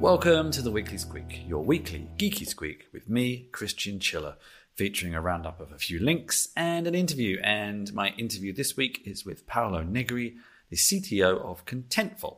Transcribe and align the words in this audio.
Welcome 0.00 0.50
to 0.50 0.60
the 0.60 0.70
Weekly 0.70 0.98
Squeak, 0.98 1.48
your 1.48 1.64
weekly 1.64 2.06
geeky 2.18 2.46
squeak 2.46 2.84
with 2.92 3.08
me, 3.08 3.48
Chris 3.50 3.72
Chinchilla, 3.72 4.36
featuring 4.74 5.14
a 5.14 5.22
roundup 5.22 5.58
of 5.58 5.72
a 5.72 5.78
few 5.78 5.98
links 5.98 6.50
and 6.54 6.86
an 6.86 6.94
interview. 6.94 7.40
And 7.42 7.92
my 7.94 8.10
interview 8.18 8.52
this 8.52 8.76
week 8.76 9.00
is 9.06 9.24
with 9.24 9.46
Paolo 9.46 9.82
Negri, 9.82 10.36
the 10.68 10.76
CTO 10.76 11.40
of 11.40 11.64
Contentful, 11.64 12.36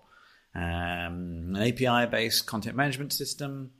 um, 0.54 1.56
an 1.56 1.56
API 1.56 2.08
based 2.08 2.46
content 2.46 2.76
management 2.76 3.12
system. 3.12 3.72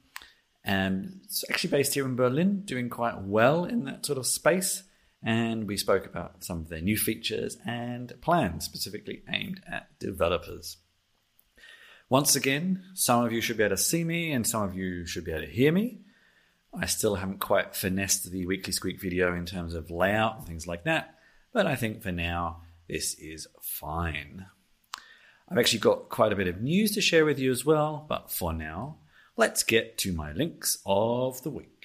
And 0.65 1.21
it's 1.25 1.45
actually 1.49 1.71
based 1.71 1.95
here 1.95 2.05
in 2.05 2.17
Berlin, 2.17 2.63
doing 2.65 2.91
quite 2.91 3.23
well 3.23 3.65
in 3.65 3.85
that 3.85 4.05
sort 4.05 4.19
of 4.19 4.27
space. 4.27 4.83
And 5.23 5.69
we 5.69 5.77
spoke 5.77 6.05
about 6.05 6.43
some 6.43 6.59
of 6.59 6.69
their 6.69 6.81
new 6.81 6.97
features 6.97 7.57
and 7.65 8.13
plans 8.23 8.65
specifically 8.65 9.23
aimed 9.33 9.63
at 9.71 9.97
developers. 10.01 10.79
Once 12.11 12.35
again, 12.35 12.83
some 12.95 13.23
of 13.23 13.33
you 13.33 13.41
should 13.43 13.59
be 13.59 13.63
able 13.63 13.77
to 13.77 13.83
see 13.83 14.03
me 14.03 14.33
and 14.33 14.47
some 14.47 14.63
of 14.63 14.75
you 14.75 15.05
should 15.05 15.25
be 15.25 15.31
able 15.31 15.45
to 15.45 15.53
hear 15.53 15.71
me. 15.71 15.99
I 16.73 16.87
still 16.87 17.17
haven't 17.17 17.39
quite 17.39 17.77
finessed 17.77 18.31
the 18.31 18.47
Weekly 18.47 18.73
Squeak 18.73 18.99
video 18.99 19.35
in 19.35 19.45
terms 19.45 19.75
of 19.75 19.91
layout 19.91 20.39
and 20.39 20.47
things 20.47 20.67
like 20.67 20.85
that, 20.85 21.19
but 21.53 21.67
I 21.67 21.77
think 21.77 22.03
for 22.03 22.11
now 22.11 22.63
this 22.89 23.13
is 23.19 23.47
fine. 23.61 24.47
I've 25.51 25.59
actually 25.59 25.81
got 25.81 26.09
quite 26.09 26.33
a 26.33 26.37
bit 26.37 26.49
of 26.49 26.63
news 26.63 26.93
to 26.93 27.03
share 27.03 27.27
with 27.27 27.39
you 27.39 27.51
as 27.51 27.67
well, 27.67 28.07
but 28.09 28.31
for 28.31 28.55
now, 28.55 28.97
let's 29.37 29.63
get 29.63 29.99
to 29.99 30.13
my 30.15 30.33
links 30.33 30.79
of 30.87 31.43
the 31.43 31.51
week. 31.51 31.85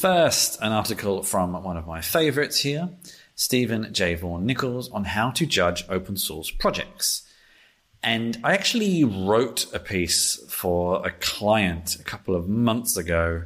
First, 0.00 0.60
an 0.60 0.72
article 0.72 1.22
from 1.22 1.54
one 1.62 1.78
of 1.78 1.86
my 1.86 2.02
favorites 2.02 2.60
here 2.60 2.90
Steven 3.36 3.92
J. 3.92 4.14
Vaughan-Nichols 4.14 4.90
on 4.90 5.04
how 5.04 5.30
to 5.30 5.44
judge 5.46 5.84
open 5.88 6.16
source 6.16 6.50
projects. 6.50 7.22
And 8.02 8.38
I 8.42 8.54
actually 8.54 9.04
wrote 9.04 9.72
a 9.74 9.78
piece 9.78 10.42
for 10.48 11.06
a 11.06 11.10
client 11.10 11.96
a 11.96 12.02
couple 12.02 12.34
of 12.34 12.48
months 12.48 12.96
ago, 12.96 13.44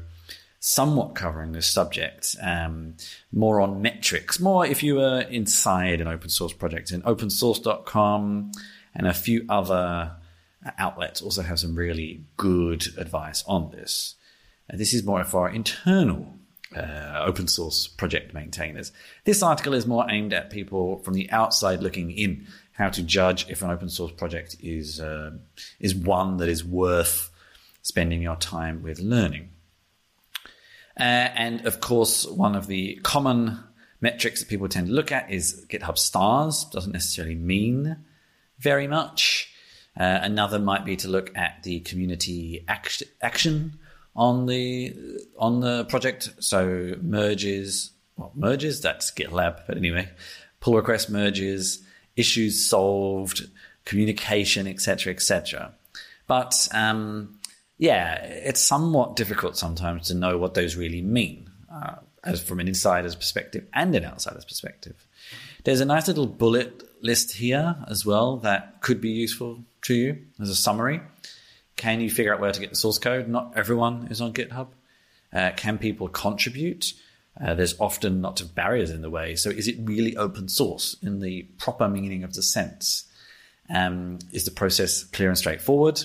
somewhat 0.60 1.16
covering 1.16 1.52
this 1.52 1.66
subject, 1.66 2.36
um, 2.40 2.94
more 3.32 3.60
on 3.60 3.82
metrics, 3.82 4.38
more 4.38 4.64
if 4.64 4.82
you 4.82 4.94
were 4.94 5.22
inside 5.22 6.00
an 6.00 6.06
open 6.06 6.28
source 6.28 6.52
project 6.52 6.92
in 6.92 7.02
opensource.com 7.02 8.52
and 8.94 9.06
a 9.06 9.14
few 9.14 9.44
other 9.48 10.12
outlets 10.78 11.20
also 11.20 11.42
have 11.42 11.58
some 11.58 11.74
really 11.74 12.22
good 12.36 12.86
advice 12.96 13.42
on 13.46 13.70
this. 13.70 14.14
Uh, 14.72 14.76
this 14.76 14.94
is 14.94 15.04
more 15.04 15.24
for 15.24 15.48
internal 15.48 16.34
uh, 16.76 17.24
open 17.26 17.48
source 17.48 17.86
project 17.86 18.32
maintainers. 18.32 18.92
This 19.24 19.42
article 19.42 19.74
is 19.74 19.86
more 19.86 20.06
aimed 20.08 20.32
at 20.32 20.50
people 20.50 20.98
from 20.98 21.14
the 21.14 21.30
outside 21.30 21.82
looking 21.82 22.10
in, 22.10 22.46
how 22.72 22.88
to 22.90 23.02
judge 23.02 23.48
if 23.48 23.62
an 23.62 23.70
open 23.70 23.88
source 23.88 24.12
project 24.12 24.56
is 24.60 25.00
uh, 25.00 25.32
is 25.78 25.94
one 25.94 26.38
that 26.38 26.48
is 26.48 26.64
worth 26.64 27.30
spending 27.82 28.22
your 28.22 28.36
time 28.36 28.82
with 28.82 29.00
learning. 29.00 29.50
Uh, 30.98 31.02
and 31.34 31.66
of 31.66 31.80
course, 31.80 32.26
one 32.26 32.54
of 32.54 32.66
the 32.66 32.96
common 33.02 33.58
metrics 34.00 34.40
that 34.40 34.48
people 34.48 34.68
tend 34.68 34.86
to 34.88 34.92
look 34.92 35.12
at 35.12 35.30
is 35.30 35.64
GitHub 35.68 35.98
stars. 35.98 36.64
Doesn't 36.72 36.92
necessarily 36.92 37.34
mean 37.34 37.96
very 38.58 38.86
much. 38.86 39.52
Uh, 39.98 40.20
another 40.22 40.58
might 40.58 40.84
be 40.84 40.96
to 40.96 41.08
look 41.08 41.36
at 41.36 41.62
the 41.62 41.80
community 41.80 42.64
act- 42.68 43.02
action 43.20 43.78
on 44.14 44.46
the 44.46 44.94
on 45.38 45.60
the 45.60 45.84
project. 45.86 46.30
So 46.40 46.96
merges, 47.02 47.90
well, 48.16 48.32
merges 48.34 48.80
that's 48.80 49.10
GitLab, 49.10 49.62
but 49.66 49.76
anyway, 49.76 50.08
pull 50.60 50.76
request 50.76 51.10
merges, 51.10 51.82
issues 52.16 52.64
solved, 52.64 53.48
communication, 53.84 54.66
etc., 54.66 55.12
etc. 55.12 55.72
But 56.26 56.68
um, 56.72 57.38
yeah, 57.78 58.14
it's 58.22 58.60
somewhat 58.60 59.16
difficult 59.16 59.56
sometimes 59.56 60.08
to 60.08 60.14
know 60.14 60.38
what 60.38 60.54
those 60.54 60.76
really 60.76 61.02
mean, 61.02 61.50
uh, 61.72 61.96
as 62.22 62.42
from 62.42 62.60
an 62.60 62.68
insider's 62.68 63.16
perspective 63.16 63.66
and 63.72 63.94
an 63.94 64.04
outsider's 64.04 64.44
perspective. 64.44 65.06
There's 65.64 65.80
a 65.80 65.84
nice 65.84 66.08
little 66.08 66.26
bullet 66.26 66.82
list 67.02 67.32
here 67.32 67.76
as 67.88 68.04
well 68.04 68.36
that 68.38 68.80
could 68.80 69.00
be 69.00 69.10
useful 69.10 69.64
to 69.82 69.94
you 69.94 70.18
as 70.40 70.50
a 70.50 70.56
summary. 70.56 71.00
Can 71.80 72.02
you 72.02 72.10
figure 72.10 72.34
out 72.34 72.40
where 72.40 72.52
to 72.52 72.60
get 72.60 72.68
the 72.68 72.76
source 72.76 72.98
code? 72.98 73.26
Not 73.26 73.54
everyone 73.56 74.08
is 74.10 74.20
on 74.20 74.34
GitHub. 74.34 74.66
Uh, 75.32 75.52
can 75.56 75.78
people 75.78 76.08
contribute? 76.08 76.92
Uh, 77.42 77.54
there's 77.54 77.74
often 77.80 78.20
lots 78.20 78.42
of 78.42 78.54
barriers 78.54 78.90
in 78.90 79.00
the 79.00 79.08
way. 79.08 79.34
So, 79.34 79.48
is 79.48 79.66
it 79.66 79.76
really 79.80 80.14
open 80.14 80.50
source 80.50 80.94
in 81.02 81.20
the 81.20 81.44
proper 81.56 81.88
meaning 81.88 82.22
of 82.22 82.34
the 82.34 82.42
sense? 82.42 83.04
Um, 83.74 84.18
is 84.30 84.44
the 84.44 84.50
process 84.50 85.04
clear 85.04 85.30
and 85.30 85.38
straightforward? 85.38 86.02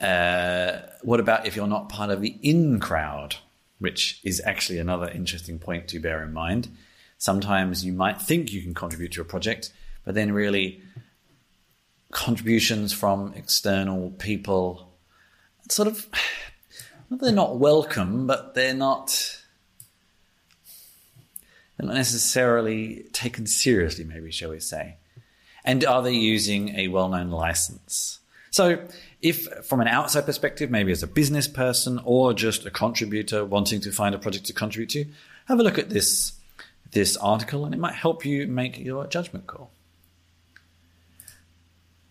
Uh, 0.00 0.80
what 1.02 1.20
about 1.20 1.46
if 1.46 1.54
you're 1.54 1.68
not 1.68 1.88
part 1.88 2.10
of 2.10 2.20
the 2.20 2.36
in 2.42 2.80
crowd, 2.80 3.36
which 3.78 4.20
is 4.24 4.42
actually 4.44 4.80
another 4.80 5.08
interesting 5.08 5.60
point 5.60 5.86
to 5.86 6.00
bear 6.00 6.24
in 6.24 6.32
mind? 6.32 6.68
Sometimes 7.16 7.84
you 7.84 7.92
might 7.92 8.20
think 8.20 8.52
you 8.52 8.60
can 8.60 8.74
contribute 8.74 9.12
to 9.12 9.20
a 9.20 9.24
project, 9.24 9.72
but 10.04 10.16
then 10.16 10.32
really 10.32 10.82
contributions 12.12 12.92
from 12.92 13.32
external 13.34 14.10
people 14.12 14.86
sort 15.68 15.88
of 15.88 16.08
they're 17.10 17.32
not 17.32 17.58
welcome, 17.58 18.26
but 18.26 18.54
they're 18.54 18.74
not 18.74 19.40
they're 21.76 21.86
not 21.86 21.96
necessarily 21.96 23.04
taken 23.12 23.46
seriously, 23.46 24.04
maybe 24.04 24.30
shall 24.30 24.50
we 24.50 24.60
say. 24.60 24.96
And 25.64 25.84
are 25.84 26.02
they 26.02 26.14
using 26.14 26.76
a 26.76 26.88
well-known 26.88 27.30
license? 27.30 28.20
So 28.50 28.86
if 29.20 29.46
from 29.66 29.80
an 29.80 29.88
outside 29.88 30.24
perspective, 30.24 30.70
maybe 30.70 30.92
as 30.92 31.02
a 31.02 31.06
business 31.06 31.48
person 31.48 32.00
or 32.04 32.32
just 32.32 32.64
a 32.64 32.70
contributor 32.70 33.44
wanting 33.44 33.80
to 33.82 33.92
find 33.92 34.14
a 34.14 34.18
project 34.18 34.46
to 34.46 34.52
contribute 34.52 34.90
to, 34.90 35.06
have 35.46 35.60
a 35.60 35.62
look 35.62 35.78
at 35.78 35.90
this 35.90 36.32
this 36.92 37.16
article 37.16 37.64
and 37.64 37.74
it 37.74 37.78
might 37.78 37.94
help 37.94 38.24
you 38.24 38.46
make 38.46 38.78
your 38.78 39.06
judgment 39.06 39.46
call. 39.46 39.70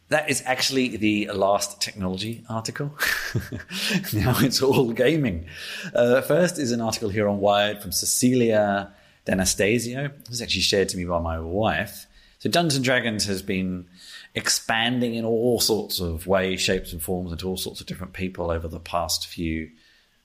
That 0.09 0.29
is 0.29 0.43
actually 0.45 0.97
the 0.97 1.31
last 1.31 1.81
technology 1.81 2.43
article. 2.47 2.95
now 4.13 4.35
it's 4.39 4.61
all 4.61 4.91
gaming. 4.91 5.47
Uh, 5.95 6.21
first 6.21 6.59
is 6.59 6.71
an 6.71 6.79
article 6.79 7.09
here 7.09 7.27
on 7.27 7.39
Wired 7.39 7.81
from 7.81 7.91
Cecilia 7.91 8.93
D'Anastasio. 9.25 10.05
It 10.05 10.29
was 10.29 10.43
actually 10.43 10.61
shared 10.61 10.89
to 10.89 10.97
me 10.97 11.05
by 11.05 11.19
my 11.19 11.39
wife. 11.39 12.05
So 12.37 12.49
Dungeons 12.49 12.75
and 12.75 12.85
Dragons 12.85 13.25
has 13.25 13.41
been 13.41 13.87
expanding 14.35 15.15
in 15.15 15.25
all 15.25 15.59
sorts 15.59 15.99
of 15.99 16.27
ways, 16.27 16.61
shapes, 16.61 16.93
and 16.93 17.01
forms 17.01 17.31
into 17.31 17.47
all 17.47 17.57
sorts 17.57 17.81
of 17.81 17.87
different 17.87 18.13
people 18.13 18.51
over 18.51 18.67
the 18.67 18.79
past 18.79 19.25
few 19.25 19.71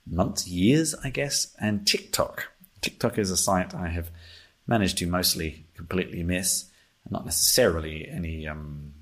months, 0.06 0.46
years, 0.46 0.94
I 1.02 1.08
guess. 1.08 1.56
And 1.58 1.86
TikTok. 1.86 2.48
TikTok 2.82 3.16
is 3.16 3.30
a 3.30 3.36
site 3.36 3.74
I 3.74 3.88
have 3.88 4.10
managed 4.66 4.98
to 4.98 5.06
mostly 5.06 5.64
completely 5.74 6.22
miss, 6.22 6.66
not 7.08 7.24
necessarily 7.24 8.06
any 8.06 8.46
um, 8.46 8.92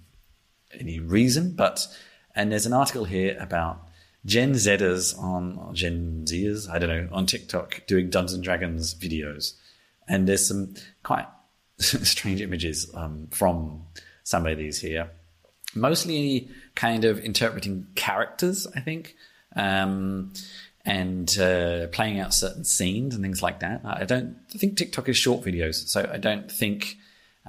any 0.78 1.00
reason, 1.00 1.52
but 1.52 1.86
and 2.34 2.52
there's 2.52 2.66
an 2.66 2.72
article 2.72 3.04
here 3.04 3.36
about 3.40 3.88
Gen 4.24 4.52
Zers 4.52 5.18
on 5.18 5.74
Gen 5.74 6.24
Zers, 6.26 6.68
I 6.68 6.78
don't 6.78 6.88
know, 6.88 7.08
on 7.12 7.26
TikTok 7.26 7.82
doing 7.86 8.10
Dungeons 8.10 8.34
and 8.34 8.44
Dragons 8.44 8.94
videos, 8.94 9.54
and 10.06 10.28
there's 10.28 10.46
some 10.46 10.74
quite 11.02 11.26
strange 11.78 12.40
images 12.40 12.90
um, 12.94 13.28
from 13.30 13.82
some 14.24 14.46
of 14.46 14.58
these 14.58 14.80
here, 14.80 15.10
mostly 15.74 16.48
kind 16.74 17.04
of 17.04 17.18
interpreting 17.18 17.86
characters, 17.94 18.66
I 18.74 18.80
think. 18.80 19.16
Um, 19.56 20.32
and 20.84 21.38
uh, 21.38 21.86
playing 21.88 22.18
out 22.18 22.32
certain 22.32 22.64
scenes 22.64 23.14
and 23.14 23.22
things 23.22 23.42
like 23.42 23.60
that. 23.60 23.82
I 23.84 24.04
don't 24.04 24.36
think 24.48 24.78
TikTok 24.78 25.10
is 25.10 25.18
short 25.18 25.44
videos, 25.44 25.86
so 25.86 26.08
I 26.10 26.16
don't 26.16 26.50
think 26.50 26.96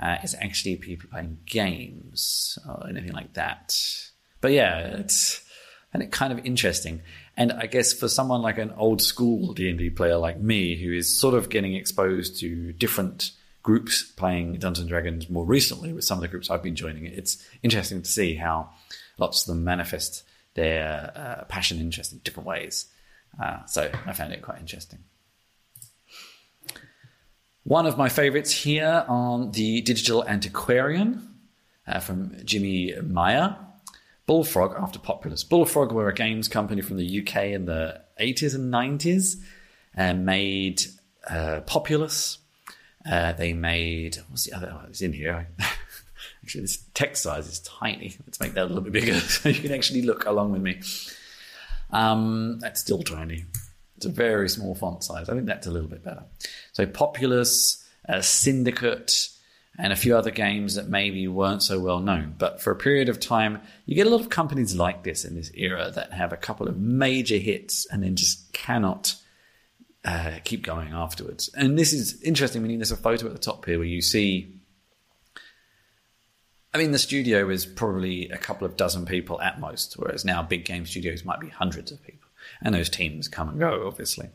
uh, 0.01 0.17
it's 0.23 0.35
actually 0.35 0.75
people 0.77 1.09
playing 1.11 1.39
games 1.45 2.57
or 2.67 2.87
anything 2.89 3.13
like 3.13 3.33
that. 3.33 3.75
But 4.41 4.51
yeah, 4.51 4.79
it's 4.79 5.41
and 5.93 6.03
it 6.03 6.11
kind 6.11 6.31
of 6.31 6.45
interesting. 6.45 7.01
And 7.35 7.51
I 7.51 7.65
guess 7.65 7.93
for 7.93 8.07
someone 8.07 8.41
like 8.41 8.57
an 8.57 8.71
old 8.77 9.01
school 9.01 9.53
D 9.53 9.69
and 9.69 9.79
D 9.79 9.89
player 9.89 10.17
like 10.17 10.39
me, 10.39 10.75
who 10.75 10.93
is 10.93 11.17
sort 11.17 11.35
of 11.35 11.49
getting 11.49 11.73
exposed 11.73 12.39
to 12.41 12.73
different 12.73 13.31
groups 13.63 14.03
playing 14.03 14.53
Dungeons 14.53 14.79
and 14.79 14.89
Dragons 14.89 15.29
more 15.29 15.45
recently 15.45 15.93
with 15.93 16.03
some 16.03 16.17
of 16.17 16.21
the 16.21 16.27
groups 16.27 16.49
I've 16.49 16.63
been 16.63 16.75
joining, 16.75 17.05
it's 17.05 17.45
interesting 17.63 18.01
to 18.01 18.09
see 18.09 18.35
how 18.35 18.69
lots 19.17 19.43
of 19.43 19.47
them 19.47 19.63
manifest 19.63 20.23
their 20.53 21.11
uh, 21.15 21.43
passion 21.45 21.77
and 21.77 21.85
interest 21.85 22.13
in 22.13 22.19
different 22.19 22.47
ways. 22.47 22.87
Uh, 23.41 23.65
so 23.65 23.91
I 24.05 24.13
found 24.13 24.33
it 24.33 24.41
quite 24.41 24.59
interesting. 24.59 24.99
One 27.69 27.85
of 27.85 27.99
my 27.99 28.09
favorites 28.09 28.49
here 28.51 29.05
on 29.07 29.51
the 29.51 29.81
Digital 29.81 30.27
Antiquarian 30.27 31.35
uh, 31.85 31.99
from 31.99 32.35
Jimmy 32.43 32.95
Maher. 33.03 33.57
Bullfrog 34.25 34.73
after 34.75 34.97
Populous. 34.97 35.43
Bullfrog 35.43 35.91
were 35.91 36.09
a 36.09 36.13
games 36.15 36.47
company 36.47 36.81
from 36.81 36.97
the 36.97 37.21
UK 37.21 37.35
in 37.53 37.65
the 37.65 38.01
80s 38.19 38.55
and 38.55 38.73
90s 38.73 39.35
and 39.93 40.25
made 40.25 40.81
uh, 41.29 41.61
Populous. 41.67 42.39
Uh, 43.07 43.33
they 43.33 43.53
made, 43.53 44.17
what's 44.29 44.45
the 44.45 44.53
other? 44.53 44.73
Oh, 44.73 44.87
it's 44.89 45.01
in 45.01 45.13
here. 45.13 45.47
Actually, 46.43 46.61
this 46.61 46.83
text 46.95 47.21
size 47.21 47.47
is 47.47 47.59
tiny. 47.59 48.15
Let's 48.25 48.39
make 48.39 48.55
that 48.55 48.63
a 48.63 48.65
little 48.65 48.81
bit 48.81 48.93
bigger 48.93 49.13
so 49.19 49.47
you 49.47 49.61
can 49.61 49.73
actually 49.73 50.01
look 50.01 50.25
along 50.25 50.53
with 50.53 50.63
me. 50.63 50.81
Um, 51.91 52.57
that's 52.61 52.81
still 52.81 53.03
tiny. 53.03 53.45
It's 53.99 54.05
a 54.05 54.09
very 54.09 54.47
small 54.47 54.75
font 54.75 55.03
size. 55.03 55.27
I 55.27 55.33
think 55.33 55.45
that's 55.45 55.67
a 55.67 55.71
little 55.71 55.89
bit 55.89 56.05
better. 56.05 56.23
So 56.71 56.85
Populous, 56.85 57.85
uh, 58.07 58.21
Syndicate, 58.21 59.27
and 59.77 59.91
a 59.91 59.97
few 59.97 60.15
other 60.15 60.31
games 60.31 60.75
that 60.75 60.87
maybe 60.87 61.27
weren't 61.27 61.61
so 61.61 61.81
well 61.81 61.99
known. 61.99 62.33
But 62.37 62.61
for 62.61 62.71
a 62.71 62.77
period 62.77 63.09
of 63.09 63.19
time, 63.19 63.59
you 63.85 63.95
get 63.95 64.07
a 64.07 64.09
lot 64.09 64.21
of 64.21 64.29
companies 64.29 64.73
like 64.73 65.03
this 65.03 65.25
in 65.25 65.35
this 65.35 65.51
era 65.53 65.91
that 65.95 66.13
have 66.13 66.31
a 66.31 66.37
couple 66.37 66.69
of 66.69 66.77
major 66.77 67.35
hits 67.35 67.85
and 67.91 68.01
then 68.01 68.15
just 68.15 68.53
cannot 68.53 69.15
uh, 70.05 70.35
keep 70.45 70.63
going 70.63 70.93
afterwards. 70.93 71.49
And 71.53 71.77
this 71.77 71.91
is 71.91 72.21
interesting. 72.21 72.61
Meaning, 72.61 72.77
there's 72.77 72.93
a 72.93 72.95
photo 72.95 73.25
at 73.25 73.33
the 73.33 73.37
top 73.37 73.65
here 73.65 73.79
where 73.79 73.85
you 73.85 74.01
see. 74.01 74.61
I 76.73 76.77
mean, 76.77 76.91
the 76.91 76.99
studio 76.99 77.49
is 77.49 77.65
probably 77.65 78.29
a 78.29 78.37
couple 78.37 78.65
of 78.65 78.77
dozen 78.77 79.05
people 79.05 79.41
at 79.41 79.59
most, 79.59 79.95
whereas 79.95 80.23
now 80.23 80.41
big 80.41 80.63
game 80.63 80.85
studios 80.85 81.25
might 81.25 81.41
be 81.41 81.49
hundreds 81.49 81.91
of 81.91 82.01
people. 82.01 82.28
And 82.61 82.75
those 82.75 82.89
teams 82.89 83.27
come 83.27 83.49
and 83.49 83.59
go, 83.59 83.87
obviously. 83.87 84.29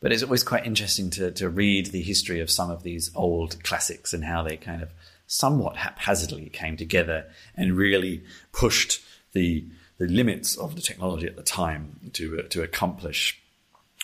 But 0.00 0.12
it's 0.12 0.22
always 0.22 0.44
quite 0.44 0.66
interesting 0.66 1.10
to, 1.10 1.30
to 1.32 1.48
read 1.48 1.86
the 1.86 2.02
history 2.02 2.40
of 2.40 2.50
some 2.50 2.70
of 2.70 2.82
these 2.82 3.10
old 3.14 3.62
classics 3.64 4.12
and 4.12 4.24
how 4.24 4.42
they 4.42 4.56
kind 4.56 4.82
of 4.82 4.90
somewhat 5.26 5.76
haphazardly 5.76 6.48
came 6.50 6.76
together 6.76 7.26
and 7.56 7.76
really 7.76 8.22
pushed 8.52 9.02
the 9.32 9.64
the 9.98 10.06
limits 10.06 10.56
of 10.56 10.74
the 10.74 10.82
technology 10.82 11.26
at 11.26 11.36
the 11.36 11.42
time 11.42 12.10
to 12.12 12.40
uh, 12.40 12.42
to 12.48 12.62
accomplish 12.62 13.40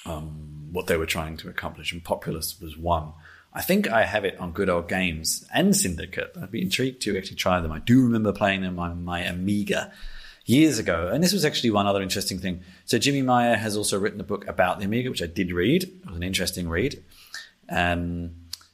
um, 0.07 0.69
what 0.73 0.87
they 0.87 0.97
were 0.97 1.07
trying 1.07 1.37
to 1.37 1.49
accomplish. 1.49 1.93
And 1.93 2.03
Populous 2.03 2.61
was 2.61 2.77
one. 2.77 3.13
I 3.55 3.61
think 3.61 3.89
I 3.89 4.05
have 4.05 4.25
it 4.25 4.39
on 4.39 4.53
Good 4.53 4.71
Old 4.71 4.89
Games 4.89 5.47
and 5.53 5.77
Syndicate. 5.77 6.33
I'd 6.41 6.51
be 6.51 6.63
intrigued 6.63 7.03
to 7.03 7.17
actually 7.19 7.37
try 7.37 7.61
them. 7.61 7.71
I 7.71 7.81
do 7.81 8.03
remember 8.03 8.33
playing 8.33 8.63
them 8.63 8.79
on 8.79 9.05
my 9.05 9.21
Amiga 9.21 9.93
years 10.45 10.79
ago. 10.79 11.09
And 11.13 11.23
this 11.23 11.33
was 11.33 11.45
actually 11.45 11.71
one 11.71 11.87
other 11.87 12.03
interesting 12.03 12.39
thing. 12.39 12.63
So 12.85 12.99
Jimmy 12.99 13.23
Maher 13.23 13.57
has 13.57 13.77
also 13.77 13.99
written 13.99 14.21
a 14.21 14.25
book 14.25 14.47
about 14.49 14.79
the 14.79 14.85
Amiga, 14.85 15.11
which 15.11 15.23
I 15.23 15.27
did 15.27 15.53
read. 15.53 15.85
It 15.85 16.07
was 16.07 16.17
an 16.17 16.23
interesting 16.23 16.69
read. 16.69 17.03
Um, 17.69 18.33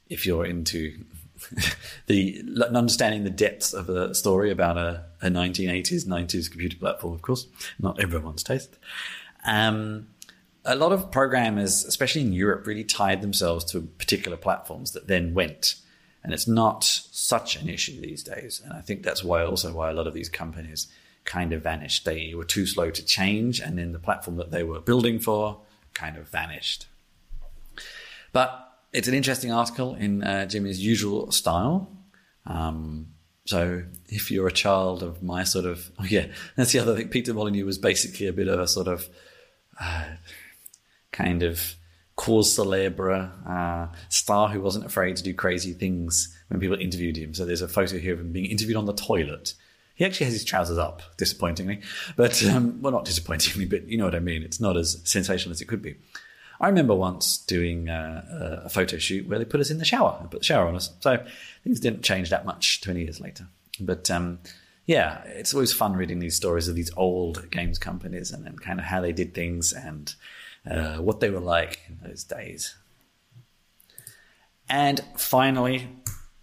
if 0.08 0.26
you're 0.26 0.46
into 0.46 1.04
the 2.06 2.42
understanding 2.74 3.24
the 3.24 3.30
depths 3.30 3.72
of 3.72 3.88
a 3.88 4.14
story 4.14 4.50
about 4.50 4.78
a, 4.78 5.04
a 5.22 5.28
1980s, 5.28 6.06
90s 6.06 6.50
computer 6.50 6.76
platform, 6.76 7.14
of 7.14 7.22
course, 7.22 7.46
not 7.78 8.00
everyone's 8.00 8.42
taste. 8.42 8.76
Um, 9.44 10.08
a 10.64 10.74
lot 10.74 10.92
of 10.92 11.10
programmers, 11.10 11.84
especially 11.84 12.22
in 12.22 12.32
Europe, 12.32 12.66
really 12.66 12.84
tied 12.84 13.22
themselves 13.22 13.64
to 13.66 13.80
particular 13.80 14.36
platforms 14.36 14.92
that 14.92 15.06
then 15.06 15.34
went. 15.34 15.76
And 16.22 16.34
it's 16.34 16.48
not 16.48 16.84
such 16.84 17.56
an 17.56 17.68
issue 17.68 18.00
these 18.00 18.22
days. 18.22 18.60
And 18.62 18.72
I 18.72 18.80
think 18.80 19.02
that's 19.02 19.22
why 19.22 19.44
also 19.44 19.72
why 19.72 19.90
a 19.90 19.94
lot 19.94 20.06
of 20.06 20.14
these 20.14 20.28
companies 20.28 20.88
kind 21.28 21.52
of 21.52 21.62
vanished. 21.62 22.06
They 22.06 22.32
were 22.34 22.44
too 22.44 22.66
slow 22.66 22.90
to 22.90 23.04
change, 23.04 23.60
and 23.60 23.78
then 23.78 23.92
the 23.92 23.98
platform 23.98 24.38
that 24.38 24.50
they 24.50 24.64
were 24.64 24.80
building 24.80 25.20
for 25.20 25.60
kind 25.92 26.16
of 26.16 26.26
vanished. 26.28 26.86
But 28.32 28.50
it's 28.92 29.08
an 29.08 29.14
interesting 29.14 29.52
article 29.52 29.94
in 29.94 30.24
uh, 30.24 30.46
Jimmy's 30.46 30.84
usual 30.84 31.30
style. 31.30 31.92
Um, 32.46 33.08
so 33.44 33.84
if 34.08 34.30
you're 34.30 34.48
a 34.48 34.52
child 34.52 35.02
of 35.02 35.22
my 35.22 35.44
sort 35.44 35.66
of, 35.66 35.92
oh 36.00 36.04
yeah, 36.04 36.28
that's 36.56 36.72
the 36.72 36.78
other 36.78 36.96
thing. 36.96 37.08
Peter 37.08 37.34
Molyneux 37.34 37.66
was 37.66 37.78
basically 37.78 38.26
a 38.26 38.32
bit 38.32 38.48
of 38.48 38.58
a 38.58 38.66
sort 38.66 38.88
of 38.88 39.08
uh, 39.80 40.04
kind 41.12 41.42
of 41.42 41.74
cause 42.16 42.52
celebre 42.52 43.30
uh, 43.46 43.86
star 44.08 44.48
who 44.48 44.60
wasn't 44.60 44.84
afraid 44.84 45.16
to 45.16 45.22
do 45.22 45.34
crazy 45.34 45.74
things 45.74 46.34
when 46.48 46.58
people 46.58 46.78
interviewed 46.78 47.16
him. 47.18 47.34
So 47.34 47.44
there's 47.44 47.62
a 47.62 47.68
photo 47.68 47.98
here 47.98 48.14
of 48.14 48.20
him 48.20 48.32
being 48.32 48.46
interviewed 48.46 48.78
on 48.78 48.86
the 48.86 48.94
toilet 48.94 49.52
he 49.98 50.04
actually 50.04 50.26
has 50.26 50.32
his 50.32 50.44
trousers 50.44 50.78
up, 50.78 51.02
disappointingly. 51.16 51.80
But, 52.14 52.40
um, 52.44 52.80
well, 52.80 52.92
not 52.92 53.04
disappointingly, 53.04 53.64
but 53.66 53.88
you 53.88 53.98
know 53.98 54.04
what 54.04 54.14
I 54.14 54.20
mean. 54.20 54.44
It's 54.44 54.60
not 54.60 54.76
as 54.76 55.00
sensational 55.02 55.50
as 55.50 55.60
it 55.60 55.64
could 55.64 55.82
be. 55.82 55.96
I 56.60 56.68
remember 56.68 56.94
once 56.94 57.36
doing 57.36 57.88
uh, 57.88 58.62
a 58.64 58.68
photo 58.68 58.96
shoot 58.98 59.26
where 59.26 59.40
they 59.40 59.44
put 59.44 59.58
us 59.58 59.70
in 59.70 59.78
the 59.78 59.84
shower 59.84 60.16
and 60.20 60.30
put 60.30 60.38
the 60.38 60.46
shower 60.46 60.68
on 60.68 60.76
us. 60.76 60.94
So 61.00 61.26
things 61.64 61.80
didn't 61.80 62.02
change 62.02 62.30
that 62.30 62.46
much 62.46 62.80
20 62.80 63.02
years 63.02 63.20
later. 63.20 63.48
But 63.80 64.08
um, 64.08 64.38
yeah, 64.86 65.22
it's 65.24 65.52
always 65.52 65.72
fun 65.72 65.96
reading 65.96 66.20
these 66.20 66.36
stories 66.36 66.68
of 66.68 66.76
these 66.76 66.92
old 66.96 67.50
games 67.50 67.76
companies 67.80 68.30
and, 68.30 68.46
and 68.46 68.60
kind 68.60 68.78
of 68.78 68.84
how 68.84 69.00
they 69.00 69.12
did 69.12 69.34
things 69.34 69.72
and 69.72 70.14
uh, 70.64 70.98
what 70.98 71.18
they 71.18 71.30
were 71.30 71.40
like 71.40 71.80
in 71.88 71.98
those 72.08 72.22
days. 72.22 72.76
And 74.68 75.00
finally, 75.16 75.88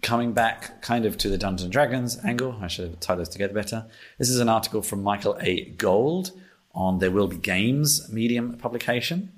coming 0.06 0.34
back 0.34 0.84
kind 0.84 1.04
of 1.06 1.18
to 1.18 1.30
the 1.30 1.38
Dungeons 1.38 1.64
and 1.64 1.74
Dragons 1.74 2.24
angle, 2.24 2.56
I 2.62 2.68
should 2.68 2.90
have 2.90 3.00
tied 3.00 3.16
those 3.16 3.28
together 3.28 3.56
better. 3.56 3.88
This 4.20 4.30
is 4.30 4.40
an 4.40 4.48
article 4.48 4.84
from 4.84 5.02
Michael 5.02 5.36
A. 5.42 5.66
Gold 5.66 6.32
on 6.76 7.00
There 7.00 7.10
Will 7.10 7.28
Be 7.28 7.38
Games 7.38 8.08
Medium 8.14 8.56
publication. 8.58 9.32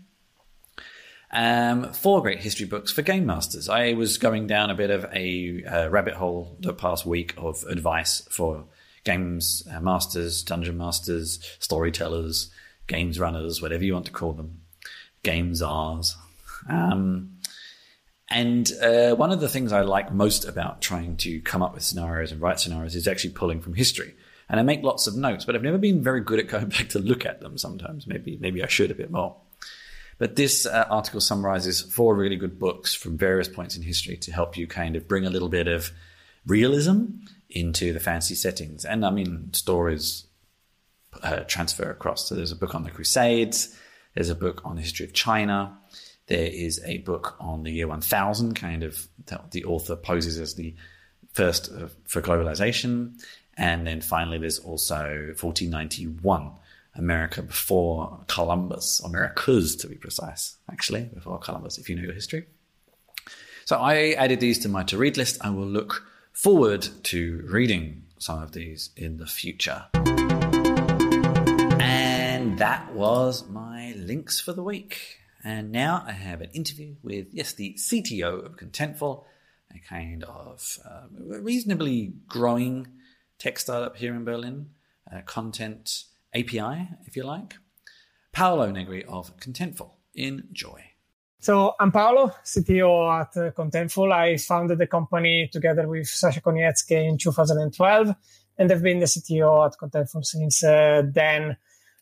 Um, 1.31 1.93
four 1.93 2.21
great 2.21 2.39
history 2.39 2.65
books 2.65 2.91
for 2.91 3.01
game 3.01 3.25
masters. 3.25 3.69
I 3.69 3.93
was 3.93 4.17
going 4.17 4.47
down 4.47 4.69
a 4.69 4.75
bit 4.75 4.89
of 4.89 5.05
a 5.13 5.63
uh, 5.63 5.87
rabbit 5.87 6.15
hole 6.15 6.57
the 6.59 6.73
past 6.73 7.05
week 7.05 7.33
of 7.37 7.63
advice 7.63 8.27
for 8.29 8.65
games 9.05 9.65
uh, 9.73 9.79
masters, 9.79 10.43
dungeon 10.43 10.77
masters, 10.77 11.39
storytellers, 11.59 12.51
games 12.87 13.21
runners, 13.21 13.61
whatever 13.61 13.85
you 13.85 13.93
want 13.93 14.05
to 14.07 14.11
call 14.11 14.33
them, 14.33 14.59
games 15.23 15.61
R's. 15.61 16.17
Um, 16.69 17.36
and 18.29 18.71
uh, 18.81 19.15
one 19.15 19.31
of 19.31 19.39
the 19.39 19.47
things 19.49 19.71
I 19.71 19.81
like 19.81 20.11
most 20.11 20.45
about 20.45 20.81
trying 20.81 21.15
to 21.17 21.39
come 21.41 21.61
up 21.61 21.73
with 21.73 21.83
scenarios 21.83 22.31
and 22.31 22.41
write 22.41 22.59
scenarios 22.59 22.95
is 22.95 23.07
actually 23.07 23.31
pulling 23.31 23.61
from 23.61 23.73
history. 23.73 24.13
And 24.49 24.59
I 24.59 24.63
make 24.63 24.83
lots 24.83 25.07
of 25.07 25.15
notes, 25.15 25.45
but 25.45 25.55
I've 25.55 25.63
never 25.63 25.77
been 25.77 26.03
very 26.03 26.21
good 26.21 26.39
at 26.39 26.47
going 26.47 26.69
back 26.69 26.89
to 26.89 26.99
look 26.99 27.25
at 27.25 27.41
them 27.41 27.57
sometimes. 27.57 28.07
Maybe, 28.07 28.37
maybe 28.39 28.63
I 28.63 28.67
should 28.67 28.91
a 28.91 28.95
bit 28.95 29.11
more. 29.11 29.37
But 30.17 30.35
this 30.35 30.65
uh, 30.65 30.85
article 30.89 31.21
summarizes 31.21 31.81
four 31.81 32.15
really 32.15 32.37
good 32.37 32.57
books 32.57 32.93
from 32.93 33.17
various 33.17 33.47
points 33.47 33.77
in 33.77 33.83
history 33.83 34.17
to 34.17 34.31
help 34.31 34.57
you 34.57 34.67
kind 34.67 34.95
of 34.95 35.07
bring 35.07 35.25
a 35.25 35.29
little 35.29 35.49
bit 35.49 35.67
of 35.67 35.91
realism 36.45 37.05
into 37.49 37.93
the 37.93 37.99
fancy 37.99 38.35
settings. 38.35 38.83
And 38.83 39.05
I 39.05 39.11
mean, 39.11 39.53
stories 39.53 40.25
uh, 41.21 41.41
transfer 41.41 41.89
across. 41.89 42.27
So 42.27 42.35
there's 42.35 42.51
a 42.51 42.55
book 42.55 42.75
on 42.75 42.83
the 42.83 42.91
Crusades, 42.91 43.75
there's 44.15 44.29
a 44.29 44.35
book 44.35 44.61
on 44.65 44.75
the 44.75 44.81
history 44.81 45.05
of 45.05 45.13
China, 45.13 45.77
there 46.27 46.47
is 46.47 46.81
a 46.85 46.99
book 46.99 47.35
on 47.39 47.63
the 47.63 47.71
year 47.71 47.87
1000, 47.87 48.53
kind 48.53 48.83
of 48.83 49.07
the 49.51 49.65
author 49.65 49.95
poses 49.95 50.39
as 50.39 50.55
the 50.55 50.75
first 51.33 51.71
uh, 51.71 51.87
for 52.05 52.21
globalization. 52.21 53.19
And 53.57 53.87
then 53.87 54.01
finally, 54.01 54.37
there's 54.37 54.59
also 54.59 55.33
1491, 55.39 56.51
America 56.95 57.41
before 57.41 58.19
Columbus, 58.27 58.99
Americas 58.99 59.75
to 59.77 59.87
be 59.87 59.95
precise, 59.95 60.57
actually, 60.69 61.09
before 61.13 61.39
Columbus, 61.39 61.77
if 61.77 61.89
you 61.89 61.95
know 61.95 62.03
your 62.03 62.13
history. 62.13 62.45
So 63.65 63.77
I 63.77 64.11
added 64.11 64.39
these 64.39 64.59
to 64.59 64.69
my 64.69 64.83
to 64.83 64.97
read 64.97 65.17
list. 65.17 65.37
I 65.41 65.49
will 65.49 65.65
look 65.65 66.05
forward 66.33 66.87
to 67.03 67.43
reading 67.49 68.03
some 68.19 68.41
of 68.41 68.51
these 68.51 68.91
in 68.95 69.17
the 69.17 69.25
future. 69.25 69.85
And 71.79 72.57
that 72.59 72.93
was 72.93 73.47
my 73.49 73.93
links 73.97 74.39
for 74.39 74.53
the 74.53 74.63
week. 74.63 75.19
And 75.47 75.71
now 75.71 76.03
I 76.05 76.11
have 76.11 76.41
an 76.41 76.49
interview 76.51 76.95
with, 77.01 77.27
yes, 77.31 77.53
the 77.53 77.75
CTO 77.75 78.45
of 78.45 78.57
Contentful, 78.57 79.23
a 79.73 79.79
kind 79.79 80.25
of 80.25 80.77
uh, 80.83 81.07
reasonably 81.39 82.15
growing 82.27 82.87
tech 83.39 83.57
startup 83.57 83.95
here 83.95 84.13
in 84.13 84.25
Berlin, 84.25 84.71
content 85.23 86.03
API, 86.35 86.89
if 87.05 87.15
you 87.15 87.23
like. 87.23 87.55
Paolo 88.33 88.69
Negri 88.69 89.05
of 89.05 89.37
Contentful. 89.37 89.91
Enjoy. 90.15 90.83
So 91.39 91.75
I'm 91.79 91.93
Paolo, 91.93 92.35
CTO 92.43 93.21
at 93.21 93.37
uh, 93.37 93.51
Contentful. 93.51 94.11
I 94.11 94.35
founded 94.35 94.79
the 94.79 94.87
company 94.87 95.49
together 95.49 95.87
with 95.87 96.07
Sascha 96.07 96.41
Konietzke 96.41 97.07
in 97.07 97.17
2012, 97.17 98.13
and 98.57 98.69
I've 98.69 98.83
been 98.83 98.99
the 98.99 99.05
CTO 99.05 99.65
at 99.65 99.77
Contentful 99.79 100.25
since 100.25 100.61
uh, 100.65 101.03
then. 101.09 101.55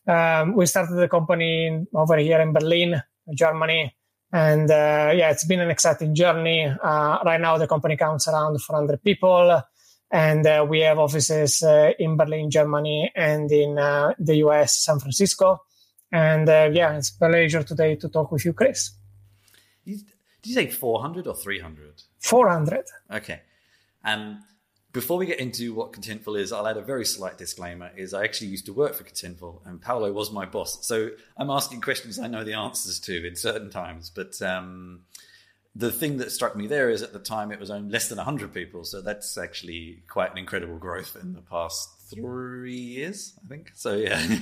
Um, 0.04 0.56
we 0.56 0.66
started 0.66 0.96
the 0.96 1.06
company 1.06 1.86
over 1.94 2.16
here 2.16 2.40
in 2.40 2.52
Berlin 2.52 3.02
Germany. 3.34 3.94
And 4.32 4.70
uh, 4.70 5.12
yeah, 5.14 5.30
it's 5.30 5.46
been 5.46 5.60
an 5.60 5.70
exciting 5.70 6.14
journey. 6.14 6.64
Uh, 6.66 7.18
right 7.24 7.40
now, 7.40 7.58
the 7.58 7.66
company 7.66 7.96
counts 7.96 8.28
around 8.28 8.60
400 8.60 9.02
people, 9.02 9.62
and 10.10 10.46
uh, 10.46 10.66
we 10.68 10.80
have 10.80 10.98
offices 10.98 11.62
uh, 11.62 11.92
in 11.98 12.16
Berlin, 12.16 12.50
Germany, 12.50 13.12
and 13.14 13.50
in 13.50 13.78
uh, 13.78 14.14
the 14.18 14.36
US, 14.38 14.84
San 14.84 14.98
Francisco. 14.98 15.60
And 16.12 16.48
uh, 16.48 16.70
yeah, 16.72 16.96
it's 16.96 17.14
a 17.14 17.18
pleasure 17.18 17.62
today 17.62 17.96
to 17.96 18.08
talk 18.08 18.32
with 18.32 18.44
you, 18.44 18.52
Chris. 18.52 18.92
Did 19.84 20.04
you 20.44 20.54
say 20.54 20.68
400 20.68 21.26
or 21.26 21.34
300? 21.34 22.02
400. 22.18 22.84
Okay. 23.12 23.40
Um, 24.04 24.42
before 24.96 25.18
we 25.18 25.26
get 25.26 25.40
into 25.40 25.74
what 25.74 25.92
Contentful 25.92 26.40
is, 26.40 26.52
I'll 26.52 26.66
add 26.66 26.78
a 26.78 26.80
very 26.80 27.04
slight 27.04 27.36
disclaimer: 27.36 27.90
is 27.98 28.14
I 28.14 28.24
actually 28.24 28.46
used 28.46 28.64
to 28.64 28.72
work 28.72 28.94
for 28.94 29.04
Contentful, 29.04 29.60
and 29.66 29.78
Paolo 29.78 30.10
was 30.10 30.32
my 30.32 30.46
boss. 30.46 30.86
So 30.86 31.10
I'm 31.36 31.50
asking 31.50 31.82
questions 31.82 32.18
I 32.18 32.28
know 32.28 32.44
the 32.44 32.54
answers 32.54 32.98
to 33.00 33.26
in 33.26 33.36
certain 33.36 33.68
times. 33.68 34.08
But 34.08 34.40
um, 34.40 35.00
the 35.74 35.92
thing 35.92 36.16
that 36.16 36.32
struck 36.32 36.56
me 36.56 36.66
there 36.66 36.88
is 36.88 37.02
at 37.02 37.12
the 37.12 37.18
time 37.18 37.52
it 37.52 37.60
was 37.60 37.70
only 37.70 37.90
less 37.90 38.08
than 38.08 38.16
100 38.16 38.54
people. 38.54 38.84
So 38.84 39.02
that's 39.02 39.36
actually 39.36 40.02
quite 40.08 40.32
an 40.32 40.38
incredible 40.38 40.78
growth 40.78 41.14
in 41.20 41.34
the 41.34 41.42
past 41.42 41.90
three 42.08 42.76
years, 42.76 43.34
I 43.44 43.48
think. 43.48 43.72
So 43.74 43.94
yeah, 43.94 44.20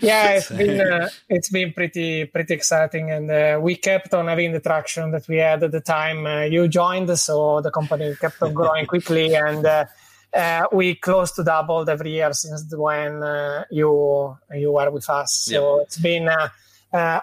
yeah, 0.00 0.30
it's 0.32 0.50
been 0.50 0.80
uh, 0.80 1.08
it's 1.28 1.50
been 1.50 1.72
pretty 1.72 2.26
pretty 2.26 2.54
exciting, 2.54 3.10
and 3.10 3.30
uh, 3.30 3.58
we 3.60 3.76
kept 3.76 4.14
on 4.14 4.28
having 4.28 4.52
the 4.52 4.60
traction 4.60 5.10
that 5.10 5.26
we 5.28 5.38
had 5.38 5.62
at 5.62 5.72
the 5.72 5.80
time 5.80 6.26
uh, 6.26 6.42
you 6.42 6.68
joined. 6.68 7.16
So 7.18 7.60
the 7.60 7.70
company 7.70 8.14
kept 8.16 8.42
on 8.42 8.52
growing 8.54 8.86
quickly, 8.86 9.34
and 9.46 9.64
uh, 9.64 9.84
uh, 10.32 10.66
we 10.72 10.94
close 10.94 11.32
to 11.32 11.44
doubled 11.44 11.88
every 11.88 12.12
year 12.12 12.32
since 12.32 12.74
when 12.74 13.22
uh, 13.22 13.64
you 13.70 14.36
you 14.54 14.72
were 14.72 14.90
with 14.90 15.08
us. 15.10 15.32
So 15.44 15.78
yep. 15.78 15.86
it's 15.86 15.98
been 15.98 16.28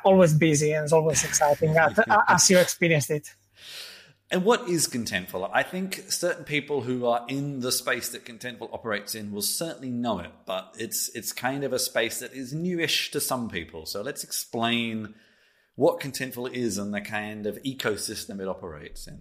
always 0.04 0.34
busy 0.34 0.74
and 0.74 0.84
it's 0.84 0.94
always 0.94 1.24
exciting 1.24 1.76
as 2.28 2.50
you 2.50 2.60
experienced 2.60 3.12
it. 3.12 3.34
And 4.32 4.46
what 4.46 4.70
is 4.70 4.88
Contentful? 4.88 5.50
I 5.52 5.64
think 5.64 6.04
certain 6.10 6.44
people 6.44 6.82
who 6.82 7.08
are 7.08 7.26
in 7.28 7.62
the 7.62 7.72
space 7.72 8.10
that 8.10 8.26
Contentful 8.26 8.72
operates 8.72 9.16
in 9.16 9.32
will 9.32 9.42
certainly 9.42 9.90
know 9.90 10.20
it, 10.20 10.32
but 10.46 10.76
it's 10.78 11.10
it's 11.16 11.34
kind 11.34 11.64
of 11.64 11.74
a 11.74 11.80
space 11.80 12.20
that 12.20 12.34
is 12.34 12.54
newish 12.54 13.10
to 13.12 13.20
some 13.20 13.50
people. 13.50 13.88
So 13.88 14.04
let's 14.04 14.24
explain 14.24 15.16
what 15.76 16.00
Contentful 16.00 16.54
is 16.54 16.78
and 16.78 16.94
the 16.94 17.02
kind 17.02 17.48
of 17.48 17.58
ecosystem 17.64 18.40
it 18.40 18.48
operates 18.48 19.08
in. 19.08 19.20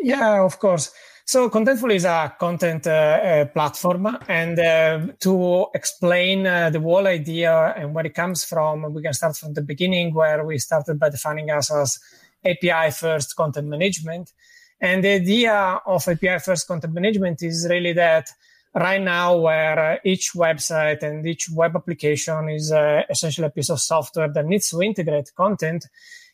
Yeah, 0.00 0.44
of 0.44 0.58
course. 0.58 0.90
So 1.24 1.50
Contentful 1.50 1.94
is 1.94 2.04
a 2.04 2.34
content 2.40 2.86
uh, 2.86 2.90
uh, 2.90 3.44
platform, 3.46 4.16
and 4.26 4.58
uh, 4.58 5.12
to 5.20 5.66
explain 5.74 6.46
uh, 6.46 6.70
the 6.70 6.80
whole 6.80 7.06
idea 7.06 7.74
and 7.76 7.94
where 7.94 8.06
it 8.06 8.14
comes 8.14 8.42
from, 8.42 8.92
we 8.92 9.02
can 9.02 9.12
start 9.12 9.36
from 9.36 9.54
the 9.54 9.62
beginning, 9.62 10.14
where 10.14 10.44
we 10.44 10.58
started 10.58 10.98
by 10.98 11.10
defining 11.10 11.50
us 11.50 11.70
as 11.70 12.00
API 12.44 12.90
first 12.90 13.36
content 13.36 13.68
management. 13.68 14.32
And 14.80 15.02
the 15.02 15.14
idea 15.14 15.80
of 15.86 16.06
API 16.06 16.38
first 16.38 16.68
content 16.68 16.94
management 16.94 17.42
is 17.42 17.66
really 17.68 17.92
that 17.94 18.30
right 18.74 19.02
now, 19.02 19.36
where 19.36 20.00
each 20.04 20.32
website 20.34 21.02
and 21.02 21.26
each 21.26 21.50
web 21.50 21.74
application 21.74 22.48
is 22.48 22.70
uh, 22.70 23.02
essentially 23.10 23.46
a 23.46 23.50
piece 23.50 23.70
of 23.70 23.80
software 23.80 24.28
that 24.32 24.46
needs 24.46 24.70
to 24.70 24.82
integrate 24.82 25.34
content, 25.34 25.86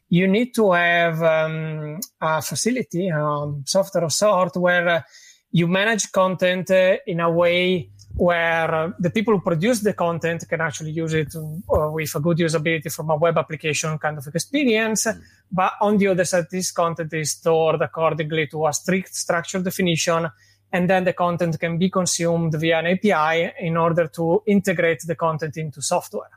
you 0.09 0.27
need 0.27 0.55
to 0.55 0.73
have 0.73 1.23
um, 1.23 2.01
a 2.21 2.43
facility, 2.43 3.11
um, 3.11 3.65
software 3.67 4.05
of 4.05 4.13
sort, 4.13 4.57
where 4.57 5.05
you 5.51 5.67
manage 5.67 6.13
content 6.13 6.71
uh, 6.71 6.97
in 7.07 7.21
a 7.21 7.31
way 7.31 7.89
where 8.17 8.95
the 8.99 9.11
people 9.11 9.35
who 9.35 9.41
produce 9.41 9.81
the 9.81 9.93
content 9.93 10.49
can 10.49 10.61
actually 10.61 10.93
use 10.93 11.15
it 11.15 11.35
uh, 11.35 11.91
with 11.91 12.15
a 12.15 12.21
good 12.21 12.39
usability 12.39 12.93
from 12.93 13.11
a 13.11 13.17
web 13.17 13.37
application 13.37 13.99
kind 13.99 14.19
of 14.19 14.27
experience. 14.29 15.05
Mm. 15.05 15.21
But 15.51 15.73
on 15.81 15.99
the 15.99 16.09
other 16.09 16.25
side, 16.25 16.47
this 16.51 16.71
content 16.71 17.13
is 17.13 17.33
stored 17.33 17.81
accordingly 17.83 18.47
to 18.49 18.67
a 18.67 18.73
strict 18.73 19.15
structure 19.15 19.61
definition. 19.61 20.31
And 20.73 20.89
then 20.89 21.05
the 21.05 21.13
content 21.13 21.59
can 21.59 21.79
be 21.79 21.91
consumed 21.91 22.55
via 22.55 22.79
an 22.79 22.87
API 22.87 23.53
in 23.61 23.77
order 23.77 24.09
to 24.09 24.43
integrate 24.47 25.03
the 25.07 25.15
content 25.15 25.57
into 25.57 25.83
software. 25.83 26.31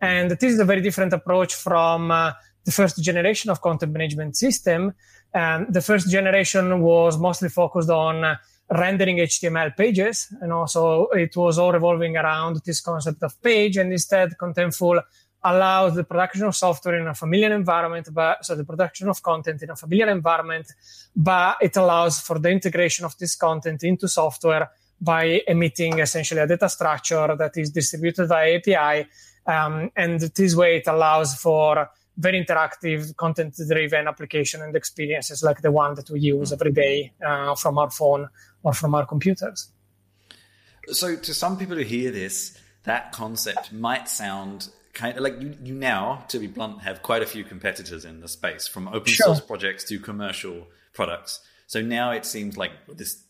And 0.00 0.32
this 0.32 0.52
is 0.52 0.58
a 0.58 0.64
very 0.64 0.82
different 0.82 1.12
approach 1.12 1.54
from 1.54 2.10
uh, 2.10 2.32
the 2.64 2.72
first 2.72 3.02
generation 3.02 3.50
of 3.50 3.60
content 3.60 3.92
management 3.92 4.36
system. 4.36 4.94
And 5.32 5.72
the 5.72 5.80
first 5.80 6.10
generation 6.10 6.80
was 6.80 7.18
mostly 7.18 7.48
focused 7.48 7.90
on 7.90 8.24
uh, 8.24 8.36
rendering 8.74 9.18
HTML 9.18 9.76
pages. 9.76 10.34
And 10.40 10.52
also 10.52 11.06
it 11.08 11.36
was 11.36 11.58
all 11.58 11.72
revolving 11.72 12.16
around 12.16 12.60
this 12.64 12.80
concept 12.80 13.22
of 13.22 13.40
page. 13.40 13.76
And 13.76 13.92
instead, 13.92 14.36
Contentful 14.38 15.00
allows 15.44 15.94
the 15.94 16.04
production 16.04 16.44
of 16.44 16.56
software 16.56 16.98
in 16.98 17.06
a 17.06 17.14
familiar 17.14 17.54
environment, 17.54 18.08
but 18.12 18.44
so 18.44 18.54
the 18.54 18.64
production 18.64 19.08
of 19.08 19.22
content 19.22 19.62
in 19.62 19.70
a 19.70 19.76
familiar 19.76 20.08
environment, 20.08 20.66
but 21.14 21.56
it 21.60 21.76
allows 21.76 22.18
for 22.20 22.38
the 22.38 22.50
integration 22.50 23.04
of 23.04 23.16
this 23.18 23.36
content 23.36 23.84
into 23.84 24.08
software 24.08 24.70
by 25.00 25.42
emitting 25.46 25.98
essentially 25.98 26.40
a 26.40 26.46
data 26.46 26.68
structure 26.68 27.36
that 27.36 27.56
is 27.56 27.70
distributed 27.70 28.26
via 28.26 28.56
API. 28.56 29.06
Um, 29.46 29.90
and 29.94 30.18
this 30.20 30.56
way 30.56 30.78
it 30.78 30.86
allows 30.86 31.34
for 31.34 31.90
very 32.16 32.44
interactive, 32.44 33.16
content 33.16 33.54
driven 33.68 34.06
application 34.06 34.62
and 34.62 34.74
experiences 34.76 35.42
like 35.42 35.62
the 35.62 35.72
one 35.72 35.94
that 35.94 36.08
we 36.10 36.20
use 36.20 36.52
every 36.52 36.72
day 36.72 37.12
uh, 37.24 37.54
from 37.54 37.78
our 37.78 37.90
phone 37.90 38.28
or 38.62 38.72
from 38.72 38.94
our 38.94 39.06
computers. 39.06 39.68
So, 40.88 41.16
to 41.16 41.34
some 41.34 41.56
people 41.56 41.76
who 41.76 41.82
hear 41.82 42.10
this, 42.10 42.58
that 42.84 43.12
concept 43.12 43.72
might 43.72 44.08
sound 44.08 44.68
kind 44.92 45.16
of 45.16 45.22
like 45.22 45.40
you, 45.40 45.56
you 45.62 45.74
now, 45.74 46.24
to 46.28 46.38
be 46.38 46.46
blunt, 46.46 46.82
have 46.82 47.02
quite 47.02 47.22
a 47.22 47.26
few 47.26 47.44
competitors 47.44 48.04
in 48.04 48.20
the 48.20 48.28
space 48.28 48.66
from 48.66 48.88
open 48.88 49.12
sure. 49.12 49.26
source 49.26 49.40
projects 49.40 49.84
to 49.84 49.98
commercial 49.98 50.68
products. 50.92 51.40
So 51.66 51.80
now 51.80 52.12
it 52.12 52.24
seems 52.24 52.56
like 52.56 52.72
this 52.88 53.22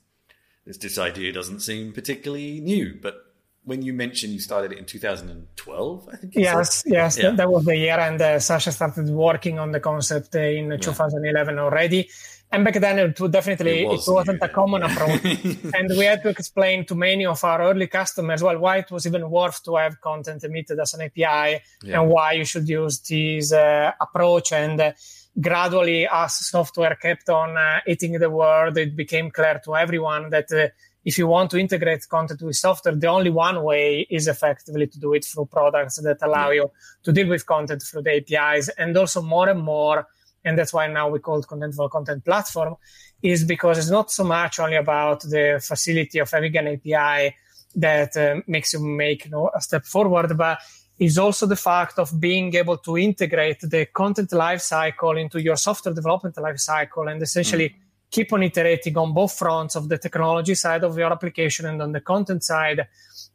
this 0.67 0.79
this 0.79 0.99
idea 0.99 1.33
doesn't 1.33 1.61
seem 1.61 1.93
particularly 1.93 2.61
new, 2.61 2.99
but 3.01 3.34
when 3.65 3.83
you 3.83 3.95
mentioned 3.95 4.33
you 4.33 4.41
started 4.41 4.73
it 4.73 4.79
in 4.79 4.85
2012, 4.85 6.09
I 6.13 6.17
think. 6.17 6.35
yes, 6.37 6.83
yes, 6.87 7.19
yeah. 7.19 7.31
that 7.31 7.51
was 7.51 7.65
the 7.65 7.77
year, 7.77 7.99
and 7.99 8.21
uh, 8.21 8.37
Sascha 8.37 8.73
started 8.73 9.09
working 9.09 9.59
on 9.59 9.73
the 9.73 9.81
concept 9.81 10.35
in 10.35 10.71
yeah. 10.71 10.77
2011 10.77 11.59
already. 11.59 12.09
And 12.53 12.63
back 12.63 12.75
then, 12.75 12.99
it 12.99 13.33
definitely 13.33 13.83
it, 13.83 13.89
was 13.89 14.07
not 14.07 14.29
a 14.29 14.49
common 14.49 14.83
approach, 14.83 15.25
and 15.75 15.89
we 15.91 16.05
had 16.05 16.23
to 16.23 16.29
explain 16.29 16.85
to 16.87 16.95
many 16.95 17.25
of 17.27 17.43
our 17.43 17.63
early 17.63 17.87
customers 17.87 18.43
well 18.43 18.59
why 18.59 18.77
it 18.79 18.91
was 18.91 19.07
even 19.07 19.29
worth 19.29 19.65
to 19.65 19.77
have 19.77 20.01
content 20.01 20.45
emitted 20.45 20.79
as 20.79 20.95
an 20.95 21.03
API, 21.03 21.61
and 21.87 22.09
why 22.09 22.33
you 22.33 22.45
should 22.45 22.69
use 22.69 23.01
this 23.01 23.53
uh, 23.53 23.93
approach. 24.01 24.53
And 24.53 24.81
uh, 24.81 24.93
gradually, 25.41 26.07
as 26.07 26.47
software 26.47 26.97
kept 26.97 27.29
on 27.31 27.57
uh, 27.57 27.81
eating 27.89 28.13
the 28.13 28.31
world, 28.31 28.77
it 28.77 28.95
became 28.95 29.31
clear 29.31 29.61
to 29.65 29.75
everyone 29.75 30.31
that 30.31 30.53
uh, 30.53 30.69
if 31.05 31.19
you 31.19 31.27
want 31.27 31.51
to 31.51 31.59
integrate 31.59 32.09
content 32.09 32.41
with 32.43 32.57
software, 32.57 32.95
the 32.95 33.07
only 33.07 33.31
one 33.31 33.63
way 33.63 34.07
is 34.11 34.27
effectively 34.27 34.87
to 34.87 34.99
do 34.99 35.13
it 35.13 35.25
through 35.25 35.47
products 35.47 35.97
that 35.97 36.19
allow 36.23 36.51
you 36.51 36.71
to 37.03 37.13
deal 37.13 37.29
with 37.29 37.45
content 37.45 37.83
through 37.83 38.03
the 38.03 38.17
APIs. 38.17 38.71
And 38.71 38.97
also 38.97 39.21
more 39.21 39.49
and 39.49 39.61
more, 39.61 40.07
and 40.45 40.59
that's 40.59 40.73
why 40.73 40.87
now 40.87 41.11
we 41.11 41.19
call 41.19 41.41
it 41.41 41.47
Contentful 41.47 41.91
Content 41.91 42.25
Platform, 42.25 42.77
is 43.23 43.45
because 43.45 43.79
it's 43.79 43.91
not 43.91 44.11
so 44.11 44.25
much 44.25 44.59
only 44.59 44.77
about 44.77 45.21
the 45.21 45.63
facility 45.63 46.19
of 46.19 46.31
having 46.31 46.57
an 46.57 46.69
API 46.69 47.37
that 47.77 48.17
uh, 48.17 48.41
makes 48.47 48.73
you 48.73 48.81
make 48.81 49.27
you 49.27 49.31
know, 49.31 49.51
a 49.55 49.61
step 49.61 49.85
forward, 49.85 50.37
but 50.39 50.59
is 50.99 51.19
also 51.19 51.45
the 51.45 51.57
fact 51.57 51.99
of 51.99 52.19
being 52.19 52.55
able 52.55 52.79
to 52.79 52.97
integrate 52.97 53.61
the 53.61 53.87
content 53.87 54.31
lifecycle 54.31 55.21
into 55.21 55.43
your 55.43 55.57
software 55.57 55.95
development 55.95 56.37
lifecycle 56.37 57.11
and 57.11 57.21
essentially 57.21 57.69
mm 57.69 57.75
keep 58.15 58.33
on 58.33 58.45
iterating 58.45 58.97
on 58.97 59.13
both 59.13 59.33
fronts 59.37 59.75
of 59.75 59.89
the 59.89 59.99
technology 59.99 60.55
side 60.55 60.85
of 60.85 60.97
your 60.97 61.13
application 61.13 61.67
and 61.67 61.83
on 61.83 61.91
the 61.91 62.01
content 62.01 62.45
side 62.45 62.87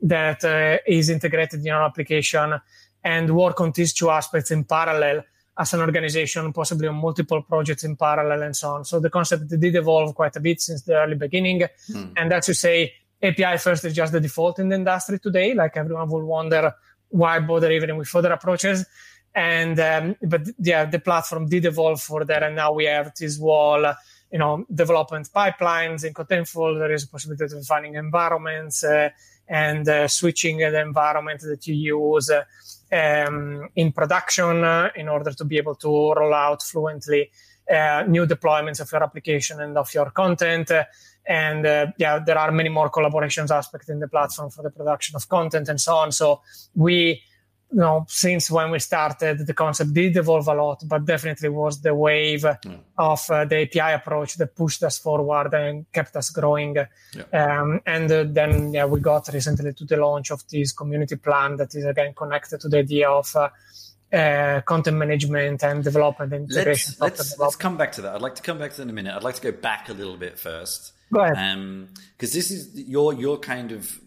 that 0.02 0.42
uh, 0.46 0.78
is 0.88 1.10
integrated 1.10 1.60
in 1.60 1.66
your 1.66 1.84
application 1.84 2.48
and 3.04 3.36
work 3.36 3.60
on 3.60 3.72
these 3.76 3.94
two 3.94 4.10
aspects 4.10 4.52
in 4.52 4.64
parallel 4.64 5.22
as 5.58 5.74
an 5.74 5.82
organization, 5.82 6.54
possibly 6.54 6.88
on 6.88 6.96
multiple 6.96 7.42
projects 7.42 7.84
in 7.84 7.98
parallel 7.98 8.42
and 8.44 8.56
so 8.56 8.70
on. 8.76 8.86
So 8.86 9.02
the 9.02 9.10
concept 9.10 9.50
did 9.50 9.76
evolve 9.76 10.16
quite 10.16 10.38
a 10.38 10.40
bit 10.40 10.62
since 10.62 10.84
the 10.84 10.96
early 10.96 11.16
beginning. 11.16 11.68
Hmm. 11.92 12.06
And 12.16 12.32
as 12.32 12.48
you 12.48 12.54
say, 12.54 12.94
API 13.22 13.58
first 13.58 13.84
is 13.84 13.94
just 13.94 14.14
the 14.14 14.22
default 14.22 14.60
in 14.60 14.70
the 14.70 14.76
industry 14.76 15.20
today. 15.20 15.54
Like 15.54 15.76
everyone 15.76 16.10
will 16.10 16.26
wonder 16.26 16.74
why 17.10 17.40
bother 17.40 17.70
even 17.72 17.98
with 17.98 18.08
further 18.08 18.32
approaches. 18.32 18.86
And 19.36 19.78
um, 19.80 20.16
but 20.22 20.44
yeah, 20.58 20.86
the 20.86 21.00
platform 21.00 21.48
did 21.48 21.66
evolve 21.66 22.02
further, 22.02 22.40
and 22.46 22.56
now 22.56 22.72
we 22.74 22.86
have 22.86 23.14
this 23.20 23.38
wall 23.38 23.94
you 24.32 24.40
know, 24.40 24.66
development 24.74 25.30
pipelines 25.36 26.04
in 26.04 26.14
Contentful. 26.14 26.78
There 26.78 26.92
is 26.92 27.04
a 27.04 27.08
possibility 27.08 27.44
of 27.46 27.62
defining 27.62 27.96
environments 27.96 28.84
uh, 28.84 29.10
and 29.48 29.88
uh, 29.90 30.08
switching 30.08 30.58
the 30.58 30.82
environment 30.82 31.42
that 31.42 31.66
you 31.66 31.74
use 31.74 32.30
uh, 32.30 32.44
um, 32.96 33.70
in 33.76 33.92
production 33.92 34.64
uh, 34.64 34.90
in 34.96 35.10
order 35.10 35.32
to 35.32 35.44
be 35.44 35.58
able 35.58 35.76
to 35.76 36.14
roll 36.14 36.34
out 36.34 36.62
fluently 36.62 37.32
uh, 37.72 38.04
new 38.08 38.26
deployments 38.26 38.80
of 38.80 38.92
your 38.92 39.04
application 39.04 39.62
and 39.62 39.78
of 39.78 39.92
your 39.94 40.12
content. 40.12 40.72
and 41.28 41.66
yeah, 41.98 42.20
there 42.20 42.38
are 42.38 42.52
many 42.52 42.70
more 42.70 42.90
collaborations 42.90 43.52
aspects 43.52 43.90
in 43.90 44.00
the 44.00 44.08
platform 44.08 44.50
for 44.50 44.64
the 44.64 44.72
production 44.72 45.16
of 45.16 45.28
content 45.30 45.70
and 45.70 45.80
so 45.80 45.96
on. 45.96 46.12
So 46.12 46.42
we 46.76 47.22
you 47.72 47.80
know, 47.80 48.06
since 48.10 48.50
when 48.50 48.72
we 48.72 48.80
started, 48.80 49.46
the 49.46 49.54
concept 49.54 49.94
did 49.94 50.18
evolve 50.18 50.48
a 50.48 50.54
lot, 50.54 50.84
but 50.88 51.06
definitely 51.06 51.50
was 51.50 51.82
the 51.82 51.94
wave 51.94 52.42
mm. 52.42 52.80
of 52.98 53.30
uh, 53.30 53.46
the 53.46 53.62
API 53.62 53.94
approach 53.94 54.36
that 54.36 54.56
pushed 54.56 54.82
us 54.84 54.98
forward 54.98 55.54
and 55.54 55.86
kept 55.92 56.16
us 56.16 56.32
growing. 56.32 56.76
Yeah. 56.76 57.24
Um, 57.32 57.82
and 57.86 58.12
uh, 58.12 58.26
then, 58.28 58.74
yeah, 58.74 58.86
we 58.86 59.00
got 59.00 59.30
recently 59.32 59.74
to 59.74 59.86
the 59.86 59.98
launch 59.98 60.32
of 60.32 60.48
this 60.48 60.72
community 60.72 61.16
plan 61.16 61.58
that 61.58 61.76
is 61.76 61.86
again 61.86 62.14
connected 62.16 62.60
to 62.62 62.70
the 62.70 62.80
idea 62.80 63.08
of 63.08 63.36
uh, 63.36 63.50
uh, 64.12 64.62
content 64.62 64.98
management 64.98 65.64
and 65.64 65.84
development 65.84 66.34
and 66.34 66.50
integration. 66.50 66.96
Let's, 67.00 67.20
let's, 67.20 67.40
let's, 67.40 67.56
come 67.56 67.78
back 67.78 67.92
to 67.94 68.02
that. 68.02 68.16
I'd 68.16 68.22
like 68.22 68.36
to 68.36 68.42
come 68.42 68.58
back 68.58 68.72
to 68.72 68.78
that 68.78 68.84
in 68.84 68.90
a 68.90 68.94
minute. 68.94 69.16
I'd 69.16 69.24
like 69.24 69.36
to 69.36 69.42
go 69.42 69.52
back 69.52 69.90
a 69.90 69.94
little 69.94 70.18
bit 70.18 70.40
first. 70.40 70.94
Go 71.14 71.20
ahead. 71.20 71.36
Because 72.18 72.34
um, 72.34 72.38
this 72.38 72.50
is 72.50 72.72
your 72.88 73.14
your 73.14 73.38
kind 73.38 73.72
of 73.72 74.00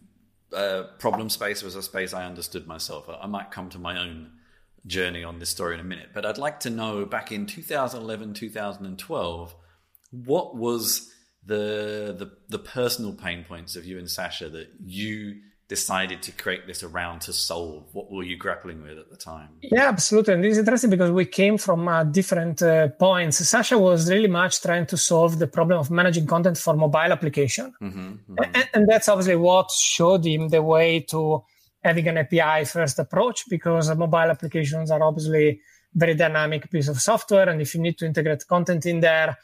problem 0.99 1.29
space 1.31 1.63
was 1.63 1.77
a 1.77 1.83
space 1.83 2.13
I 2.13 2.25
understood 2.25 2.67
myself. 2.67 3.09
I 3.09 3.27
might 3.27 3.51
come 3.51 3.69
to 3.71 3.79
my 3.79 3.99
own 3.99 4.33
journey 4.87 5.25
on 5.25 5.39
this 5.39 5.51
story 5.51 5.75
in 5.75 5.81
a 5.81 5.85
minute, 5.85 6.11
but 6.13 6.27
I'd 6.27 6.39
like 6.39 6.61
to 6.61 6.71
know 6.71 7.05
back 7.05 7.33
in 7.33 7.47
2011, 7.47 8.35
2012, 8.35 9.55
what 10.11 10.57
was 10.57 11.13
the 11.45 12.15
the 12.17 12.31
the 12.49 12.59
personal 12.59 13.13
pain 13.13 13.45
points 13.45 13.77
of 13.77 13.85
you 13.85 13.99
and 13.99 14.07
Sascha 14.07 14.51
that 14.53 14.69
you 14.85 15.41
decided 15.69 16.23
to 16.23 16.33
create 16.33 16.67
this 16.67 16.83
around 16.83 17.21
to 17.23 17.33
solve? 17.33 17.85
What 17.93 18.11
were 18.11 18.23
you 18.23 18.37
grappling 18.37 18.83
with 18.83 18.99
at 18.99 19.11
the 19.11 19.17
time? 19.17 19.49
Yeah, 19.63 19.89
absolutely. 19.89 20.35
And 20.35 20.45
this 20.45 20.53
is 20.53 20.59
interesting 20.59 20.91
because 20.91 21.11
we 21.11 21.25
came 21.25 21.57
from 21.59 21.89
uh, 21.89 22.05
different 22.05 22.63
uh, 22.63 22.89
points. 22.89 23.41
Sascha 23.41 23.81
was 23.81 24.11
really 24.11 24.29
much 24.29 24.61
trying 24.61 24.87
to 24.87 24.97
solve 24.97 25.39
the 25.39 25.47
problem 25.47 25.79
of 25.79 25.91
managing 25.91 26.27
content 26.27 26.59
for 26.59 26.75
mobile 26.75 26.99
application. 26.99 27.73
Mm-hmm, 27.81 28.01
mm-hmm. 28.01 28.35
And, 28.55 28.69
and, 28.75 28.89
that's 28.89 29.09
obviously 29.09 29.37
what 29.37 29.71
showed 29.71 30.27
him 30.27 30.49
the 30.49 30.63
way 30.63 31.01
to 31.11 31.43
having 31.83 32.07
an 32.09 32.19
API 32.19 32.65
first 32.65 32.99
approach 32.99 33.45
because 33.49 33.95
mobile 33.97 34.19
applications 34.19 34.91
are 34.91 35.03
obviously 35.03 35.61
very 35.95 36.15
dynamic 36.15 36.71
piece 36.71 36.89
of 36.89 37.01
software. 37.01 37.49
And 37.49 37.61
if 37.61 37.75
you 37.75 37.81
need 37.81 37.99
to 37.99 38.07
integrate 38.07 38.47
content 38.47 38.87
in 38.87 39.01
there, 39.01 39.37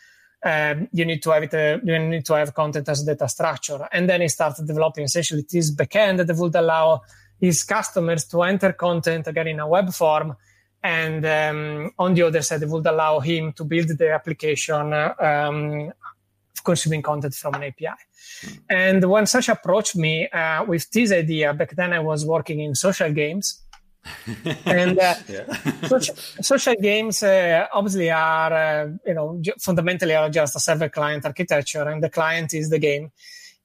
um, 0.45 0.89
you 0.93 1.05
need 1.05 1.23
to 1.23 1.31
have 1.31 1.43
it. 1.43 1.55
Uh, 1.55 1.79
you 1.83 1.99
need 1.99 2.25
to 2.27 2.35
have 2.35 2.55
content 2.55 2.89
as 2.89 3.03
data 3.03 3.29
structure, 3.29 3.89
and 3.93 4.09
then 4.09 4.21
he 4.21 4.29
started 4.29 4.67
developing 4.67 5.05
essentially 5.05 5.45
this 5.51 5.75
backend 5.75 6.25
that 6.25 6.37
would 6.37 6.55
allow 6.55 7.03
his 7.41 7.65
customers 7.65 8.25
to 8.27 8.43
enter 8.43 8.73
content 8.73 9.27
again 9.27 9.49
in 9.49 9.61
a 9.61 9.67
web 9.67 9.93
form, 9.93 10.37
and 10.83 11.25
um, 11.27 11.93
on 11.99 12.15
the 12.15 12.23
other 12.23 12.43
side, 12.43 12.63
it 12.63 12.69
would 12.69 12.87
allow 12.87 13.21
him 13.21 13.53
to 13.53 13.65
build 13.65 13.89
the 13.89 14.11
application 14.13 14.93
um, 14.93 15.93
consuming 16.65 17.03
content 17.03 17.35
from 17.35 17.55
an 17.55 17.65
API. 17.65 17.99
And 18.69 19.03
when 19.05 19.25
Sascha 19.25 19.55
approached 19.55 19.97
me 19.97 20.29
uh, 20.29 20.65
with 20.65 20.91
this 20.91 21.13
idea, 21.13 21.53
back 21.55 21.75
then 21.75 21.93
I 21.93 22.01
was 22.01 22.25
working 22.25 22.61
in 22.61 22.75
social 22.75 23.13
games 23.13 23.63
and 24.65 24.99
uh, 24.99 25.15
social, 25.87 26.15
social, 26.41 26.75
games 26.81 27.23
uh, 27.23 27.67
obviously 27.73 28.11
are 28.11 28.53
uh, 28.53 28.89
you 29.07 29.15
know 29.15 29.41
fundamentally 29.61 30.15
are 30.15 30.31
just 30.31 30.57
a 30.57 30.61
server 30.61 30.89
client 30.89 31.25
architecture 31.25 31.89
and 31.89 32.03
the 32.03 32.11
client 32.11 32.55
is 32.55 32.71
the 32.71 32.79
game. 32.79 33.11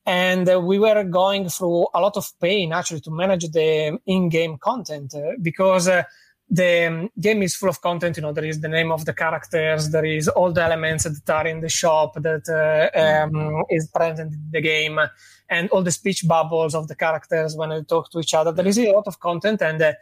And 0.05 0.49
uh, 0.49 0.59
we 0.59 0.79
were 0.79 1.03
going 1.05 1.47
through 1.47 1.87
a 1.93 2.01
lot 2.01 2.17
of 2.17 2.29
pain 2.41 2.73
actually 2.73 2.99
to 3.01 3.11
manage 3.11 3.49
the 3.51 3.97
in-game 4.05 4.57
content 4.57 5.15
uh, 5.15 5.31
because 5.41 5.87
uh, 5.87 6.03
the 6.49 6.87
um, 6.87 7.09
game 7.19 7.41
is 7.41 7.55
full 7.55 7.69
of 7.69 7.81
content 7.81 8.17
you 8.17 8.21
know 8.21 8.33
there 8.33 8.43
is 8.43 8.59
the 8.59 8.67
name 8.67 8.91
of 8.91 9.05
the 9.05 9.13
characters 9.13 9.89
there 9.91 10.03
is 10.03 10.27
all 10.27 10.51
the 10.51 10.61
elements 10.61 11.05
that 11.05 11.29
are 11.33 11.47
in 11.47 11.61
the 11.61 11.69
shop 11.69 12.15
that 12.15 12.45
um, 12.93 13.63
is 13.69 13.87
present 13.87 14.33
in 14.33 14.49
the 14.51 14.59
game 14.59 14.99
and 15.53 15.69
all 15.69 15.83
the 15.83 15.91
speech 15.91 16.27
bubbles 16.27 16.75
of 16.75 16.87
the 16.87 16.95
characters 16.95 17.55
when 17.55 17.69
they 17.69 17.83
talk 17.83 18.09
to 18.11 18.19
each 18.19 18.33
other. 18.33 18.51
There 18.51 18.67
is 18.67 18.79
a 18.79 18.91
lot 18.91 19.07
of 19.07 19.19
content 19.19 19.61
and 19.61 19.81
uh, 19.81 19.93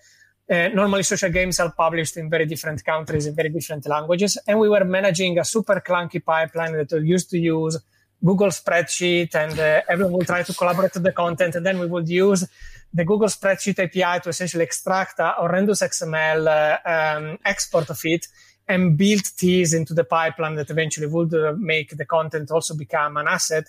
normally, 0.52 1.04
social 1.04 1.30
games 1.30 1.60
are 1.60 1.72
published 1.72 2.18
in 2.18 2.30
very 2.30 2.46
different 2.46 2.84
countries 2.84 3.26
in 3.26 3.36
very 3.36 3.50
different 3.50 3.88
languages, 3.88 4.38
and 4.48 4.60
we 4.60 4.68
were 4.68 4.84
managing 4.84 5.40
a 5.40 5.46
super 5.46 5.82
clunky 5.86 6.24
pipeline 6.24 6.74
that 6.74 6.92
we 6.92 7.08
used 7.08 7.30
to 7.30 7.38
use 7.38 7.78
Google 8.24 8.50
spreadsheet, 8.50 9.34
and 9.34 9.58
uh, 9.58 9.82
everyone 9.90 10.14
will 10.14 10.26
try 10.26 10.44
to 10.44 10.54
collaborate 10.54 10.94
with 10.94 11.04
the 11.04 11.12
content, 11.12 11.56
and 11.56 11.66
then 11.66 11.80
we 11.80 11.88
would 11.88 12.08
use 12.10 12.46
the 12.94 13.06
Google 13.06 13.30
spreadsheet 13.30 13.80
API 13.80 14.22
to 14.22 14.30
essentially 14.30 14.64
extract 14.64 15.20
a 15.20 15.34
horrendous 15.38 15.82
XML 15.82 16.48
uh, 16.48 16.90
um, 16.90 17.40
export 17.46 17.90
of 17.90 18.00
it 18.04 18.28
and 18.68 18.98
build 18.98 19.24
these 19.40 19.74
into 19.74 19.94
the 19.94 20.04
pipeline 20.04 20.56
that 20.56 20.70
eventually 20.70 21.08
would 21.08 21.34
uh, 21.34 21.54
make 21.58 21.98
the 21.98 22.06
content 22.06 22.52
also 22.52 22.76
become 22.76 23.18
an 23.18 23.28
asset. 23.28 23.66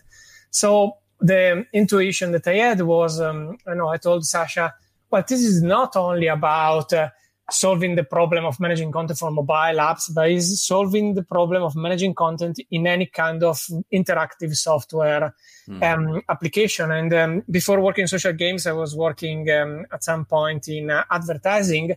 So 0.50 0.98
the 1.20 1.64
intuition 1.72 2.32
that 2.32 2.46
I 2.46 2.56
had 2.56 2.80
was, 2.82 3.20
um, 3.20 3.56
I 3.66 3.74
know 3.74 3.88
I 3.88 3.96
told 3.96 4.22
Sascha 4.22 4.72
well, 5.12 5.24
this 5.28 5.42
is 5.42 5.62
not 5.62 5.94
only 5.94 6.26
about 6.26 6.92
uh, 6.94 7.10
solving 7.50 7.96
the 7.96 8.04
problem 8.04 8.46
of 8.46 8.58
managing 8.58 8.90
content 8.90 9.18
for 9.18 9.30
mobile 9.30 9.78
apps, 9.78 10.12
but 10.12 10.30
is 10.30 10.64
solving 10.64 11.14
the 11.14 11.22
problem 11.22 11.62
of 11.62 11.76
managing 11.76 12.14
content 12.14 12.58
in 12.70 12.86
any 12.86 13.06
kind 13.06 13.42
of 13.42 13.62
interactive 13.92 14.56
software 14.56 15.34
mm. 15.68 15.82
um, 15.82 16.22
application. 16.30 16.90
And 16.90 17.12
um, 17.12 17.42
before 17.50 17.80
working 17.80 18.02
in 18.02 18.08
social 18.08 18.32
games, 18.32 18.66
I 18.66 18.72
was 18.72 18.96
working 18.96 19.50
um, 19.50 19.84
at 19.92 20.02
some 20.02 20.24
point 20.24 20.66
in 20.68 20.90
uh, 20.90 21.04
advertising. 21.10 21.94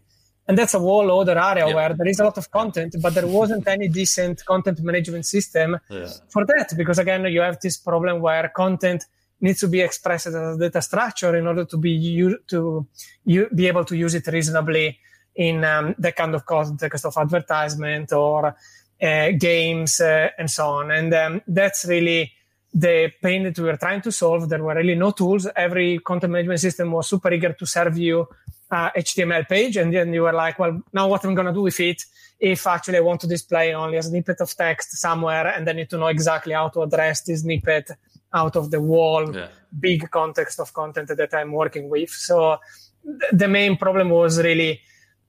And 0.47 0.57
that's 0.57 0.75
a 0.75 0.79
whole 0.79 1.19
other 1.19 1.39
area 1.39 1.73
where 1.73 1.93
there 1.93 2.07
is 2.07 2.19
a 2.19 2.23
lot 2.23 2.37
of 2.37 2.51
content, 2.51 2.95
but 3.01 3.15
there 3.15 3.25
wasn't 3.25 3.67
any 3.75 3.87
decent 3.87 4.45
content 4.45 4.79
management 4.81 5.25
system 5.25 5.79
yeah. 5.89 6.09
for 6.29 6.45
that. 6.45 6.73
Because 6.75 6.99
again, 6.99 7.25
you 7.25 7.41
have 7.41 7.59
this 7.61 7.77
problem 7.77 8.21
where 8.21 8.49
content 8.49 9.05
needs 9.39 9.59
to 9.59 9.67
be 9.67 9.81
expressed 9.81 10.27
as 10.27 10.35
a 10.35 10.57
data 10.57 10.81
structure 10.81 11.35
in 11.35 11.47
order 11.47 11.65
to 11.65 11.77
be 11.77 11.91
u- 11.91 12.39
to 12.47 12.87
u- 13.25 13.49
be 13.53 13.67
able 13.67 13.85
to 13.85 13.95
use 13.95 14.15
it 14.15 14.27
reasonably 14.27 14.97
in 15.35 15.63
um, 15.63 15.95
that 15.97 16.15
kind 16.15 16.33
of 16.33 16.45
context 16.45 17.05
of 17.05 17.17
advertisement 17.17 18.11
or 18.13 18.55
uh, 19.01 19.31
games 19.37 19.99
uh, 19.99 20.29
and 20.37 20.49
so 20.49 20.67
on. 20.67 20.91
And 20.91 21.13
um, 21.13 21.41
that's 21.47 21.85
really 21.85 22.31
the 22.73 23.11
pain 23.21 23.43
that 23.43 23.57
we 23.57 23.65
were 23.65 23.77
trying 23.77 24.01
to 24.01 24.11
solve. 24.11 24.49
There 24.49 24.63
were 24.63 24.75
really 24.75 24.95
no 24.95 25.11
tools. 25.11 25.47
Every 25.55 25.99
content 25.99 26.31
management 26.31 26.59
system 26.59 26.91
was 26.91 27.07
super 27.07 27.31
eager 27.31 27.53
to 27.53 27.65
serve 27.65 27.97
you 27.97 28.27
a 28.71 28.91
HTML 28.97 29.47
page, 29.47 29.77
and 29.77 29.93
then 29.93 30.11
you 30.13 30.23
were 30.23 30.33
like, 30.33 30.57
"Well, 30.57 30.81
now 30.91 31.07
what 31.07 31.23
am 31.23 31.31
I 31.31 31.35
going 31.35 31.47
to 31.47 31.53
do 31.53 31.61
with 31.61 31.79
it?" 31.79 32.03
If 32.39 32.67
actually 32.67 32.97
I 32.97 33.01
want 33.01 33.21
to 33.21 33.27
display 33.27 33.73
only 33.73 33.97
a 33.97 34.03
snippet 34.03 34.41
of 34.41 34.53
text 34.55 34.97
somewhere, 34.97 35.47
and 35.47 35.67
then 35.67 35.77
need 35.77 35.89
to 35.91 35.97
know 35.97 36.07
exactly 36.07 36.53
how 36.53 36.69
to 36.69 36.81
address 36.81 37.21
this 37.21 37.41
snippet 37.41 37.91
out 38.35 38.55
of 38.55 38.69
the 38.69 38.81
wall 38.81 39.33
yeah. 39.33 39.47
big 39.79 40.11
context 40.11 40.59
of 40.59 40.73
content 40.73 41.07
that 41.07 41.33
I'm 41.33 41.53
working 41.53 41.89
with. 41.89 42.09
So 42.09 42.57
th- 43.03 43.31
the 43.31 43.47
main 43.47 43.77
problem 43.77 44.09
was 44.09 44.37
really 44.37 44.81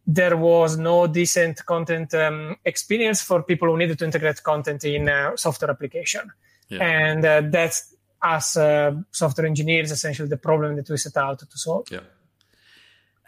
there 0.07 0.37
was 0.37 0.77
no 0.77 1.07
decent 1.07 1.65
content 1.67 2.13
um, 2.15 2.57
experience 2.65 3.23
for 3.23 3.43
people 3.43 3.69
who 3.69 3.79
needed 3.79 3.99
to 3.99 4.05
integrate 4.05 4.43
content 4.43 4.85
in 4.85 5.09
a 5.09 5.33
software 5.37 5.71
application. 5.71 6.31
Yeah. 6.69 6.85
And 6.85 7.25
uh, 7.25 7.43
that's 7.51 7.95
as 8.23 8.57
uh, 8.57 8.93
software 9.11 9.47
engineers 9.47 9.91
essentially 9.91 10.29
the 10.29 10.37
problem 10.37 10.77
that 10.77 10.89
we 10.89 10.97
set 10.97 11.17
out 11.17 11.39
to 11.39 11.59
solve. 11.59 11.87
Yeah. 11.91 12.01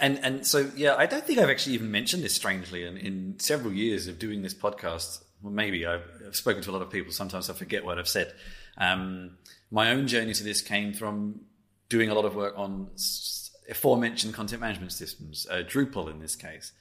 And 0.01 0.19
and 0.25 0.47
so 0.47 0.71
yeah, 0.77 0.95
I 0.97 1.07
don't 1.07 1.25
think 1.25 1.39
I've 1.41 1.51
actually 1.51 1.75
even 1.75 1.91
mentioned 1.91 2.23
this 2.23 2.35
strangely 2.35 2.85
in, 2.85 2.97
in 2.97 3.35
several 3.39 3.73
years 3.73 4.07
of 4.07 4.19
doing 4.19 4.43
this 4.43 4.55
podcast. 4.55 5.23
Well, 5.43 5.53
maybe 5.53 5.87
I've, 5.87 6.05
I've 6.27 6.37
spoken 6.37 6.63
to 6.63 6.71
a 6.71 6.73
lot 6.73 6.83
of 6.83 6.91
people. 6.91 7.13
Sometimes 7.13 7.49
I 7.49 7.55
forget 7.55 7.85
what 7.85 7.99
I've 7.99 8.09
said. 8.09 8.33
Um, 8.77 9.39
my 9.71 9.91
own 9.91 10.07
journey 10.07 10.35
to 10.35 10.45
this 10.45 10.63
came 10.63 10.93
from 10.93 11.41
doing 11.89 12.11
a 12.11 12.15
lot 12.15 12.25
of 12.25 12.35
work 12.35 12.55
on 12.57 12.89
aforementioned 13.71 14.35
content 14.35 14.61
management 14.61 14.93
systems, 14.93 15.47
uh, 15.51 15.63
Drupal 15.67 16.11
in 16.11 16.21
this 16.21 16.37
case. 16.37 16.73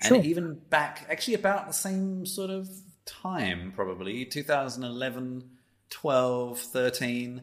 And 0.00 0.24
even 0.24 0.60
back, 0.68 1.06
actually, 1.08 1.34
about 1.34 1.66
the 1.66 1.72
same 1.72 2.26
sort 2.26 2.50
of 2.50 2.68
time, 3.06 3.72
probably 3.74 4.26
2011, 4.26 5.50
12, 5.88 6.58
13, 6.58 7.42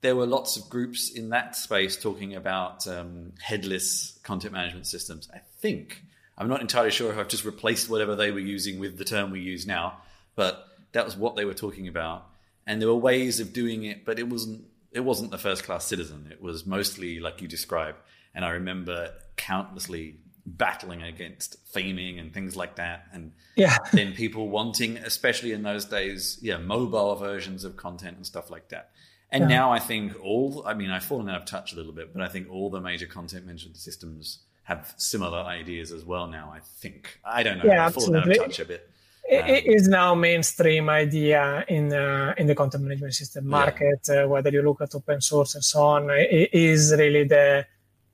there 0.00 0.16
were 0.16 0.26
lots 0.26 0.56
of 0.56 0.68
groups 0.70 1.10
in 1.10 1.30
that 1.30 1.56
space 1.56 2.00
talking 2.00 2.34
about 2.34 2.86
um, 2.86 3.32
headless 3.40 4.18
content 4.22 4.52
management 4.54 4.86
systems. 4.86 5.28
I 5.32 5.40
think, 5.60 6.02
I'm 6.36 6.48
not 6.48 6.60
entirely 6.60 6.90
sure 6.90 7.12
if 7.12 7.18
I've 7.18 7.28
just 7.28 7.44
replaced 7.44 7.88
whatever 7.88 8.16
they 8.16 8.30
were 8.30 8.40
using 8.40 8.78
with 8.78 8.98
the 8.98 9.04
term 9.04 9.30
we 9.30 9.40
use 9.40 9.66
now, 9.66 9.98
but 10.34 10.66
that 10.92 11.04
was 11.04 11.16
what 11.16 11.36
they 11.36 11.44
were 11.44 11.54
talking 11.54 11.88
about 11.88 12.26
and 12.66 12.80
there 12.80 12.88
were 12.88 12.96
ways 12.96 13.40
of 13.40 13.52
doing 13.52 13.84
it, 13.84 14.04
but 14.04 14.18
it 14.18 14.28
wasn't 14.28 14.64
it 14.92 15.00
wasn't 15.00 15.30
the 15.30 15.38
first 15.38 15.64
class 15.64 15.84
citizen. 15.84 16.28
It 16.30 16.40
was 16.40 16.66
mostly 16.66 17.18
like 17.20 17.42
you 17.42 17.48
describe. 17.48 17.96
and 18.34 18.44
I 18.44 18.50
remember 18.50 19.12
countlessly 19.36 20.16
battling 20.46 21.02
against 21.02 21.56
theming 21.72 22.20
and 22.20 22.32
things 22.32 22.56
like 22.56 22.76
that, 22.76 23.06
and 23.12 23.32
yeah. 23.56 23.76
then 23.92 24.12
people 24.12 24.48
wanting, 24.48 24.96
especially 24.98 25.52
in 25.52 25.62
those 25.62 25.84
days, 25.84 26.38
yeah, 26.42 26.58
mobile 26.58 27.14
versions 27.16 27.64
of 27.64 27.76
content 27.76 28.16
and 28.16 28.26
stuff 28.26 28.50
like 28.50 28.68
that. 28.68 28.90
And 29.30 29.42
yeah. 29.42 29.56
now 29.56 29.72
I 29.72 29.78
think 29.80 30.12
all, 30.22 30.62
I 30.66 30.74
mean, 30.74 30.90
I've 30.90 31.04
fallen 31.04 31.28
out 31.28 31.40
of 31.40 31.44
touch 31.46 31.72
a 31.72 31.76
little 31.76 31.92
bit, 31.92 32.12
but 32.12 32.22
I 32.22 32.28
think 32.28 32.48
all 32.50 32.70
the 32.70 32.80
major 32.80 33.06
content 33.06 33.46
management 33.46 33.76
systems 33.76 34.40
have 34.64 34.92
similar 34.96 35.38
ideas 35.38 35.92
as 35.92 36.04
well 36.04 36.26
now. 36.26 36.52
I 36.54 36.60
think 36.60 37.20
I 37.24 37.42
don't 37.42 37.58
know. 37.58 37.64
Yeah, 37.64 37.86
absolutely. 37.86 38.36
touch 38.36 38.60
a 38.60 38.64
bit 38.64 38.90
it 39.26 39.66
is 39.66 39.88
now 39.88 40.14
mainstream 40.14 40.88
idea 40.88 41.64
in 41.68 41.92
uh, 41.92 42.34
in 42.36 42.46
the 42.46 42.54
content 42.54 42.84
management 42.84 43.14
system 43.14 43.46
market. 43.46 44.00
Yeah. 44.08 44.24
Uh, 44.24 44.28
whether 44.28 44.50
you 44.50 44.62
look 44.62 44.80
at 44.80 44.94
open 44.94 45.20
source 45.20 45.54
and 45.54 45.64
so 45.64 45.82
on, 45.82 46.10
it 46.10 46.50
is 46.52 46.94
really 46.96 47.24
the 47.24 47.66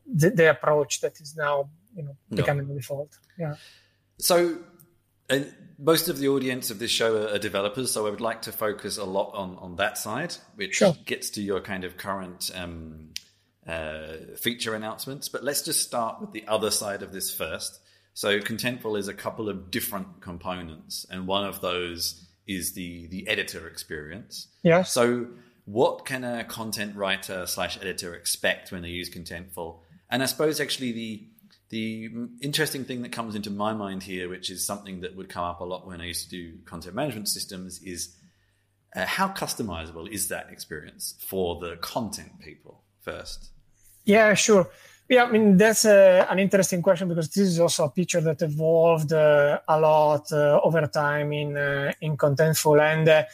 the, 0.06 0.30
the 0.30 0.50
approach 0.50 1.00
that 1.00 1.20
is 1.20 1.36
now 1.36 1.68
you 1.94 2.04
know 2.04 2.16
becoming 2.30 2.68
the 2.68 2.74
default. 2.74 3.18
Yeah. 3.38 3.54
So. 4.18 4.58
Uh, 5.28 5.40
most 5.82 6.10
of 6.10 6.18
the 6.18 6.28
audience 6.28 6.70
of 6.70 6.78
this 6.78 6.90
show 6.90 7.32
are, 7.32 7.38
developers, 7.38 7.90
so 7.90 8.06
I 8.06 8.10
would 8.10 8.20
like 8.20 8.42
to 8.42 8.52
focus 8.52 8.98
a 8.98 9.04
lot 9.04 9.30
on, 9.32 9.56
on 9.56 9.76
that 9.76 9.96
side, 9.96 10.36
which 10.54 10.74
sure. 10.74 10.94
gets 11.06 11.30
to 11.30 11.42
your 11.42 11.62
kind 11.62 11.84
of 11.84 11.96
current 11.96 12.50
um, 12.54 13.09
uh, 13.70 14.36
feature 14.36 14.74
announcements. 14.74 15.28
But 15.28 15.44
let's 15.44 15.62
just 15.62 15.82
start 15.82 16.20
with 16.20 16.32
the 16.32 16.44
other 16.48 16.70
side 16.70 17.02
of 17.02 17.12
this 17.12 17.32
first. 17.32 17.80
So 18.14 18.40
Contentful 18.40 18.98
is 18.98 19.08
a 19.08 19.14
couple 19.14 19.48
of 19.48 19.70
different 19.70 20.20
components, 20.20 21.06
and 21.10 21.26
one 21.26 21.46
of 21.46 21.60
those 21.60 22.26
is 22.46 22.72
the 22.72 23.06
the 23.06 23.28
editor 23.28 23.68
experience. 23.68 24.48
Yeah. 24.62 24.82
So 24.82 25.28
what 25.64 26.04
can 26.04 26.24
a 26.24 26.42
content 26.44 26.96
writer 26.96 27.46
slash 27.46 27.78
editor 27.78 28.14
expect 28.14 28.72
when 28.72 28.82
they 28.82 28.88
use 28.88 29.08
Contentful? 29.08 29.78
And 30.10 30.22
I 30.22 30.26
suppose 30.26 30.60
actually 30.60 30.92
the 30.92 31.26
the 31.68 32.10
interesting 32.40 32.84
thing 32.84 33.02
that 33.02 33.12
comes 33.12 33.36
into 33.36 33.50
my 33.50 33.72
mind 33.72 34.02
here, 34.02 34.28
which 34.28 34.50
is 34.50 34.66
something 34.66 35.02
that 35.02 35.14
would 35.16 35.28
come 35.28 35.44
up 35.44 35.60
a 35.60 35.64
lot 35.64 35.86
when 35.86 36.00
I 36.00 36.06
used 36.06 36.28
to 36.28 36.30
do 36.30 36.58
content 36.64 36.96
management 36.96 37.28
systems, 37.28 37.80
is 37.84 38.16
uh, 38.96 39.06
how 39.06 39.28
customizable 39.28 40.10
is 40.10 40.28
that 40.28 40.48
experience 40.50 41.14
for 41.24 41.60
the 41.60 41.76
content 41.76 42.40
people 42.40 42.82
first? 43.02 43.50
Yeah, 44.04 44.34
sure. 44.34 44.68
Yeah, 45.10 45.24
I 45.24 45.30
mean 45.32 45.56
that's 45.56 45.86
uh, 45.86 46.24
an 46.30 46.38
interesting 46.38 46.80
question 46.82 47.08
because 47.08 47.28
this 47.30 47.48
is 47.48 47.58
also 47.58 47.86
a 47.86 47.90
picture 47.90 48.20
that 48.20 48.42
evolved 48.42 49.12
uh, 49.12 49.58
a 49.66 49.80
lot 49.80 50.30
uh, 50.30 50.60
over 50.62 50.86
time 50.86 51.32
in 51.32 51.56
uh, 51.56 51.92
in 52.00 52.16
Contentful, 52.16 52.80
and 52.80 53.08
uh, 53.08 53.24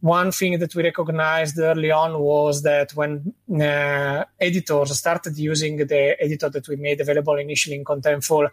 one 0.00 0.32
thing 0.32 0.58
that 0.58 0.74
we 0.74 0.82
recognized 0.82 1.58
early 1.58 1.90
on 1.90 2.18
was 2.18 2.62
that 2.62 2.92
when 2.94 3.34
uh, 3.60 4.24
editors 4.40 4.98
started 4.98 5.36
using 5.36 5.76
the 5.76 6.16
editor 6.18 6.48
that 6.48 6.66
we 6.68 6.76
made 6.76 7.02
available 7.02 7.36
initially 7.36 7.76
in 7.76 7.84
Contentful, 7.84 8.48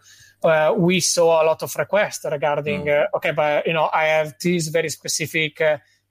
we 0.75 0.99
saw 0.99 1.41
a 1.41 1.45
lot 1.45 1.63
of 1.63 1.73
requests 1.77 2.25
regarding 2.29 2.83
mm. 2.83 3.07
okay, 3.15 3.31
but 3.31 3.65
you 3.65 3.71
know 3.71 3.89
I 3.93 4.07
have 4.07 4.35
this 4.41 4.67
very 4.67 4.89
specific 4.89 5.61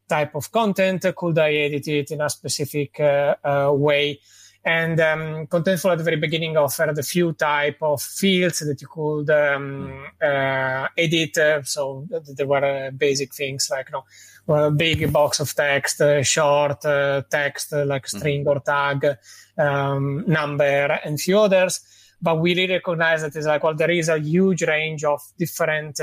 type 0.09 0.35
of 0.35 0.51
content. 0.51 1.05
Could 1.15 1.39
I 1.39 1.53
edit 1.53 1.87
it 1.89 2.11
in 2.13 2.23
a 2.23 2.31
specific 2.31 2.99
way? 2.99 4.21
And 4.65 5.01
um, 5.01 5.47
Contentful 5.49 5.91
at 5.91 5.99
the 5.99 6.05
very 6.05 6.17
beginning 6.17 6.57
offered 6.57 6.97
a 6.97 7.03
few 7.03 7.33
type 7.33 7.79
of 7.83 8.01
fields 8.01 8.61
that 8.61 8.81
you 8.81 8.87
could 8.87 9.29
um, 9.31 10.07
uh, 10.23 10.87
edit. 10.97 11.37
Uh, 11.37 11.63
so 11.65 12.07
there 12.37 12.47
were 12.47 12.65
uh, 12.65 12.91
basic 12.93 13.35
things 13.35 13.69
like 13.71 13.89
you 13.89 13.93
know, 13.93 14.05
a 14.55 14.71
big 14.71 15.13
box 15.13 15.41
of 15.41 15.53
text, 15.53 16.01
uh, 16.01 16.23
short 16.23 16.85
uh, 16.85 17.23
text 17.29 17.73
uh, 17.73 17.85
like 17.85 18.07
string 18.07 18.45
mm-hmm. 18.45 18.51
or 18.51 18.61
tag, 18.61 19.17
um, 19.59 20.25
number, 20.29 21.01
and 21.05 21.21
few 21.21 21.41
others. 21.41 21.81
But 22.21 22.39
we 22.39 22.55
really 22.55 22.75
recognize 22.75 23.23
that 23.23 23.35
it's 23.35 23.47
like, 23.47 23.65
well, 23.65 23.75
there 23.75 23.91
is 23.91 24.09
a 24.09 24.21
huge 24.21 24.63
range 24.63 25.03
of 25.03 25.21
different 25.37 25.99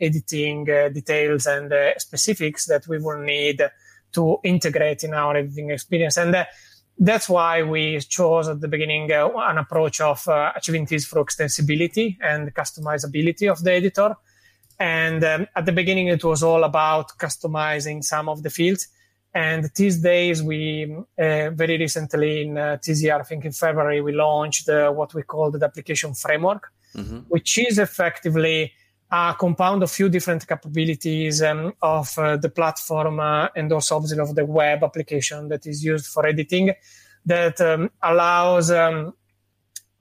editing 0.00 0.64
details 0.64 1.46
and 1.46 1.72
specifics 1.96 2.66
that 2.66 2.88
we 2.88 2.98
will 2.98 3.20
need 3.20 3.62
to 4.14 4.38
integrate 4.42 5.04
in 5.04 5.14
our 5.14 5.36
editing 5.36 5.70
experience. 5.70 6.16
And 6.16 6.44
that's 6.98 7.28
why 7.28 7.62
we 7.62 7.98
chose 8.00 8.48
at 8.48 8.60
the 8.60 8.68
beginning 8.68 9.10
uh, 9.10 9.28
an 9.36 9.58
approach 9.58 10.00
of 10.00 10.26
uh, 10.28 10.52
achieving 10.54 10.84
this 10.84 11.06
through 11.06 11.24
extensibility 11.24 12.16
and 12.22 12.54
customizability 12.54 13.50
of 13.50 13.62
the 13.62 13.72
editor. 13.72 14.14
And 14.78 15.22
um, 15.24 15.46
at 15.54 15.66
the 15.66 15.72
beginning, 15.72 16.08
it 16.08 16.24
was 16.24 16.42
all 16.42 16.64
about 16.64 17.16
customizing 17.18 18.02
some 18.02 18.28
of 18.28 18.42
the 18.42 18.50
fields. 18.50 18.88
And 19.34 19.68
these 19.74 19.98
days, 19.98 20.42
we 20.42 20.94
uh, 21.18 21.50
very 21.50 21.76
recently 21.78 22.42
in 22.42 22.56
uh, 22.56 22.78
year, 22.86 23.18
I 23.18 23.22
think 23.24 23.44
in 23.44 23.52
February, 23.52 24.00
we 24.00 24.12
launched 24.12 24.68
uh, 24.68 24.92
what 24.92 25.12
we 25.14 25.22
call 25.22 25.50
the 25.50 25.64
application 25.64 26.14
framework, 26.14 26.70
mm-hmm. 26.94 27.18
which 27.28 27.58
is 27.58 27.78
effectively 27.78 28.72
compound 29.10 29.82
a 29.82 29.86
few 29.86 30.08
different 30.08 30.46
capabilities 30.46 31.42
um, 31.42 31.72
of 31.82 32.18
uh, 32.18 32.36
the 32.36 32.48
platform 32.48 33.20
uh, 33.20 33.48
and 33.54 33.72
also 33.72 33.96
obviously 33.96 34.18
of 34.18 34.34
the 34.34 34.44
web 34.44 34.82
application 34.82 35.48
that 35.48 35.66
is 35.66 35.84
used 35.84 36.06
for 36.06 36.26
editing 36.26 36.72
that 37.24 37.60
um, 37.60 37.90
allows 38.02 38.70
um, 38.70 39.14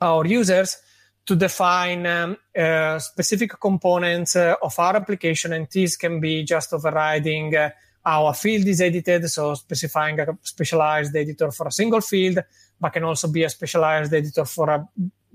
our 0.02 0.26
users 0.26 0.78
to 1.26 1.36
define 1.36 2.06
um, 2.06 2.38
uh, 2.58 3.00
specific 3.00 3.60
components 3.60 4.36
uh, 4.36 4.56
of 4.62 4.78
our 4.80 4.96
application 4.96 5.54
and 5.54 5.68
these 5.72 5.96
can 5.96 6.20
be 6.20 6.44
just 6.44 6.74
overriding 6.74 7.56
uh, 7.56 7.70
how 8.04 8.28
a 8.28 8.34
field 8.34 8.68
is 8.68 8.82
edited. 8.82 9.30
So 9.30 9.54
specifying 9.54 10.20
a 10.20 10.38
specialized 10.42 11.16
editor 11.16 11.52
for 11.52 11.68
a 11.68 11.72
single 11.72 12.02
field 12.02 12.40
but 12.80 12.92
can 12.92 13.04
also 13.04 13.30
be 13.30 13.44
a 13.44 13.50
specialized 13.50 14.14
editor 14.14 14.44
for 14.44 14.70
a 14.70 14.88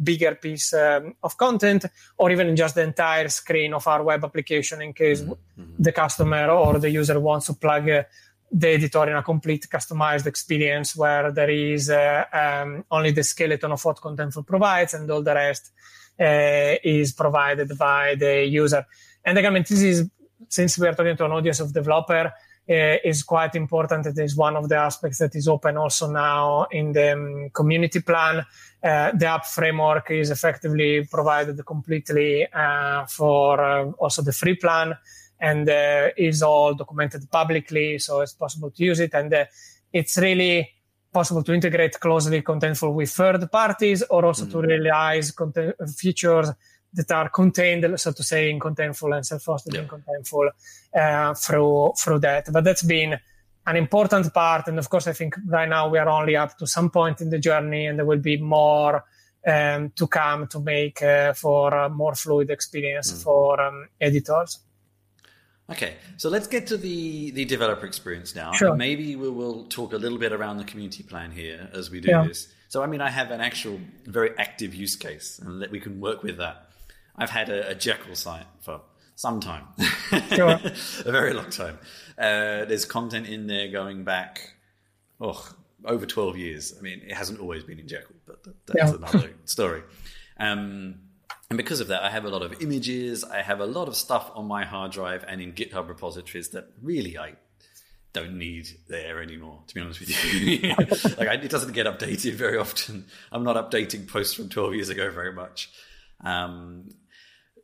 bigger 0.02 0.34
piece 0.34 0.72
um, 0.74 1.14
of 1.22 1.36
content 1.36 1.86
or 2.16 2.30
even 2.30 2.54
just 2.54 2.74
the 2.74 2.82
entire 2.82 3.28
screen 3.28 3.74
of 3.74 3.86
our 3.86 4.02
web 4.02 4.24
application 4.24 4.80
in 4.82 4.92
case 4.92 5.22
mm-hmm. 5.22 5.62
the 5.78 5.92
customer 5.92 6.48
or 6.48 6.78
the 6.78 6.90
user 6.90 7.18
wants 7.18 7.46
to 7.46 7.54
plug 7.54 7.88
uh, 7.88 8.02
the 8.50 8.68
editor 8.68 9.08
in 9.08 9.16
a 9.16 9.22
complete 9.22 9.66
customized 9.70 10.26
experience 10.26 10.96
where 10.96 11.30
there 11.32 11.50
is 11.50 11.90
uh, 11.90 12.24
um, 12.32 12.84
only 12.90 13.10
the 13.10 13.22
skeleton 13.22 13.72
of 13.72 13.84
what 13.84 13.98
Contentful 13.98 14.46
provides 14.46 14.94
and 14.94 15.10
all 15.10 15.22
the 15.22 15.34
rest 15.34 15.72
uh, 16.18 16.74
is 16.82 17.12
provided 17.12 17.76
by 17.76 18.14
the 18.14 18.44
user. 18.44 18.86
And 19.24 19.36
again, 19.36 19.52
this 19.54 19.82
is 19.82 20.08
since 20.48 20.78
we 20.78 20.86
are 20.86 20.94
talking 20.94 21.16
to 21.16 21.24
an 21.24 21.32
audience 21.32 21.60
of 21.60 21.72
developer, 21.72 22.32
uh, 22.68 22.96
is 23.04 23.22
quite 23.22 23.54
important. 23.54 24.06
It 24.06 24.18
is 24.18 24.36
one 24.36 24.56
of 24.56 24.68
the 24.68 24.76
aspects 24.76 25.18
that 25.18 25.34
is 25.34 25.48
open 25.48 25.76
also 25.76 26.10
now 26.10 26.66
in 26.70 26.92
the 26.92 27.12
um, 27.12 27.50
community 27.50 28.00
plan. 28.00 28.44
Uh, 28.82 29.12
the 29.12 29.26
app 29.26 29.46
framework 29.46 30.10
is 30.10 30.30
effectively 30.30 31.04
provided 31.04 31.64
completely 31.64 32.46
uh, 32.52 33.06
for 33.06 33.60
uh, 33.60 33.90
also 33.98 34.22
the 34.22 34.32
free 34.32 34.54
plan 34.54 34.96
and 35.40 35.68
uh, 35.68 36.08
is 36.16 36.42
all 36.42 36.74
documented 36.74 37.30
publicly, 37.30 37.98
so 37.98 38.20
it's 38.20 38.34
possible 38.34 38.70
to 38.70 38.84
use 38.84 39.00
it. 39.00 39.14
And 39.14 39.32
uh, 39.32 39.44
it's 39.92 40.18
really 40.18 40.68
possible 41.12 41.42
to 41.42 41.54
integrate 41.54 41.98
closely 41.98 42.42
Contentful 42.42 42.92
with 42.92 43.10
third 43.10 43.50
parties 43.50 44.02
or 44.02 44.26
also 44.26 44.44
mm. 44.44 44.50
to 44.52 44.60
realize 44.60 45.30
content 45.30 45.74
features 45.96 46.50
that 46.94 47.10
are 47.10 47.28
contained, 47.28 48.00
so 48.00 48.12
to 48.12 48.22
say, 48.22 48.50
in 48.50 48.58
Contentful 48.58 49.14
and 49.14 49.24
self-hosted 49.24 49.74
yeah. 49.74 49.80
in 49.80 49.88
Contentful 49.88 50.50
uh, 50.94 51.34
through 51.34 51.92
through 51.98 52.20
that. 52.20 52.52
But 52.52 52.64
that's 52.64 52.82
been 52.82 53.18
an 53.66 53.76
important 53.76 54.32
part, 54.32 54.68
and 54.68 54.78
of 54.78 54.88
course, 54.88 55.06
I 55.06 55.12
think 55.12 55.36
right 55.46 55.68
now 55.68 55.88
we 55.88 55.98
are 55.98 56.08
only 56.08 56.36
up 56.36 56.56
to 56.58 56.66
some 56.66 56.90
point 56.90 57.20
in 57.20 57.30
the 57.30 57.38
journey, 57.38 57.86
and 57.86 57.98
there 57.98 58.06
will 58.06 58.18
be 58.18 58.38
more 58.38 59.04
um, 59.46 59.90
to 59.96 60.06
come 60.06 60.46
to 60.48 60.60
make 60.60 61.02
uh, 61.02 61.32
for 61.34 61.74
a 61.74 61.88
more 61.88 62.14
fluid 62.14 62.50
experience 62.50 63.12
mm. 63.12 63.22
for 63.22 63.60
um, 63.60 63.88
editors. 64.00 64.60
Okay, 65.70 65.96
so 66.16 66.30
let's 66.30 66.46
get 66.46 66.66
to 66.68 66.78
the 66.78 67.30
the 67.32 67.44
developer 67.44 67.84
experience 67.84 68.34
now. 68.34 68.52
Sure. 68.52 68.74
Maybe 68.74 69.16
we 69.16 69.28
will 69.28 69.64
talk 69.64 69.92
a 69.92 69.98
little 69.98 70.16
bit 70.18 70.32
around 70.32 70.56
the 70.56 70.64
community 70.64 71.02
plan 71.02 71.30
here 71.30 71.68
as 71.74 71.90
we 71.90 72.00
do 72.00 72.08
yeah. 72.08 72.26
this. 72.26 72.48
So, 72.68 72.82
I 72.82 72.86
mean, 72.86 73.00
I 73.02 73.10
have 73.10 73.30
an 73.30 73.40
actual 73.40 73.78
very 74.06 74.30
active 74.38 74.74
use 74.74 74.96
case, 74.96 75.38
and 75.38 75.60
that 75.60 75.70
we 75.70 75.80
can 75.80 76.00
work 76.00 76.22
with 76.22 76.38
that. 76.38 76.67
I've 77.18 77.30
had 77.30 77.48
a, 77.48 77.70
a 77.70 77.74
Jekyll 77.74 78.14
site 78.14 78.46
for 78.60 78.80
some 79.14 79.40
time, 79.40 79.64
sure. 80.34 80.60
a 81.04 81.12
very 81.12 81.32
long 81.32 81.50
time. 81.50 81.78
Uh, 82.16 82.64
there's 82.64 82.84
content 82.84 83.26
in 83.26 83.46
there 83.46 83.68
going 83.68 84.04
back, 84.04 84.54
oh, 85.20 85.48
over 85.84 86.06
12 86.06 86.36
years. 86.36 86.74
I 86.78 86.82
mean, 86.82 87.02
it 87.04 87.14
hasn't 87.14 87.40
always 87.40 87.64
been 87.64 87.78
in 87.78 87.88
Jekyll, 87.88 88.16
but 88.26 88.44
that's 88.66 88.92
yeah. 88.92 88.96
another 88.96 89.32
story. 89.44 89.82
Um, 90.38 91.00
and 91.50 91.56
because 91.56 91.80
of 91.80 91.88
that, 91.88 92.02
I 92.02 92.10
have 92.10 92.24
a 92.24 92.28
lot 92.28 92.42
of 92.42 92.60
images. 92.62 93.24
I 93.24 93.42
have 93.42 93.60
a 93.60 93.66
lot 93.66 93.88
of 93.88 93.96
stuff 93.96 94.30
on 94.34 94.46
my 94.46 94.64
hard 94.64 94.92
drive 94.92 95.24
and 95.26 95.40
in 95.40 95.52
GitHub 95.52 95.88
repositories 95.88 96.50
that 96.50 96.68
really 96.82 97.18
I 97.18 97.34
don't 98.12 98.38
need 98.38 98.68
there 98.88 99.22
anymore. 99.22 99.62
To 99.66 99.74
be 99.74 99.80
honest 99.80 100.00
with 100.00 100.10
you, 100.34 100.68
like 101.18 101.28
I, 101.28 101.34
it 101.34 101.50
doesn't 101.50 101.72
get 101.72 101.86
updated 101.86 102.34
very 102.34 102.58
often. 102.58 103.06
I'm 103.32 103.44
not 103.44 103.56
updating 103.56 104.06
posts 104.06 104.34
from 104.34 104.48
12 104.48 104.74
years 104.74 104.88
ago 104.90 105.10
very 105.10 105.32
much. 105.32 105.70
Um, 106.22 106.90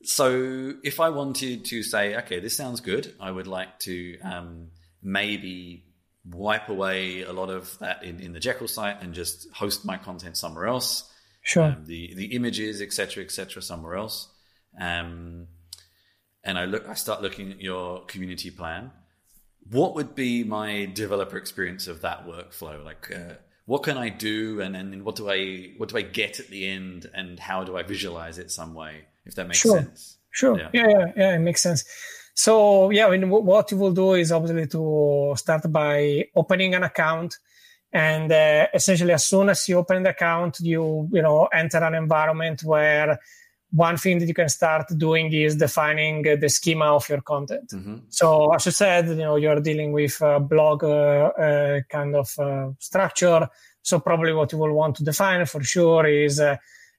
so 0.04 0.74
if 0.82 1.00
I 1.00 1.08
wanted 1.10 1.64
to 1.66 1.82
say, 1.82 2.16
okay, 2.16 2.40
this 2.40 2.56
sounds 2.56 2.80
good, 2.80 3.14
I 3.20 3.30
would 3.30 3.46
like 3.46 3.78
to 3.80 4.18
um, 4.20 4.68
maybe 5.02 5.84
wipe 6.24 6.68
away 6.68 7.22
a 7.22 7.32
lot 7.32 7.50
of 7.50 7.78
that 7.80 8.02
in, 8.02 8.20
in 8.20 8.32
the 8.32 8.40
Jekyll 8.40 8.68
site 8.68 9.02
and 9.02 9.14
just 9.14 9.50
host 9.52 9.84
my 9.84 9.96
content 9.96 10.36
somewhere 10.36 10.66
else. 10.66 11.10
Sure. 11.42 11.64
Um, 11.64 11.84
the 11.84 12.14
the 12.14 12.34
images, 12.34 12.80
etc., 12.80 13.22
etc., 13.22 13.62
somewhere 13.62 13.96
else. 13.96 14.28
Um, 14.80 15.48
and 16.42 16.58
I 16.58 16.64
look, 16.64 16.88
I 16.88 16.94
start 16.94 17.22
looking 17.22 17.52
at 17.52 17.60
your 17.60 18.04
community 18.06 18.50
plan. 18.50 18.90
What 19.70 19.94
would 19.94 20.14
be 20.14 20.44
my 20.44 20.86
developer 20.86 21.36
experience 21.36 21.86
of 21.86 22.02
that 22.02 22.26
workflow? 22.26 22.84
Like, 22.84 23.10
uh, 23.14 23.34
what 23.66 23.82
can 23.82 23.96
I 23.96 24.08
do, 24.08 24.60
and 24.60 24.74
then 24.74 25.04
what 25.04 25.16
do 25.16 25.30
I 25.30 25.72
what 25.76 25.90
do 25.90 25.98
I 25.98 26.02
get 26.02 26.40
at 26.40 26.48
the 26.48 26.66
end, 26.66 27.10
and 27.14 27.38
how 27.38 27.64
do 27.64 27.76
I 27.76 27.82
visualize 27.82 28.38
it 28.38 28.50
some 28.50 28.74
way? 28.74 29.04
If 29.24 29.34
that 29.34 29.46
makes 29.46 29.58
sure. 29.58 29.78
sense. 29.78 30.18
Sure. 30.30 30.58
Yeah. 30.58 30.70
yeah, 30.72 30.88
yeah, 30.88 31.12
yeah, 31.16 31.36
it 31.36 31.40
makes 31.40 31.62
sense. 31.62 31.84
So 32.34 32.90
yeah, 32.90 33.06
I 33.06 33.16
mean, 33.16 33.30
what 33.30 33.70
you 33.70 33.78
will 33.78 33.92
do 33.92 34.14
is 34.14 34.32
obviously 34.32 34.66
to 34.66 35.34
start 35.36 35.70
by 35.70 36.26
opening 36.34 36.74
an 36.74 36.82
account, 36.82 37.38
and 37.92 38.30
uh, 38.32 38.66
essentially, 38.74 39.12
as 39.12 39.24
soon 39.24 39.48
as 39.48 39.68
you 39.68 39.78
open 39.78 40.02
the 40.02 40.10
account, 40.10 40.58
you 40.60 41.08
you 41.12 41.22
know 41.22 41.46
enter 41.52 41.78
an 41.78 41.94
environment 41.94 42.64
where 42.64 43.20
one 43.70 43.96
thing 43.96 44.18
that 44.20 44.26
you 44.26 44.34
can 44.34 44.48
start 44.48 44.86
doing 44.96 45.32
is 45.32 45.56
defining 45.56 46.22
the 46.22 46.48
schema 46.48 46.86
of 46.86 47.08
your 47.08 47.20
content. 47.20 47.70
Mm-hmm. 47.70 47.96
So 48.08 48.52
as 48.52 48.66
you 48.66 48.72
said, 48.72 49.08
you 49.08 49.14
know 49.16 49.36
you're 49.36 49.60
dealing 49.60 49.92
with 49.92 50.20
a 50.20 50.40
blog 50.40 50.82
uh, 50.82 50.86
uh, 50.86 51.80
kind 51.88 52.16
of 52.16 52.36
uh, 52.38 52.70
structure. 52.78 53.48
So 53.82 54.00
probably 54.00 54.32
what 54.32 54.50
you 54.50 54.58
will 54.58 54.72
want 54.72 54.96
to 54.96 55.04
define 55.04 55.44
for 55.46 55.62
sure 55.62 56.06
is 56.06 56.40
uh, 56.40 56.56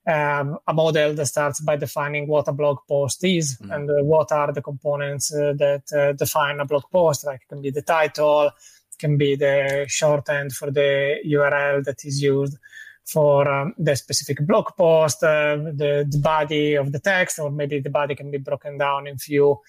um, 0.07 0.57
a 0.67 0.73
model 0.73 1.13
that 1.15 1.25
starts 1.25 1.59
by 1.59 1.75
defining 1.75 2.27
what 2.27 2.47
a 2.47 2.53
blog 2.53 2.77
post 2.87 3.23
is 3.23 3.57
mm 3.57 3.73
and 3.75 3.89
uh, 3.89 4.03
what 4.03 4.31
are 4.31 4.53
the 4.53 4.61
components 4.61 5.33
uh, 5.33 5.53
that 5.57 5.83
uh, 5.91 6.13
define 6.13 6.59
a 6.59 6.65
blog 6.65 6.83
post. 6.91 7.25
Like 7.25 7.41
it 7.41 7.49
can 7.49 7.61
be 7.61 7.71
the 7.71 7.81
title, 7.81 8.51
can 8.99 9.17
be 9.17 9.35
the 9.35 9.85
shorthand 9.87 10.53
for 10.53 10.71
the 10.71 11.17
URL 11.25 11.83
that 11.85 12.05
is 12.05 12.21
used 12.21 12.57
for 13.05 13.47
um, 13.47 13.73
the 13.77 13.95
specific 13.95 14.45
blog 14.45 14.69
post, 14.75 15.23
uh, 15.23 15.55
the, 15.57 16.07
the, 16.09 16.17
body 16.17 16.73
of 16.73 16.91
the 16.91 16.99
text, 16.99 17.37
or 17.37 17.51
maybe 17.51 17.79
the 17.79 17.89
body 17.89 18.15
can 18.15 18.31
be 18.31 18.39
broken 18.39 18.77
down 18.79 19.07
in 19.07 19.17
few 19.17 19.59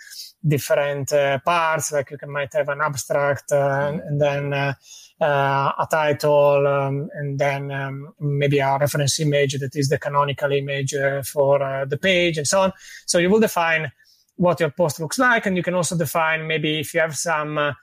different 0.46 1.12
uh, 1.12 1.38
parts. 1.40 1.92
Like 1.92 2.10
you 2.10 2.18
can 2.18 2.30
might 2.30 2.52
have 2.54 2.70
an 2.70 2.80
abstract 2.80 3.52
uh, 3.52 3.90
and, 3.92 4.00
and, 4.00 4.20
then 4.20 4.52
uh, 4.54 4.74
uh, 5.20 5.72
a 5.78 5.86
title, 5.90 6.66
um, 6.66 7.10
and 7.14 7.38
then 7.38 7.70
um, 7.70 8.14
maybe 8.18 8.58
a 8.58 8.78
reference 8.78 9.20
image 9.20 9.58
that 9.58 9.76
is 9.76 9.90
the 9.90 9.98
canonical 9.98 10.50
image 10.52 10.94
uh, 10.94 11.22
for 11.22 11.86
the 11.86 11.98
page, 11.98 12.38
and 12.38 12.46
so 12.46 12.62
on. 12.62 12.72
So 13.04 13.18
you 13.18 13.28
will 13.28 13.40
define 13.40 13.92
what 14.36 14.60
your 14.60 14.70
post 14.70 14.98
looks 14.98 15.18
like, 15.18 15.44
and 15.44 15.56
you 15.56 15.62
can 15.62 15.74
also 15.74 15.96
define 15.96 16.46
maybe 16.46 16.80
if 16.80 16.94
you 16.94 17.00
have 17.00 17.16
some 17.16 17.74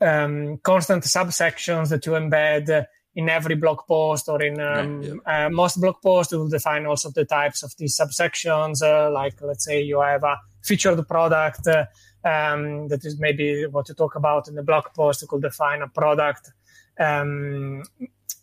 um, 0.00 0.58
constant 0.58 1.02
subsections 1.02 1.88
that 1.88 2.06
you 2.06 2.12
embed 2.12 2.86
in 3.18 3.28
every 3.28 3.56
blog 3.56 3.80
post 3.88 4.28
or 4.28 4.40
in 4.40 4.60
um, 4.60 5.02
yeah, 5.02 5.14
yeah. 5.26 5.46
Uh, 5.46 5.50
most 5.50 5.80
blog 5.80 5.96
posts, 6.00 6.32
you 6.32 6.38
will 6.38 6.48
define 6.48 6.86
also 6.86 7.10
the 7.10 7.24
types 7.24 7.64
of 7.64 7.76
these 7.76 7.98
subsections. 7.98 8.80
Uh, 8.80 9.10
like, 9.10 9.34
let's 9.42 9.64
say 9.64 9.82
you 9.82 10.00
have 10.00 10.22
a 10.22 10.36
featured 10.62 11.00
product 11.08 11.66
uh, 11.66 11.84
um, 12.24 12.86
that 12.86 13.04
is 13.04 13.18
maybe 13.18 13.66
what 13.66 13.88
you 13.88 13.94
talk 13.96 14.14
about 14.14 14.46
in 14.46 14.54
the 14.54 14.62
blog 14.62 14.84
post. 14.94 15.20
You 15.20 15.26
could 15.26 15.42
define 15.42 15.82
a 15.82 15.88
product 15.88 16.52
um, 17.00 17.82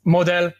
model 0.03 0.51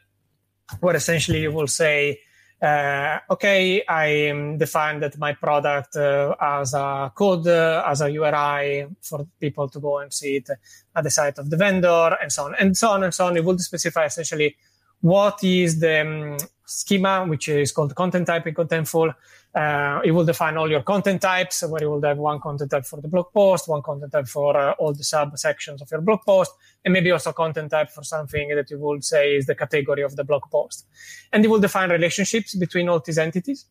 where 0.79 0.95
essentially 0.95 1.41
you 1.41 1.51
will 1.51 1.67
say, 1.67 2.21
uh, 2.61 3.19
okay, 3.29 3.83
I 3.87 4.55
define 4.57 4.99
that 5.01 5.17
my 5.17 5.33
product 5.33 5.95
uh, 5.95 6.35
as 6.39 6.73
a 6.73 7.11
code, 7.13 7.47
uh, 7.47 7.83
as 7.85 8.01
a 8.01 8.09
URI 8.09 8.87
for 9.01 9.27
people 9.39 9.67
to 9.69 9.79
go 9.79 9.99
and 9.99 10.11
see 10.13 10.37
it 10.37 10.49
at 10.95 11.03
the 11.03 11.11
site 11.11 11.37
of 11.37 11.49
the 11.49 11.57
vendor, 11.57 12.17
and 12.21 12.31
so 12.31 12.45
on, 12.45 12.55
and 12.55 12.77
so 12.77 12.89
on, 12.89 13.03
and 13.03 13.13
so 13.13 13.27
on. 13.27 13.37
It 13.37 13.43
will 13.43 13.59
specify 13.59 14.05
essentially 14.05 14.55
what 15.01 15.43
is 15.43 15.79
the 15.79 16.01
um, 16.01 16.37
schema, 16.65 17.25
which 17.25 17.49
is 17.49 17.71
called 17.71 17.93
content 17.95 18.27
type 18.27 18.47
in 18.47 18.53
Contentful, 18.53 19.13
uh, 19.55 20.01
it 20.03 20.11
will 20.11 20.25
define 20.25 20.57
all 20.57 20.69
your 20.69 20.81
content 20.81 21.21
types, 21.21 21.63
where 21.63 21.81
you 21.81 21.89
will 21.89 22.01
have 22.01 22.17
one 22.17 22.41
content 22.41 22.71
type 22.71 22.85
for 22.85 22.99
the 22.99 23.07
blog 23.07 23.31
post, 23.33 23.67
one 23.67 23.81
content 23.81 24.11
type 24.11 24.27
for 24.27 24.57
uh, 24.57 24.71
all 24.73 24.93
the 24.93 25.03
subsections 25.03 25.81
of 25.81 25.89
your 25.89 26.01
blog 26.01 26.19
post, 26.25 26.51
and 26.83 26.93
maybe 26.93 27.09
also 27.11 27.31
content 27.31 27.71
type 27.71 27.89
for 27.89 28.03
something 28.03 28.49
that 28.53 28.69
you 28.69 28.77
would 28.77 29.03
say 29.03 29.35
is 29.35 29.45
the 29.45 29.55
category 29.55 30.01
of 30.01 30.15
the 30.17 30.23
blog 30.23 30.43
post. 30.51 30.85
And 31.31 31.45
it 31.45 31.47
will 31.47 31.61
define 31.61 31.89
relationships 31.89 32.53
between 32.55 32.89
all 32.89 32.99
these 32.99 33.17
entities. 33.17 33.65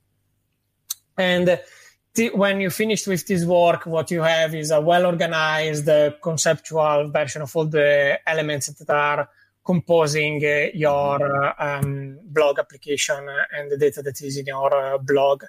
And 1.19 1.61
when 2.33 2.61
you 2.61 2.71
finished 2.71 3.07
with 3.07 3.27
this 3.27 3.45
work, 3.45 3.87
what 3.87 4.11
you 4.11 4.23
have 4.23 4.55
is 4.55 4.71
a 4.71 4.81
well 4.81 5.07
organized 5.07 5.89
uh, 5.89 6.13
conceptual 6.23 7.11
version 7.11 7.43
of 7.43 7.55
all 7.57 7.67
the 7.67 8.19
elements 8.27 8.69
that 8.69 8.91
are 8.91 9.29
composing 9.65 10.45
uh, 10.45 10.69
your 10.75 11.45
uh, 11.45 11.55
um, 11.59 12.19
blog 12.25 12.59
application 12.59 13.27
and 13.57 13.71
the 13.71 13.79
data 13.79 14.03
that 14.03 14.21
is 14.21 14.37
in 14.37 14.47
your 14.47 14.75
uh, 14.75 14.99
blog. 14.99 15.45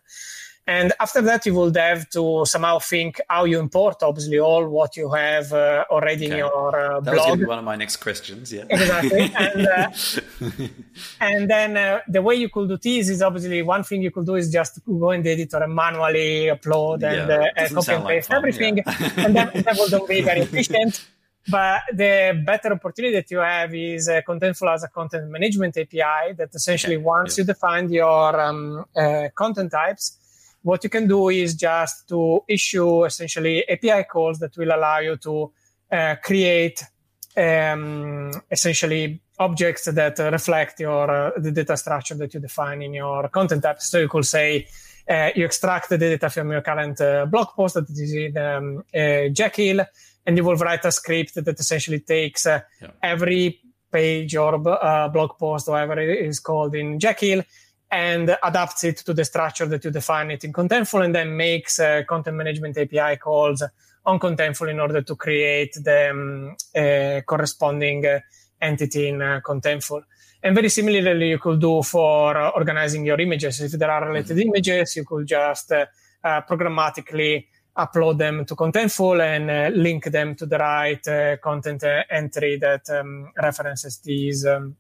And 0.68 0.94
after 1.00 1.22
that, 1.22 1.46
you 1.46 1.54
will 1.54 1.72
have 1.76 2.10
to 2.10 2.44
somehow 2.46 2.80
think 2.80 3.22
how 3.30 3.46
you 3.46 3.60
import, 3.60 3.98
obviously, 4.02 4.40
all 4.40 4.68
what 4.68 4.98
you 4.98 5.12
have 5.12 5.54
uh, 5.54 5.86
already 5.92 6.26
okay. 6.26 6.34
in 6.34 6.38
your 6.40 6.96
uh, 6.96 7.00
that 7.02 7.14
blog. 7.14 7.40
was 7.40 7.48
one 7.48 7.60
of 7.60 7.66
my 7.66 7.76
next 7.76 7.98
questions. 7.98 8.52
Yeah, 8.52 8.64
exactly. 8.68 9.32
and, 9.38 9.68
uh, 9.68 9.92
and 11.22 11.48
then 11.48 12.02
the 12.08 12.22
way 12.24 12.34
you 12.34 12.50
could 12.50 12.68
do 12.68 12.78
this 12.78 13.10
is 13.10 13.22
obviously 13.22 13.62
one 13.62 13.84
thing 13.84 14.02
you 14.02 14.10
could 14.10 14.26
do 14.26 14.36
is 14.36 14.52
just 14.52 14.80
go 14.86 15.12
in 15.12 15.22
the 15.22 15.30
editor 15.30 15.62
and 15.62 15.76
manually 15.76 16.48
upload 16.48 17.04
and 17.04 17.30
yeah, 17.30 17.68
copy 17.68 17.92
and 17.92 18.08
paste 18.08 18.30
like 18.32 18.38
everything, 18.38 18.78
yeah. 18.78 19.12
and 19.18 19.36
that, 19.36 19.54
that 19.54 19.78
will 19.78 20.08
be 20.08 20.22
very 20.24 20.40
efficient. 20.48 21.06
But 21.48 21.84
the 21.94 22.42
better 22.44 22.74
opportunity 22.74 23.14
that 23.16 23.30
you 23.30 23.38
have 23.38 23.74
is 23.76 24.10
uh, 24.10 24.22
Contentful 24.28 24.74
as 24.74 24.84
a 24.84 24.88
content 24.88 25.30
management 25.30 25.78
API 25.78 26.34
that 26.38 26.50
essentially 26.54 26.98
once 26.98 27.38
you 27.38 27.44
define 27.44 27.92
your 27.92 28.40
um, 28.40 28.86
uh, 28.96 29.30
content 29.36 29.72
types, 29.72 30.18
what 30.64 30.84
you 30.84 30.90
can 30.90 31.08
do 31.08 31.30
is 31.30 31.54
just 31.54 32.08
to 32.10 32.44
issue 32.48 33.06
essentially 33.06 33.68
API 33.70 34.06
calls 34.06 34.40
that 34.40 34.58
will 34.58 34.74
allow 34.74 34.98
you 34.98 35.18
to 35.18 35.52
uh, 35.92 36.16
create 36.24 36.84
um, 37.38 38.32
essentially 38.50 39.22
objects 39.38 39.86
that 39.86 40.18
reflect 40.18 40.80
your 40.80 41.12
uh, 41.12 41.32
the 41.38 41.52
data 41.52 41.78
structure 41.78 42.16
that 42.16 42.34
you 42.34 42.40
define 42.40 42.82
in 42.82 42.96
your 42.96 43.28
content 43.30 43.62
types. 43.62 43.88
So 43.88 44.00
you 44.00 44.10
could 44.10 44.26
say 44.26 44.68
uh, 45.08 45.30
you 45.36 45.46
extract 45.46 45.90
the 45.90 46.00
data 46.00 46.32
from 46.32 46.50
your 46.50 46.62
current 46.62 47.00
uh, 47.00 47.28
blog 47.28 47.50
post 47.50 47.76
that 47.76 47.88
is 47.88 48.14
in 48.14 48.36
um, 48.36 48.84
Jekyll 49.32 49.86
and 50.26 50.38
you 50.38 50.44
will 50.44 50.56
write 50.56 50.86
a 50.86 50.92
script 50.92 51.36
that 51.36 51.60
essentially 51.60 52.00
takes 52.00 52.46
uh, 52.46 52.62
yeah. 52.82 52.92
every 53.02 53.60
page 53.92 54.36
or 54.36 54.56
uh, 54.68 55.08
blog 55.10 55.38
post, 55.38 55.68
whatever 55.68 56.00
it 56.00 56.26
is 56.26 56.40
called 56.40 56.76
in 56.76 57.00
Jekyll, 57.00 57.44
and 57.92 58.38
adapts 58.44 58.84
it 58.84 58.98
to 58.98 59.14
the 59.14 59.24
structure 59.24 59.68
that 59.68 59.84
you 59.86 59.92
define 59.92 60.32
it 60.32 60.44
in 60.44 60.52
Contentful, 60.52 61.06
and 61.06 61.14
then 61.14 61.38
makes 61.38 61.80
uh, 61.80 62.04
content 62.08 62.36
management 62.36 62.78
API 62.78 63.18
calls 63.18 63.64
on 64.06 64.20
Contentful 64.20 64.70
in 64.70 64.80
order 64.80 65.02
to 65.02 65.16
create 65.16 65.74
the 65.76 66.10
um, 66.10 66.56
uh, 66.76 67.22
corresponding 67.22 68.06
uh, 68.06 68.20
entity 68.62 69.08
in 69.08 69.22
uh, 69.22 69.40
Contentful. 69.46 70.02
And 70.44 70.54
very 70.54 70.70
similarly, 70.70 71.30
you 71.30 71.40
could 71.40 71.60
do 71.60 71.82
for 71.82 72.38
organizing 72.54 73.06
your 73.06 73.20
images. 73.20 73.62
If 73.62 73.72
there 73.72 73.90
are 73.90 74.08
related 74.08 74.38
mm-hmm. 74.38 74.50
images, 74.50 74.96
you 74.96 75.06
could 75.06 75.26
just 75.26 75.72
programmatically 76.24 77.46
upload 77.78 78.18
them 78.18 78.46
to 78.46 78.56
Contentful 78.56 79.22
and 79.22 79.52
uh, 79.52 79.76
link 79.76 80.06
them 80.06 80.36
to 80.36 80.46
the 80.46 80.58
right 80.58 81.08
uh, 81.08 81.38
content 81.38 81.84
uh, 81.84 82.04
entry 82.10 82.58
that 82.58 82.90
um, 82.90 83.32
references 83.42 84.00
these 84.00 84.46
um, 84.46 84.76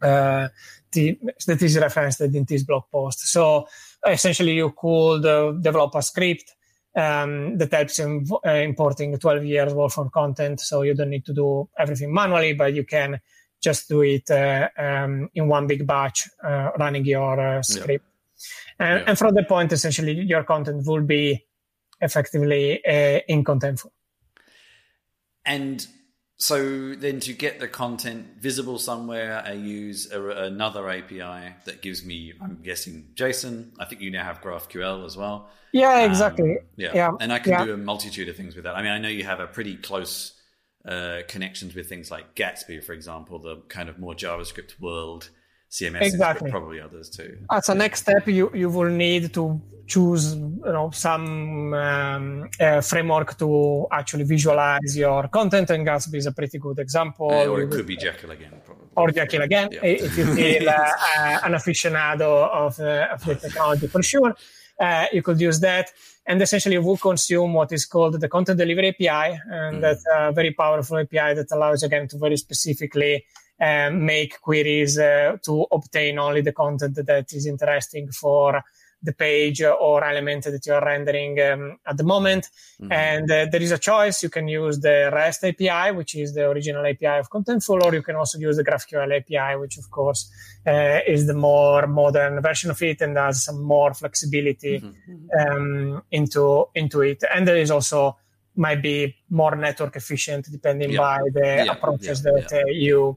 uh, 0.00 0.48
the, 0.92 1.18
that 1.46 1.60
is 1.62 1.78
referenced 1.78 2.20
in 2.20 2.44
this 2.44 2.62
blog 2.62 2.84
post. 2.90 3.26
So 3.26 3.66
essentially, 4.06 4.52
you 4.52 4.72
could 4.76 5.26
uh, 5.26 5.52
develop 5.52 5.94
a 5.96 6.02
script 6.02 6.54
um, 6.94 7.58
that 7.58 7.72
helps 7.72 7.98
in 7.98 8.26
uh, 8.46 8.50
importing 8.50 9.18
12 9.18 9.44
years 9.44 9.74
worth 9.74 9.98
of 9.98 10.12
content. 10.12 10.60
So 10.60 10.82
you 10.82 10.94
don't 10.94 11.10
need 11.10 11.26
to 11.26 11.32
do 11.32 11.68
everything 11.76 12.14
manually, 12.14 12.52
but 12.52 12.74
you 12.74 12.84
can 12.84 13.20
just 13.60 13.88
do 13.88 14.02
it 14.02 14.30
um, 14.30 15.30
in 15.34 15.48
one 15.48 15.66
big 15.66 15.86
batch, 15.86 16.28
running 16.42 17.04
your 17.06 17.62
script. 17.62 18.04
Yeah. 18.78 18.86
And, 18.86 19.00
yeah. 19.00 19.04
and 19.08 19.18
from 19.18 19.34
the 19.34 19.42
point, 19.44 19.72
essentially, 19.72 20.12
your 20.12 20.44
content 20.44 20.86
will 20.86 21.02
be 21.02 21.44
effectively 22.04 22.84
uh, 22.84 23.20
in 23.26 23.42
Contentful. 23.42 23.90
And 25.44 25.84
so 26.36 26.94
then 26.94 27.20
to 27.20 27.32
get 27.32 27.60
the 27.60 27.68
content 27.68 28.26
visible 28.40 28.78
somewhere, 28.78 29.42
I 29.44 29.52
use 29.52 30.10
a, 30.12 30.22
another 30.28 30.88
API 30.88 31.54
that 31.64 31.80
gives 31.80 32.04
me, 32.04 32.32
I'm 32.40 32.60
guessing, 32.62 33.08
JSON. 33.14 33.72
I 33.78 33.84
think 33.84 34.00
you 34.00 34.10
now 34.10 34.24
have 34.24 34.40
GraphQL 34.40 35.04
as 35.06 35.16
well. 35.16 35.48
Yeah, 35.72 36.02
um, 36.02 36.10
exactly. 36.10 36.52
Um, 36.52 36.66
yeah. 36.76 36.90
yeah. 36.94 37.12
And 37.20 37.32
I 37.32 37.38
can 37.38 37.52
yeah. 37.52 37.64
do 37.64 37.74
a 37.74 37.76
multitude 37.76 38.28
of 38.28 38.36
things 38.36 38.54
with 38.54 38.64
that. 38.64 38.76
I 38.76 38.82
mean, 38.82 38.92
I 38.92 38.98
know 38.98 39.08
you 39.08 39.24
have 39.24 39.40
a 39.40 39.46
pretty 39.46 39.76
close 39.76 40.32
uh, 40.86 41.20
connections 41.28 41.74
with 41.74 41.88
things 41.88 42.10
like 42.10 42.34
Gatsby, 42.34 42.82
for 42.84 42.92
example, 42.92 43.38
the 43.38 43.56
kind 43.68 43.88
of 43.88 43.98
more 43.98 44.14
JavaScript 44.14 44.80
world 44.80 45.30
CMS, 45.74 46.02
exactly. 46.02 46.50
probably 46.50 46.80
others 46.80 47.08
too. 47.10 47.36
As 47.50 47.68
a 47.68 47.74
next 47.74 48.02
step, 48.02 48.28
you, 48.28 48.48
you 48.54 48.68
will 48.70 48.90
need 48.90 49.34
to 49.34 49.60
choose 49.86 50.34
you 50.34 50.72
know 50.76 50.90
some 50.92 51.74
um, 51.74 52.48
uh, 52.60 52.80
framework 52.80 53.36
to 53.38 53.86
actually 53.90 54.24
visualize 54.24 54.96
your 54.96 55.26
content, 55.28 55.70
and 55.70 55.84
Gatsby 55.86 56.18
is 56.22 56.26
a 56.26 56.32
pretty 56.32 56.58
good 56.58 56.78
example. 56.78 57.28
Uh, 57.28 57.46
or 57.46 57.62
it 57.62 57.70
could 57.70 57.88
be 57.88 57.96
Jekyll 57.96 58.30
again, 58.30 58.52
probably. 58.64 58.86
Or 58.96 59.10
Jekyll 59.10 59.42
again, 59.42 59.68
yeah. 59.72 59.80
if 60.06 60.16
you 60.16 60.26
feel 60.36 60.68
uh, 60.68 60.72
uh, 60.72 61.38
an 61.46 61.52
aficionado 61.52 62.48
of, 62.64 62.78
uh, 62.78 63.08
of 63.14 63.24
the 63.24 63.34
technology 63.34 63.88
for 63.88 64.02
sure. 64.02 64.36
Uh, 64.80 65.06
you 65.12 65.22
could 65.22 65.40
use 65.40 65.60
that, 65.60 65.92
and 66.26 66.42
essentially 66.42 66.74
you 66.74 66.82
will 66.82 66.96
consume 66.96 67.54
what 67.54 67.72
is 67.72 67.86
called 67.86 68.20
the 68.20 68.28
content 68.28 68.58
delivery 68.58 68.88
API, 68.88 69.38
and 69.50 69.76
mm. 69.76 69.80
that's 69.80 70.04
a 70.14 70.32
very 70.32 70.52
powerful 70.52 70.98
API 70.98 71.34
that 71.34 71.46
allows 71.52 71.82
again 71.82 72.08
to 72.08 72.18
very 72.18 72.36
specifically 72.36 73.24
um, 73.60 74.04
make 74.04 74.40
queries 74.40 74.98
uh, 74.98 75.36
to 75.42 75.66
obtain 75.70 76.18
only 76.18 76.40
the 76.40 76.52
content 76.52 76.96
that 77.06 77.32
is 77.32 77.46
interesting 77.46 78.10
for 78.10 78.62
the 79.04 79.12
page 79.12 79.62
or 79.62 80.02
element 80.02 80.44
that 80.44 80.66
you're 80.66 80.80
rendering 80.80 81.40
um, 81.40 81.78
at 81.86 81.96
the 81.96 82.02
moment. 82.02 82.48
Mm-hmm. 82.80 82.92
And 82.92 83.30
uh, 83.30 83.46
there 83.50 83.62
is 83.62 83.70
a 83.70 83.78
choice. 83.78 84.22
You 84.22 84.30
can 84.30 84.48
use 84.48 84.80
the 84.80 85.10
REST 85.12 85.44
API, 85.44 85.92
which 85.92 86.14
is 86.14 86.34
the 86.34 86.48
original 86.48 86.84
API 86.86 87.18
of 87.18 87.30
Contentful, 87.30 87.82
or 87.82 87.94
you 87.94 88.02
can 88.02 88.16
also 88.16 88.38
use 88.38 88.56
the 88.56 88.64
GraphQL 88.64 89.16
API, 89.18 89.56
which 89.60 89.76
of 89.78 89.90
course 89.90 90.30
uh, 90.66 91.00
is 91.06 91.26
the 91.26 91.34
more 91.34 91.86
modern 91.86 92.40
version 92.40 92.70
of 92.70 92.82
it 92.82 93.00
and 93.02 93.16
has 93.16 93.44
some 93.44 93.62
more 93.62 93.92
flexibility 93.94 94.80
mm-hmm. 94.80 95.56
um, 95.56 96.02
into 96.10 96.66
into 96.74 97.02
it. 97.02 97.22
And 97.32 97.46
there 97.46 97.58
is 97.58 97.70
also 97.70 98.16
might 98.56 98.82
be 98.82 99.16
more 99.30 99.56
network 99.56 99.96
efficient 99.96 100.46
depending 100.50 100.92
yeah. 100.92 100.98
by 100.98 101.18
the 101.32 101.64
yeah. 101.66 101.72
approaches 101.72 102.24
yeah. 102.24 102.32
that 102.32 102.52
uh, 102.52 102.66
you 102.66 103.16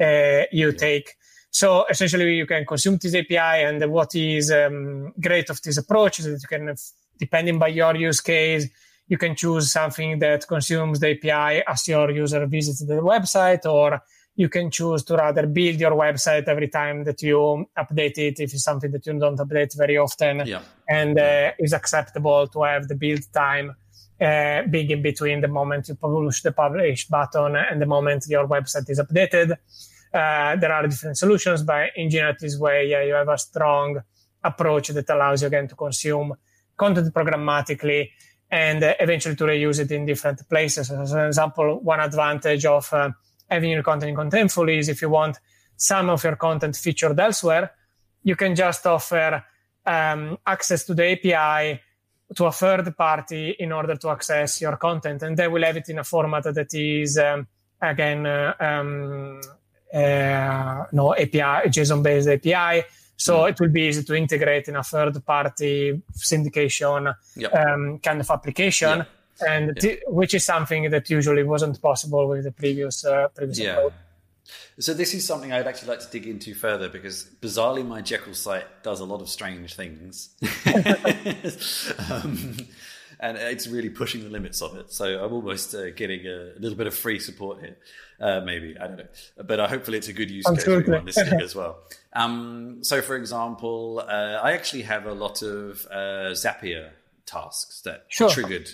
uh, 0.00 0.42
you 0.52 0.72
take. 0.72 1.16
So 1.54 1.84
essentially, 1.88 2.34
you 2.34 2.46
can 2.46 2.66
consume 2.66 2.98
this 3.00 3.14
API, 3.14 3.62
and 3.68 3.78
what 3.92 4.12
is 4.16 4.50
um, 4.50 5.12
great 5.20 5.48
of 5.50 5.62
this 5.62 5.78
approach 5.78 6.18
is 6.18 6.24
that 6.24 6.42
you 6.42 6.48
can, 6.48 6.74
depending 7.16 7.60
by 7.60 7.68
your 7.68 7.94
use 7.94 8.20
case, 8.20 8.66
you 9.06 9.16
can 9.18 9.36
choose 9.36 9.70
something 9.70 10.18
that 10.18 10.48
consumes 10.48 10.98
the 10.98 11.10
API 11.12 11.62
as 11.68 11.86
your 11.86 12.10
user 12.10 12.44
visits 12.46 12.84
the 12.84 12.94
website, 12.94 13.64
or 13.66 14.02
you 14.34 14.48
can 14.48 14.68
choose 14.68 15.04
to 15.04 15.14
rather 15.14 15.46
build 15.46 15.78
your 15.78 15.92
website 15.92 16.48
every 16.48 16.66
time 16.66 17.04
that 17.04 17.22
you 17.22 17.64
update 17.78 18.18
it 18.18 18.40
if 18.40 18.52
it's 18.52 18.64
something 18.64 18.90
that 18.90 19.06
you 19.06 19.16
don't 19.16 19.38
update 19.38 19.76
very 19.76 19.96
often 19.96 20.42
Yeah. 20.44 20.62
and 20.88 21.16
uh, 21.16 21.52
is 21.60 21.72
acceptable 21.72 22.48
to 22.48 22.62
have 22.64 22.88
the 22.88 22.96
build 22.96 23.22
time 23.32 23.76
uh, 24.20 24.62
big 24.68 24.90
in 24.90 25.02
between 25.02 25.40
the 25.40 25.46
moment 25.46 25.86
you 25.86 25.94
publish 25.94 26.42
the 26.42 26.50
publish 26.50 27.06
button 27.06 27.54
and 27.54 27.80
the 27.80 27.86
moment 27.86 28.24
your 28.28 28.48
website 28.48 28.90
is 28.90 28.98
updated. 28.98 29.56
Uh, 30.14 30.54
there 30.56 30.72
are 30.72 30.86
different 30.86 31.18
solutions, 31.18 31.64
but 31.64 31.90
in 31.96 32.08
general, 32.08 32.34
this 32.38 32.56
way, 32.56 32.88
yeah, 32.88 33.02
you 33.02 33.14
have 33.14 33.28
a 33.28 33.36
strong 33.36 34.00
approach 34.44 34.88
that 34.88 35.10
allows 35.10 35.42
you 35.42 35.48
again 35.48 35.66
to 35.66 35.74
consume 35.74 36.34
content 36.76 37.12
programmatically 37.12 38.10
and 38.50 38.84
uh, 38.84 38.94
eventually 39.00 39.34
to 39.34 39.44
reuse 39.44 39.80
it 39.80 39.90
in 39.90 40.06
different 40.06 40.48
places. 40.48 40.90
As 40.90 41.12
an 41.12 41.26
example, 41.26 41.80
one 41.80 41.98
advantage 41.98 42.64
of 42.64 42.92
uh, 42.92 43.10
having 43.50 43.72
your 43.72 43.82
content 43.82 44.10
in 44.10 44.16
Contentful 44.16 44.72
is 44.78 44.88
if 44.88 45.02
you 45.02 45.10
want 45.10 45.38
some 45.76 46.10
of 46.10 46.22
your 46.22 46.36
content 46.36 46.76
featured 46.76 47.18
elsewhere, 47.18 47.72
you 48.22 48.36
can 48.36 48.54
just 48.54 48.86
offer 48.86 49.44
um, 49.84 50.38
access 50.46 50.84
to 50.84 50.94
the 50.94 51.04
API 51.12 51.80
to 52.34 52.46
a 52.46 52.52
third 52.52 52.96
party 52.96 53.56
in 53.58 53.72
order 53.72 53.96
to 53.96 54.08
access 54.10 54.60
your 54.60 54.76
content, 54.76 55.22
and 55.22 55.36
they 55.36 55.48
will 55.48 55.62
have 55.62 55.76
it 55.76 55.88
in 55.88 55.98
a 55.98 56.04
format 56.04 56.44
that 56.44 56.72
is 56.72 57.18
um, 57.18 57.46
again 57.80 58.24
uh, 58.26 58.54
um, 58.60 59.40
uh, 59.94 60.84
no 60.92 61.14
API 61.14 61.68
JSON 61.68 62.02
based 62.02 62.28
API. 62.28 62.84
So 63.16 63.38
mm. 63.38 63.50
it 63.50 63.60
will 63.60 63.68
be 63.68 63.82
easy 63.82 64.02
to 64.02 64.14
integrate 64.14 64.68
in 64.68 64.76
a 64.76 64.82
third 64.82 65.24
party 65.24 66.02
syndication 66.12 67.14
Yep. 67.36 67.54
um, 67.54 67.98
kind 68.00 68.20
of 68.20 68.30
application, 68.30 68.98
Yep. 68.98 69.08
and 69.48 69.80
t- 69.80 70.00
which 70.08 70.34
is 70.34 70.44
something 70.44 70.90
that 70.90 71.08
usually 71.08 71.44
wasn't 71.44 71.80
possible 71.80 72.28
with 72.28 72.44
the 72.44 72.52
previous 72.52 73.04
uh, 73.04 73.28
previous 73.28 73.58
Yeah. 73.58 73.76
approach. 73.76 73.92
So 74.78 74.92
this 74.92 75.14
is 75.14 75.26
something 75.26 75.52
I'd 75.52 75.66
actually 75.66 75.88
like 75.88 76.00
to 76.00 76.10
dig 76.10 76.26
into 76.26 76.54
further 76.54 76.88
because 76.88 77.30
bizarrely 77.40 77.86
my 77.86 78.00
Jekyll 78.02 78.34
site 78.34 78.82
does 78.82 79.00
a 79.00 79.04
lot 79.04 79.22
of 79.22 79.28
strange 79.28 79.74
things. 79.74 80.30
um, 82.10 82.56
and 83.24 83.38
it's 83.38 83.66
really 83.66 83.88
pushing 83.88 84.22
the 84.22 84.28
limits 84.28 84.60
of 84.60 84.76
it. 84.76 84.92
So 84.92 85.24
I'm 85.24 85.32
almost 85.32 85.74
uh, 85.74 85.90
getting 85.90 86.26
a, 86.26 86.52
little 86.58 86.76
bit 86.76 86.86
of 86.86 86.94
free 86.94 87.18
support 87.18 87.60
here. 87.60 87.76
Uh, 88.20 88.40
maybe, 88.40 88.76
I 88.78 88.86
don't 88.86 88.98
know. 88.98 89.06
But 89.42 89.60
uh, 89.60 89.66
hopefully 89.66 89.96
it's 89.98 90.08
a 90.08 90.12
good 90.12 90.30
use 90.30 90.44
case 90.46 90.64
for 90.64 90.72
everyone 90.72 91.06
listening 91.06 91.40
as 91.40 91.54
well. 91.54 91.78
Um, 92.12 92.78
so 92.82 93.00
for 93.00 93.16
example, 93.16 94.00
uh, 94.06 94.40
I 94.42 94.52
actually 94.52 94.82
have 94.82 95.06
a 95.06 95.14
lot 95.14 95.42
of 95.42 95.86
uh, 95.90 96.32
Zapier 96.34 96.90
tasks 97.24 97.80
that 97.82 98.04
Sure. 98.08 98.28
are 98.28 98.30
triggered 98.30 98.68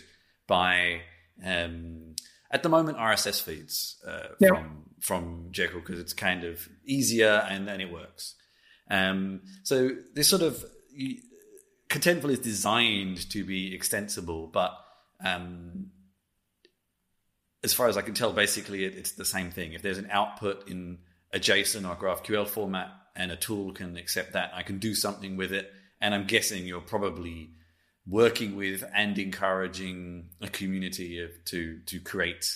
by 0.49 1.03
um, 1.45 2.17
at 2.51 2.63
the 2.65 2.69
moment 2.69 2.99
RSS 2.99 3.41
feeds 3.43 4.03
uh, 4.07 4.35
Yeah. 4.41 4.49
from 4.49 4.83
from 5.01 5.49
Jekyll 5.53 5.81
because 5.81 6.01
it's 6.01 6.13
kind 6.13 6.43
of 6.45 6.69
easier 6.85 7.47
and 7.49 7.67
then 7.69 7.81
it 7.81 7.91
works. 7.93 8.35
Um, 8.91 9.43
so 9.63 9.91
this 10.15 10.29
sort 10.29 10.43
of 10.43 10.63
you- 10.93 11.23
Contentful 11.91 12.31
is 12.31 12.39
designed 12.39 13.29
to 13.31 13.45
be 13.45 13.75
extensible, 13.75 14.47
but 14.47 14.73
um, 15.25 15.91
as 17.63 17.75
far 17.75 17.89
as 17.89 17.97
I 17.97 18.03
can 18.03 18.15
tell, 18.15 18.33
basically 18.33 18.85
it, 18.85 18.95
it's 18.95 19.13
the 19.13 19.25
same 19.25 19.51
thing. 19.51 19.73
If 19.73 19.83
there's 19.83 19.99
an 19.99 20.09
output 20.11 20.71
in 20.71 20.99
a 21.35 21.39
JSON 21.39 21.89
or 21.89 21.97
GraphQL 21.97 22.47
format 22.47 22.89
and 23.17 23.31
a 23.31 23.37
tool 23.37 23.73
can 23.73 23.97
accept 23.97 24.33
that, 24.35 24.53
I 24.55 24.63
can 24.63 24.79
do 24.79 24.95
something 24.95 25.37
with 25.37 25.53
it. 25.53 25.71
And 26.01 26.15
I'm 26.15 26.27
guessing 26.27 26.65
you're 26.65 26.81
probably 26.81 27.51
working 28.07 28.57
with 28.57 28.85
and 28.95 29.19
encouraging 29.19 30.31
a 30.41 30.49
community 30.49 31.23
of, 31.23 31.31
to 31.47 31.81
to 31.87 32.01
create 32.01 32.51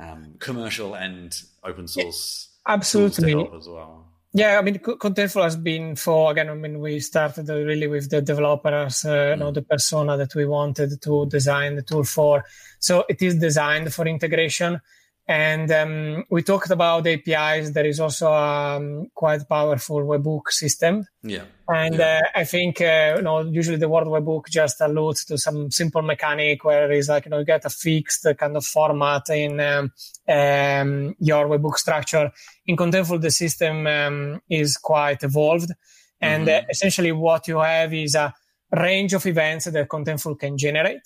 um, 0.00 0.34
commercial 0.38 0.94
and 0.94 1.34
open 1.62 1.86
source 1.86 2.50
to 2.66 2.72
Absolutely. 2.72 3.48
as 3.56 3.68
well. 3.68 4.12
Yeah, 4.32 4.58
I 4.58 4.62
mean, 4.62 4.78
Contentful 4.78 5.42
has 5.42 5.56
been 5.56 5.96
for 5.96 6.30
again. 6.30 6.50
I 6.50 6.54
mean, 6.54 6.80
we 6.80 7.00
started 7.00 7.48
really 7.48 7.86
with 7.86 8.10
the 8.10 8.20
developers, 8.20 9.04
uh, 9.04 9.30
you 9.30 9.36
know, 9.36 9.50
the 9.50 9.62
persona 9.62 10.16
that 10.18 10.34
we 10.34 10.44
wanted 10.44 11.00
to 11.00 11.26
design 11.26 11.76
the 11.76 11.82
tool 11.82 12.04
for. 12.04 12.44
So 12.78 13.04
it 13.08 13.22
is 13.22 13.36
designed 13.36 13.94
for 13.94 14.06
integration, 14.06 14.80
and 15.28 15.70
um, 15.72 16.24
we 16.30 16.42
talked 16.42 16.70
about 16.70 17.06
APIs. 17.06 17.70
There 17.70 17.86
is 17.86 17.98
also 17.98 18.28
a 18.28 18.76
um, 18.76 19.10
quite 19.14 19.48
powerful 19.48 20.02
webhook 20.02 20.50
system, 20.50 21.04
Yeah. 21.22 21.44
and 21.68 21.96
Yeah. 21.96 22.20
uh, 22.24 22.38
I 22.40 22.44
think 22.44 22.80
uh, 22.80 23.14
you 23.16 23.22
know 23.22 23.40
usually 23.40 23.76
the 23.76 23.88
word 23.88 24.06
webhook 24.06 24.48
just 24.48 24.80
alludes 24.80 25.24
to 25.26 25.38
some 25.38 25.70
simple 25.70 26.02
mechanic 26.02 26.64
where 26.64 26.90
it's 26.92 27.08
like 27.08 27.24
you 27.24 27.30
know 27.30 27.40
you 27.40 27.44
get 27.44 27.64
a 27.64 27.70
fixed 27.70 28.26
kind 28.38 28.56
of 28.56 28.64
format 28.64 29.28
in 29.30 29.58
um, 29.58 29.92
um, 30.28 31.16
your 31.18 31.46
webhook 31.48 31.76
structure. 31.76 32.30
In 32.66 32.76
Contentful, 32.76 33.20
the 33.20 33.30
system 33.30 33.86
um, 33.86 34.40
is 34.48 34.76
quite 34.76 35.22
evolved, 35.24 35.72
and 36.20 36.48
uh, 36.48 36.62
essentially 36.70 37.10
what 37.12 37.48
you 37.48 37.58
have 37.58 37.92
is 37.92 38.14
a 38.14 38.32
range 38.70 39.12
of 39.14 39.26
events 39.26 39.64
that 39.64 39.88
Contentful 39.88 40.38
can 40.38 40.56
generate. 40.56 41.02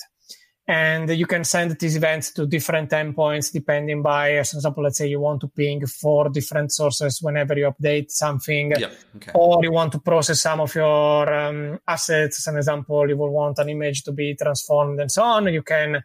And 0.71 1.11
you 1.11 1.27
can 1.27 1.43
send 1.43 1.77
these 1.81 1.97
events 1.97 2.31
to 2.35 2.47
different 2.47 2.91
endpoints 2.91 3.51
depending 3.51 4.03
by, 4.03 4.41
for 4.45 4.57
example, 4.59 4.85
let's 4.85 4.99
say 4.99 5.09
you 5.09 5.19
want 5.19 5.41
to 5.41 5.49
ping 5.49 5.85
four 5.85 6.29
different 6.29 6.71
sources 6.71 7.21
whenever 7.21 7.59
you 7.59 7.73
update 7.73 8.13
something. 8.13 8.75
Okay. 9.17 9.33
or 9.35 9.65
you 9.65 9.73
want 9.73 9.91
to 9.91 9.99
process 9.99 10.41
some 10.41 10.61
of 10.61 10.73
your 10.77 11.35
um, 11.35 11.81
assets. 11.89 12.39
As 12.39 12.47
an 12.47 12.57
example, 12.57 13.09
you 13.09 13.17
will 13.17 13.31
want 13.33 13.59
an 13.59 13.69
image 13.69 14.05
to 14.05 14.13
be 14.13 14.37
transformed 14.37 15.01
and 15.01 15.11
so 15.11 15.25
on. 15.25 15.53
You 15.53 15.65
can, 15.65 16.05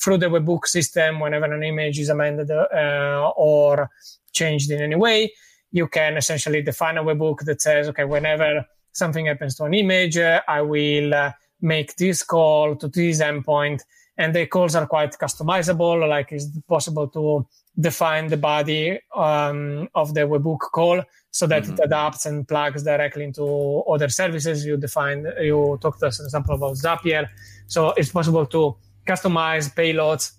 through 0.00 0.18
the 0.18 0.26
webhook 0.26 0.66
system, 0.66 1.18
whenever 1.18 1.52
an 1.52 1.64
image 1.64 1.98
is 1.98 2.08
amended 2.08 2.52
uh, 2.52 3.32
or 3.36 3.90
changed 4.30 4.70
in 4.70 4.80
any 4.80 4.94
way, 4.94 5.32
you 5.72 5.88
can 5.88 6.16
essentially 6.16 6.62
define 6.62 6.98
a 6.98 7.02
webhook 7.02 7.40
that 7.46 7.60
says, 7.60 7.88
okay, 7.88 8.04
whenever 8.04 8.64
something 8.92 9.26
happens 9.26 9.56
to 9.56 9.64
an 9.64 9.74
image, 9.74 10.16
uh, 10.18 10.40
I 10.46 10.62
will 10.62 11.12
uh, 11.12 11.32
make 11.60 11.96
this 11.96 12.22
call 12.22 12.76
to 12.76 12.86
this 12.86 13.20
endpoint. 13.20 13.82
And 14.16 14.34
the 14.34 14.46
calls 14.46 14.74
are 14.76 14.86
quite 14.86 15.12
customizable. 15.12 16.08
Like 16.08 16.32
it's 16.32 16.46
possible 16.68 17.08
to 17.08 17.46
define 17.78 18.28
the 18.28 18.36
body 18.36 19.00
um, 19.14 19.88
of 19.94 20.14
the 20.14 20.20
webhook 20.20 20.60
call 20.72 21.02
so 21.30 21.48
that 21.48 21.68
it 21.68 21.80
adapts 21.82 22.26
and 22.26 22.46
plugs 22.46 22.84
directly 22.84 23.24
into 23.24 23.82
other 23.88 24.08
services. 24.08 24.64
You 24.64 24.76
define, 24.76 25.26
you 25.40 25.78
talked 25.82 26.02
as 26.04 26.20
an 26.20 26.26
example 26.26 26.54
about 26.54 26.76
Zapier. 26.76 27.28
So 27.66 27.90
it's 27.96 28.12
possible 28.12 28.46
to 28.46 28.76
customize 29.04 29.74
payloads 29.74 30.32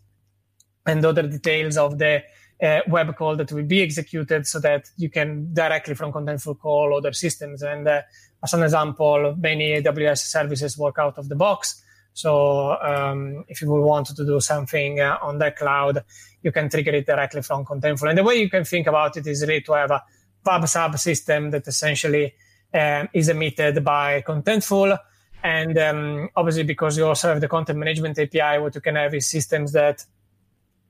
and 0.86 1.04
other 1.04 1.24
details 1.24 1.78
of 1.78 1.98
the 1.98 2.24
uh, 2.64 2.80
web 2.88 3.16
call 3.18 3.36
that 3.36 3.52
will 3.52 3.66
be 3.66 3.82
executed 3.82 4.48
so 4.48 4.60
that 4.60 4.90
you 4.96 5.10
can 5.10 5.54
directly 5.54 5.96
from 5.96 6.14
Contentful 6.14 6.58
call 6.60 6.96
other 6.96 7.12
systems. 7.12 7.62
And 7.62 7.88
uh, 7.88 8.02
as 8.44 8.54
an 8.54 8.64
example, 8.64 9.36
many 9.38 9.82
AWS 9.82 10.20
services 10.20 10.78
work 10.78 10.98
out 10.98 11.18
of 11.18 11.28
the 11.28 11.36
box. 11.36 11.82
So 12.16 12.82
um, 12.82 13.44
if 13.50 13.62
you 13.62 13.70
want 13.70 14.08
to 14.08 14.26
do 14.26 14.40
something 14.40 15.02
uh, 15.02 15.18
on 15.22 15.38
the 15.38 15.52
cloud, 15.52 16.02
you 16.42 16.52
can 16.54 16.70
trigger 16.70 16.92
it 16.92 17.06
directly 17.06 17.42
from 17.42 17.66
Contentful. 17.66 18.08
And 18.08 18.18
the 18.18 18.24
way 18.24 18.36
you 18.36 18.50
can 18.50 18.64
think 18.64 18.88
about 18.88 19.18
it 19.18 19.28
is 19.28 19.42
really 19.42 19.60
to 19.62 19.74
have 19.74 19.92
a 19.92 20.02
pub 20.42 20.66
sub 20.70 20.98
system 20.98 21.52
that 21.52 21.68
essentially 21.68 22.34
um, 22.74 23.10
is 23.12 23.28
emitted 23.28 23.84
by 23.84 24.22
Contentful. 24.22 24.98
And 25.44 25.78
um, 25.78 26.30
obviously, 26.38 26.64
because 26.64 26.98
you 26.98 27.06
also 27.06 27.28
have 27.28 27.42
the 27.42 27.50
content 27.50 27.80
management 27.80 28.18
API, 28.18 28.60
what 28.62 28.76
you 28.76 28.82
can 28.82 28.96
have 28.96 29.14
is 29.14 29.28
systems 29.28 29.74
that 29.74 30.06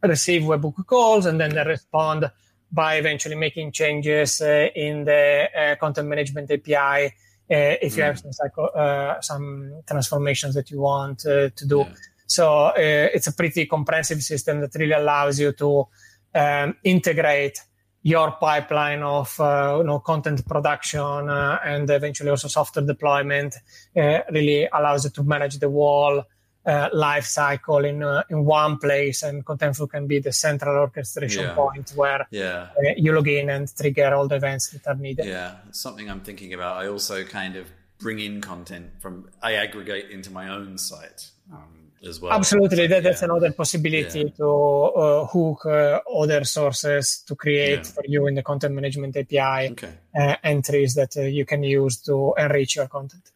receive 0.04 0.44
webhook 0.44 0.86
calls 0.86 1.26
and 1.26 1.40
then 1.40 1.56
they 1.56 1.64
respond 1.64 2.30
by 2.72 2.98
eventually 2.98 3.36
making 3.36 3.72
changes 3.72 4.42
uh, 4.42 4.68
in 4.76 5.06
the 5.06 5.50
uh, 5.58 5.76
content 5.78 6.08
management 6.08 6.52
API 6.52 7.16
uh, 7.52 7.78
if 7.82 7.96
you 7.98 8.04
have 8.04 8.20
some, 8.20 8.34
psycho, 8.34 8.66
uh, 8.68 9.22
some 9.22 9.82
transformations 9.88 10.56
that 10.56 10.72
you 10.72 10.82
want 10.82 11.26
uh, 11.26 11.50
to 11.50 11.66
do. 11.68 11.80
Yeah. 11.80 11.94
So 12.28 12.66
uh, 12.68 12.74
it's 12.78 13.28
a 13.28 13.34
pretty 13.34 13.66
comprehensive 13.68 14.22
system 14.22 14.62
that 14.62 14.74
really 14.76 14.94
allows 14.94 15.40
you 15.40 15.52
to 15.54 15.88
um, 16.34 16.76
integrate 16.84 17.60
your 18.02 18.32
pipeline 18.34 19.02
of 19.02 19.40
uh, 19.40 19.78
you 19.80 19.84
know, 19.84 20.00
content 20.00 20.46
production 20.48 21.02
uh, 21.02 21.60
and 21.66 21.90
eventually 21.90 22.30
also 22.30 22.48
software 22.48 22.86
deployment. 22.86 23.56
Uh, 23.96 24.20
really 24.32 24.68
allows 24.72 25.06
you 25.06 25.10
to 25.12 25.24
manage 25.24 25.58
the 25.58 25.70
whole 25.70 26.24
uh, 26.66 26.90
life 26.94 27.26
cycle 27.26 27.86
in 27.86 28.02
uh, 28.04 28.24
in 28.30 28.46
one 28.46 28.78
place, 28.78 29.24
and 29.24 29.46
Contentful 29.46 29.90
can 29.90 30.08
be 30.08 30.20
the 30.20 30.32
central 30.32 30.76
orchestration 30.78 31.44
Yeah. 31.46 31.54
point 31.56 31.92
where 31.96 32.28
Yeah. 32.32 32.70
uh, 32.78 32.94
you 32.98 33.14
log 33.14 33.28
in 33.28 33.50
and 33.50 33.68
trigger 33.76 34.14
all 34.16 34.28
the 34.28 34.36
events 34.36 34.70
that 34.72 34.88
are 34.88 34.96
needed. 34.96 35.26
Yeah, 35.26 35.56
it's 35.68 35.80
something 35.80 36.10
I'm 36.10 36.22
thinking 36.22 36.54
about. 36.54 36.78
I 36.84 36.88
also 36.88 37.24
kind 37.24 37.56
of 37.56 37.68
bring 38.00 38.20
in 38.20 38.42
content 38.42 38.92
from 39.02 39.30
I 39.42 39.54
aggregate 39.54 40.10
into 40.12 40.30
my 40.32 40.50
own 40.50 40.78
site 40.78 41.30
um, 41.52 41.92
as 42.06 42.20
well. 42.20 42.34
Absolutely, 42.34 42.88
that, 42.88 43.04
that's 43.04 43.22
Yeah. 43.22 43.30
another 43.30 43.52
possibility 43.54 44.24
to 44.38 44.50
uh, 44.50 45.26
hook 45.28 45.66
uh, 45.66 46.00
other 46.22 46.44
sources 46.44 47.24
to 47.28 47.36
create 47.36 47.86
for 47.86 48.04
you 48.06 48.28
in 48.28 48.36
the 48.36 48.44
content 48.44 48.74
management 48.76 49.16
API 49.16 49.72
Okay. 49.72 49.94
uh, 50.20 50.36
entries 50.44 50.96
that 50.96 51.16
uh, 51.16 51.22
you 51.22 51.46
can 51.46 51.64
use 51.64 52.02
to 52.02 52.34
enrich 52.38 52.76
your 52.76 52.88
content. 52.88 53.32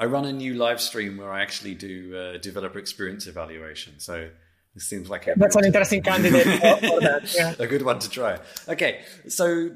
I 0.00 0.06
run 0.06 0.24
a 0.24 0.32
new 0.32 0.54
live 0.54 0.80
stream 0.80 1.18
where 1.18 1.30
I 1.30 1.42
actually 1.42 1.74
do 1.74 2.16
uh, 2.16 2.38
developer 2.38 2.78
experience 2.78 3.26
evaluation. 3.26 4.00
So 4.00 4.30
This 4.74 4.88
seems 4.88 5.10
like 5.10 5.26
a 5.26 5.34
that's 5.36 5.56
an 5.56 5.66
interesting 5.66 6.02
candidate 6.02 6.46
for 6.46 7.00
that. 7.00 7.34
Yeah. 7.36 7.54
a 7.58 7.66
good 7.66 7.82
one 7.82 7.98
to 7.98 8.08
try. 8.08 8.38
Okay, 8.66 9.02
so 9.28 9.70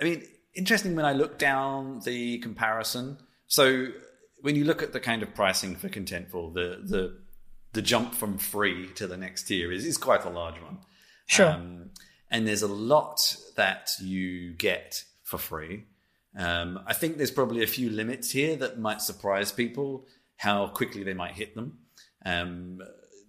I 0.00 0.04
mean, 0.04 0.22
interesting 0.54 0.94
when 0.94 1.04
I 1.04 1.12
look 1.12 1.38
down 1.38 2.00
the 2.04 2.38
comparison. 2.38 3.18
So 3.48 3.88
when 4.42 4.54
you 4.54 4.64
look 4.64 4.80
at 4.80 4.92
the 4.92 5.00
kind 5.00 5.24
of 5.24 5.34
pricing 5.34 5.74
for 5.74 5.88
Contentful, 5.88 6.54
the 6.54 6.80
the 6.84 7.18
the 7.72 7.82
jump 7.82 8.14
from 8.14 8.38
free 8.38 8.88
to 8.94 9.08
the 9.08 9.16
next 9.16 9.44
tier 9.44 9.72
is, 9.72 9.84
is 9.84 9.98
quite 9.98 10.24
a 10.24 10.30
large 10.30 10.60
one. 10.62 10.78
Sure. 11.26 11.50
Um, 11.50 11.90
and 12.30 12.46
there's 12.46 12.62
a 12.62 12.68
lot 12.68 13.36
that 13.56 13.90
you 14.00 14.54
get 14.54 15.04
for 15.24 15.38
free. 15.38 15.84
Um, 16.36 16.80
I 16.86 16.94
think 16.94 17.16
there's 17.16 17.30
probably 17.30 17.62
a 17.62 17.66
few 17.66 17.90
limits 17.90 18.30
here 18.30 18.56
that 18.56 18.78
might 18.78 19.00
surprise 19.00 19.50
people 19.52 20.06
how 20.36 20.68
quickly 20.68 21.02
they 21.02 21.14
might 21.14 21.32
hit 21.32 21.54
them. 21.54 21.78
Um, 22.24 22.80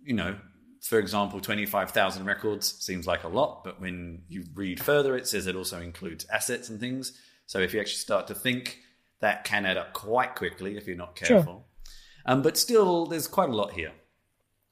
you 0.03 0.13
know, 0.13 0.37
for 0.81 0.99
example, 0.99 1.41
25,000 1.41 2.25
records 2.25 2.83
seems 2.83 3.07
like 3.07 3.23
a 3.23 3.27
lot, 3.27 3.63
but 3.63 3.81
when 3.81 4.23
you 4.27 4.45
read 4.53 4.79
further, 4.79 5.15
it 5.17 5.27
says 5.27 5.47
it 5.47 5.55
also 5.55 5.81
includes 5.81 6.25
assets 6.31 6.69
and 6.69 6.79
things. 6.79 7.19
So 7.47 7.59
if 7.59 7.73
you 7.73 7.79
actually 7.79 7.97
start 7.97 8.27
to 8.27 8.35
think, 8.35 8.79
that 9.21 9.43
can 9.43 9.65
add 9.65 9.77
up 9.77 9.93
quite 9.93 10.35
quickly 10.35 10.77
if 10.77 10.87
you're 10.87 10.95
not 10.95 11.15
careful. 11.15 11.67
Sure. 11.85 11.93
Um, 12.25 12.41
but 12.41 12.57
still, 12.57 13.05
there's 13.05 13.27
quite 13.27 13.49
a 13.49 13.55
lot 13.55 13.73
here. 13.73 13.91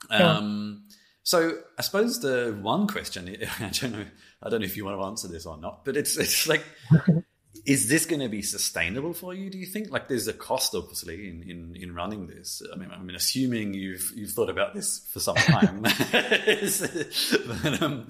Um, 0.09 0.83
yeah. 0.87 0.93
So 1.23 1.57
I 1.77 1.81
suppose 1.81 2.21
the 2.21 2.57
one 2.61 2.87
question 2.87 3.27
I 3.59 3.69
don't 3.69 3.91
know 3.91 4.05
I 4.41 4.49
don't 4.49 4.61
know 4.61 4.65
if 4.65 4.77
you 4.77 4.85
want 4.85 4.97
to 4.97 5.03
answer 5.03 5.27
this 5.27 5.45
or 5.45 5.57
not, 5.57 5.83
but 5.83 5.97
it's 5.97 6.17
it's 6.17 6.47
like 6.47 6.63
is 7.67 7.89
this 7.89 8.05
going 8.05 8.21
to 8.21 8.29
be 8.29 8.41
sustainable 8.41 9.13
for 9.13 9.33
you? 9.33 9.49
Do 9.49 9.57
you 9.57 9.65
think? 9.65 9.91
Like, 9.91 10.07
there's 10.07 10.29
a 10.29 10.33
cost, 10.33 10.73
obviously, 10.73 11.29
in, 11.29 11.43
in, 11.43 11.75
in 11.75 11.93
running 11.93 12.25
this. 12.25 12.63
I 12.73 12.77
mean, 12.77 12.89
I 12.89 12.97
mean, 12.97 13.15
assuming 13.15 13.73
you've 13.73 14.09
you've 14.15 14.31
thought 14.31 14.49
about 14.49 14.73
this 14.73 15.05
for 15.11 15.19
some 15.19 15.35
time. 15.35 15.81
but, 16.11 17.81
um, 17.81 18.07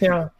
yeah, 0.00 0.30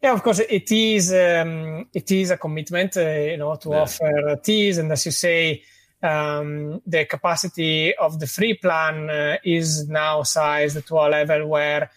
yeah. 0.00 0.12
Of 0.12 0.22
course, 0.22 0.38
it 0.38 0.70
is 0.70 1.12
um, 1.12 1.88
it 1.92 2.12
is 2.12 2.30
a 2.30 2.36
commitment, 2.36 2.96
uh, 2.96 3.10
you 3.10 3.38
know, 3.38 3.56
to 3.56 3.70
yeah. 3.70 3.80
offer 3.80 4.36
teas, 4.40 4.78
and 4.78 4.92
as 4.92 5.04
you 5.04 5.12
say, 5.12 5.64
um, 6.00 6.80
the 6.86 7.06
capacity 7.06 7.92
of 7.96 8.20
the 8.20 8.28
free 8.28 8.54
plan 8.54 9.10
uh, 9.10 9.38
is 9.44 9.88
now 9.88 10.22
sized 10.22 10.86
to 10.86 10.94
a 10.94 11.08
level 11.08 11.48
where 11.48 11.90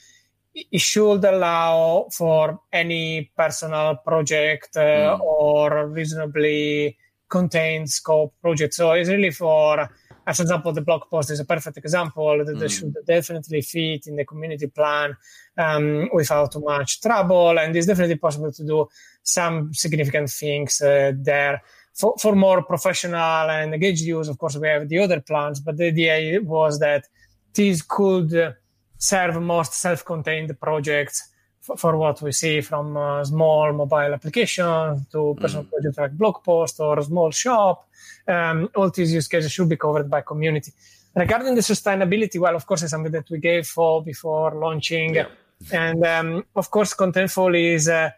it 0.53 0.81
should 0.81 1.23
allow 1.23 2.07
for 2.11 2.59
any 2.71 3.31
personal 3.37 3.95
project 3.97 4.75
uh, 4.75 5.17
mm. 5.17 5.19
or 5.21 5.87
reasonably 5.87 6.97
contained 7.29 7.89
scope 7.89 8.33
project. 8.41 8.73
So 8.73 8.91
it's 8.93 9.09
really 9.09 9.31
for, 9.31 9.87
as 10.25 10.39
an 10.39 10.45
example, 10.45 10.73
the 10.73 10.81
blog 10.81 11.03
post 11.09 11.29
is 11.29 11.39
a 11.39 11.45
perfect 11.45 11.77
example 11.77 12.43
that 12.43 12.55
mm. 12.55 12.59
they 12.59 12.67
should 12.67 12.95
definitely 13.05 13.61
fit 13.61 14.07
in 14.07 14.15
the 14.15 14.25
community 14.25 14.67
plan 14.67 15.15
um, 15.57 16.09
without 16.11 16.51
too 16.51 16.61
much 16.61 17.01
trouble. 17.01 17.57
And 17.59 17.75
it's 17.75 17.87
definitely 17.87 18.17
possible 18.17 18.51
to 18.51 18.65
do 18.65 18.87
some 19.21 19.73
significant 19.73 20.29
things 20.29 20.81
uh, 20.81 21.11
there. 21.15 21.61
For, 21.93 22.15
for 22.19 22.35
more 22.35 22.63
professional 22.63 23.49
and 23.49 23.73
engaged 23.73 24.01
use, 24.01 24.27
of 24.29 24.37
course, 24.37 24.55
we 24.57 24.67
have 24.67 24.87
the 24.87 24.99
other 24.99 25.21
plans, 25.21 25.59
but 25.59 25.77
the 25.77 25.87
idea 25.87 26.41
was 26.41 26.79
that 26.79 27.05
these 27.53 27.81
could 27.81 28.33
uh, 28.33 28.51
serve 28.99 29.41
most 29.41 29.73
self-contained 29.73 30.59
projects 30.59 31.29
for, 31.61 31.77
for 31.77 31.97
what 31.97 32.21
we 32.21 32.31
see 32.31 32.61
from 32.61 32.95
uh, 32.97 33.23
small 33.23 33.73
mobile 33.73 34.13
application 34.13 35.05
to 35.11 35.35
personal 35.39 35.63
mm. 35.63 35.69
project 35.69 35.97
like 35.97 36.11
blog 36.11 36.43
post 36.43 36.79
or 36.79 37.01
small 37.01 37.31
shop. 37.31 37.87
Um, 38.27 38.69
all 38.75 38.89
these 38.91 39.13
use 39.13 39.27
cases 39.27 39.51
should 39.51 39.69
be 39.69 39.77
covered 39.77 40.09
by 40.09 40.21
community. 40.21 40.71
Regarding 41.15 41.55
the 41.55 41.61
sustainability, 41.61 42.39
well, 42.39 42.55
of 42.55 42.65
course, 42.65 42.83
it's 42.83 42.91
something 42.91 43.11
that 43.11 43.29
we 43.29 43.39
gave 43.39 43.65
for 43.65 44.03
before 44.03 44.53
launching. 44.53 45.15
Yeah. 45.15 45.27
And 45.71 46.05
um, 46.05 46.45
of 46.55 46.69
course, 46.69 46.93
Contentful 46.93 47.55
is 47.57 47.89
uh, 47.89 48.11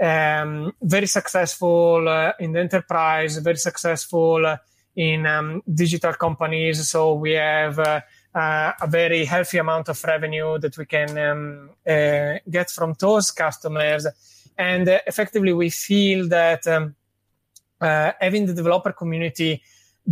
um, 0.00 0.72
very 0.80 1.06
successful 1.06 2.08
uh, 2.08 2.32
in 2.38 2.52
the 2.52 2.60
enterprise, 2.60 3.38
very 3.38 3.56
successful 3.56 4.56
in 4.94 5.26
um, 5.26 5.62
digital 5.72 6.14
companies. 6.14 6.88
So 6.88 7.14
we 7.14 7.32
have 7.32 7.78
uh, 8.36 8.72
a 8.82 8.86
very 8.86 9.24
healthy 9.24 9.56
amount 9.56 9.88
of 9.88 10.04
revenue 10.04 10.58
that 10.58 10.76
we 10.76 10.84
can 10.84 11.16
um, 11.16 11.70
uh, 11.88 12.34
get 12.50 12.70
from 12.70 12.94
those 13.00 13.30
customers. 13.30 14.06
And 14.58 14.86
uh, 14.86 15.00
effectively, 15.06 15.54
we 15.54 15.70
feel 15.70 16.28
that 16.28 16.66
um, 16.66 16.94
uh, 17.80 18.12
having 18.20 18.44
the 18.44 18.52
developer 18.52 18.92
community 18.92 19.62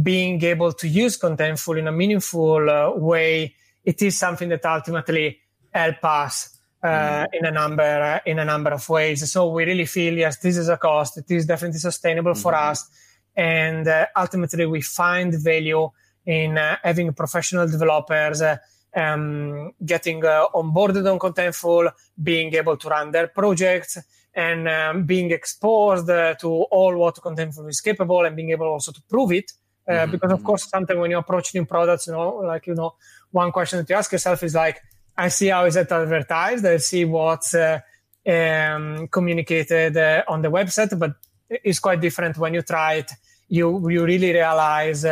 being 0.02 0.42
able 0.42 0.72
to 0.72 0.88
use 0.88 1.18
Contentful 1.18 1.78
in 1.78 1.86
a 1.86 1.92
meaningful 1.92 2.68
uh, 2.68 2.92
way, 2.96 3.54
it 3.84 4.00
is 4.00 4.18
something 4.18 4.48
that 4.48 4.64
ultimately 4.64 5.38
help 5.70 6.02
us 6.04 6.58
uh, 6.82 6.86
mm. 6.88 7.26
in 7.34 7.44
a 7.44 7.50
number 7.50 8.20
in 8.24 8.38
a 8.38 8.44
number 8.44 8.70
of 8.70 8.88
ways. 8.88 9.30
So 9.30 9.50
we 9.50 9.66
really 9.66 9.84
feel 9.84 10.14
yes, 10.14 10.38
this 10.38 10.56
is 10.56 10.70
a 10.70 10.78
cost. 10.78 11.18
It 11.18 11.30
is 11.30 11.44
definitely 11.44 11.78
sustainable 11.78 12.32
mm-hmm. 12.32 12.40
for 12.40 12.54
us, 12.54 12.88
and 13.36 13.86
ultimately 14.16 14.64
we 14.64 14.80
find 14.80 15.34
value 15.34 15.90
in 16.26 16.58
uh, 16.58 16.76
having 16.82 17.12
professional 17.12 17.66
developers 17.66 18.42
uh, 18.42 18.56
um, 18.96 19.72
getting 19.84 20.24
uh, 20.24 20.46
onboarded 20.54 21.10
on 21.10 21.18
Contentful, 21.18 21.90
being 22.22 22.54
able 22.54 22.76
to 22.76 22.88
run 22.88 23.10
their 23.10 23.28
projects, 23.28 23.98
and 24.34 24.68
um, 24.68 25.04
being 25.04 25.30
exposed 25.30 26.08
uh, 26.10 26.34
to 26.34 26.48
all 26.48 26.96
what 26.96 27.16
Contentful 27.16 27.68
is 27.68 27.80
capable, 27.80 28.24
and 28.24 28.36
being 28.36 28.50
able 28.50 28.66
also 28.66 28.92
to 28.92 29.02
prove 29.02 29.32
it. 29.32 29.52
Uh, 29.86 29.92
mm-hmm. 29.92 30.12
Because 30.12 30.32
of 30.32 30.42
course, 30.42 30.68
sometimes 30.68 30.98
when 30.98 31.10
you 31.10 31.18
approach 31.18 31.54
new 31.54 31.64
products, 31.64 32.06
you 32.06 32.12
know, 32.14 32.36
like 32.36 32.66
you 32.66 32.74
know, 32.74 32.94
one 33.30 33.52
question 33.52 33.78
that 33.78 33.90
you 33.90 33.96
ask 33.96 34.10
yourself 34.12 34.42
is 34.42 34.54
like, 34.54 34.80
I 35.16 35.28
see 35.28 35.48
how 35.48 35.64
is 35.66 35.76
it 35.76 35.92
advertised, 35.92 36.64
I 36.64 36.78
see 36.78 37.04
what's 37.04 37.54
uh, 37.54 37.80
um, 38.26 39.08
communicated 39.08 39.96
on 40.26 40.42
the 40.42 40.50
website, 40.50 40.98
but 40.98 41.14
it's 41.48 41.78
quite 41.78 42.00
different 42.00 42.38
when 42.38 42.54
you 42.54 42.62
try 42.62 42.94
it. 42.94 43.10
You 43.48 43.90
you 43.90 44.04
really 44.04 44.32
realize 44.32 45.04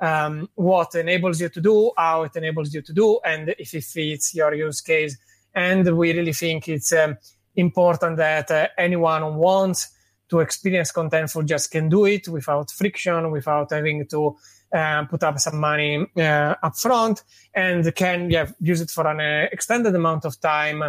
um, 0.00 0.48
what 0.54 0.94
enables 0.94 1.40
you 1.40 1.48
to 1.48 1.60
do, 1.60 1.92
how 1.96 2.22
it 2.22 2.36
enables 2.36 2.72
you 2.72 2.82
to 2.82 2.92
do, 2.92 3.20
and 3.24 3.54
if 3.58 3.74
it 3.74 3.84
fits 3.84 4.34
your 4.34 4.54
use 4.54 4.80
case. 4.80 5.16
And 5.54 5.96
we 5.96 6.12
really 6.12 6.32
think 6.32 6.68
it's 6.68 6.92
um, 6.92 7.16
important 7.56 8.16
that 8.16 8.50
uh, 8.50 8.68
anyone 8.76 9.22
who 9.22 9.38
wants 9.38 9.90
to 10.28 10.40
experience 10.40 10.92
Contentful 10.92 11.46
just 11.46 11.70
can 11.70 11.88
do 11.88 12.04
it 12.04 12.28
without 12.28 12.70
friction, 12.70 13.30
without 13.30 13.72
having 13.72 14.06
to 14.06 14.36
uh, 14.72 15.04
put 15.06 15.22
up 15.22 15.38
some 15.38 15.58
money 15.58 16.06
uh, 16.16 16.54
up 16.62 16.76
front, 16.76 17.22
and 17.54 17.94
can 17.94 18.30
yeah, 18.30 18.46
use 18.60 18.80
it 18.80 18.90
for 18.90 19.06
an 19.06 19.20
uh, 19.20 19.48
extended 19.50 19.94
amount 19.94 20.24
of 20.24 20.38
time 20.40 20.82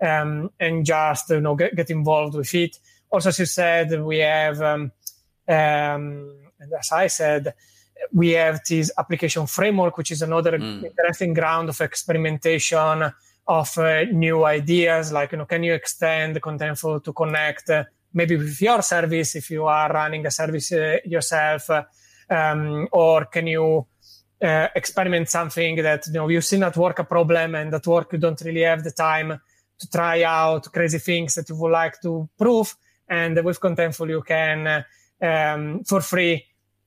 um, 0.00 0.50
and 0.58 0.84
just 0.84 1.30
you 1.30 1.40
know 1.40 1.54
get, 1.54 1.76
get, 1.76 1.90
involved 1.90 2.34
with 2.34 2.54
it. 2.54 2.78
Also, 3.10 3.28
as 3.28 3.38
you 3.38 3.46
said, 3.46 4.02
we 4.02 4.18
have, 4.18 4.60
um, 4.60 4.92
um 5.48 6.34
and 6.58 6.72
as 6.78 6.90
I 6.92 7.06
said, 7.08 7.54
we 8.12 8.30
have 8.30 8.60
this 8.68 8.90
application 8.98 9.46
framework, 9.46 9.96
which 9.96 10.10
is 10.10 10.22
another 10.22 10.58
mm. 10.58 10.84
interesting 10.84 11.34
ground 11.34 11.68
of 11.68 11.80
experimentation 11.80 13.12
of 13.46 13.78
uh, 13.78 14.04
new 14.04 14.44
ideas. 14.44 15.12
Like, 15.12 15.32
you 15.32 15.38
know, 15.38 15.46
can 15.46 15.62
you 15.62 15.74
extend 15.74 16.40
Contentful 16.40 17.02
to 17.04 17.12
connect 17.12 17.70
uh, 17.70 17.84
maybe 18.12 18.36
with 18.36 18.60
your 18.60 18.82
service 18.82 19.36
if 19.36 19.50
you 19.50 19.66
are 19.66 19.92
running 19.92 20.26
a 20.26 20.30
service 20.30 20.72
uh, 20.72 20.98
yourself, 21.04 21.70
um, 22.30 22.88
or 22.92 23.26
can 23.26 23.46
you 23.46 23.86
uh, 24.42 24.68
experiment 24.74 25.28
something 25.28 25.76
that 25.76 26.06
you 26.06 26.14
know 26.14 26.28
you've 26.28 26.44
seen 26.44 26.62
at 26.62 26.76
work 26.76 26.98
a 26.98 27.04
problem 27.04 27.54
and 27.54 27.72
at 27.72 27.86
work 27.86 28.12
you 28.12 28.18
don't 28.18 28.40
really 28.42 28.62
have 28.62 28.82
the 28.82 28.90
time 28.90 29.40
to 29.78 29.90
try 29.90 30.22
out 30.22 30.70
crazy 30.72 30.98
things 30.98 31.34
that 31.34 31.48
you 31.48 31.56
would 31.56 31.72
like 31.72 32.00
to 32.00 32.28
prove, 32.36 32.74
and 33.08 33.42
with 33.44 33.60
Contentful 33.60 34.08
you 34.08 34.22
can 34.22 34.84
um, 35.22 35.84
for 35.84 36.00
free 36.00 36.44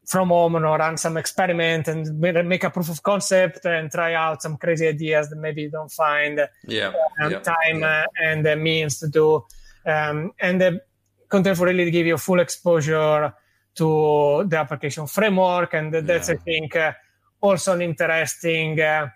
from 0.09 0.29
home 0.29 0.55
or 0.55 0.61
run 0.61 0.97
some 0.97 1.17
experiment 1.17 1.87
and 1.87 2.19
make 2.19 2.63
a 2.63 2.71
proof 2.71 2.89
of 2.89 3.03
concept 3.03 3.63
and 3.65 3.91
try 3.91 4.15
out 4.15 4.41
some 4.41 4.57
crazy 4.57 4.87
ideas 4.87 5.29
that 5.29 5.35
maybe 5.35 5.61
you 5.61 5.69
don't 5.69 5.91
find 5.91 6.41
yeah, 6.65 6.91
um, 7.21 7.31
yeah 7.31 7.39
time 7.39 7.79
yeah. 7.81 8.05
Uh, 8.05 8.05
and 8.25 8.43
the 8.43 8.55
means 8.55 8.97
to 8.97 9.07
do. 9.07 9.45
Um, 9.85 10.31
and 10.39 10.59
the 10.59 10.81
content 11.29 11.59
will 11.59 11.67
really 11.67 11.91
give 11.91 12.07
you 12.07 12.17
full 12.17 12.39
exposure 12.39 13.31
to 13.75 14.45
the 14.47 14.57
application 14.57 15.05
framework. 15.05 15.75
And 15.75 15.93
that's, 15.93 16.29
yeah. 16.29 16.35
I 16.35 16.37
think, 16.39 16.75
uh, 16.75 16.93
also 17.39 17.73
an 17.73 17.83
interesting 17.83 18.81
uh, 18.81 19.09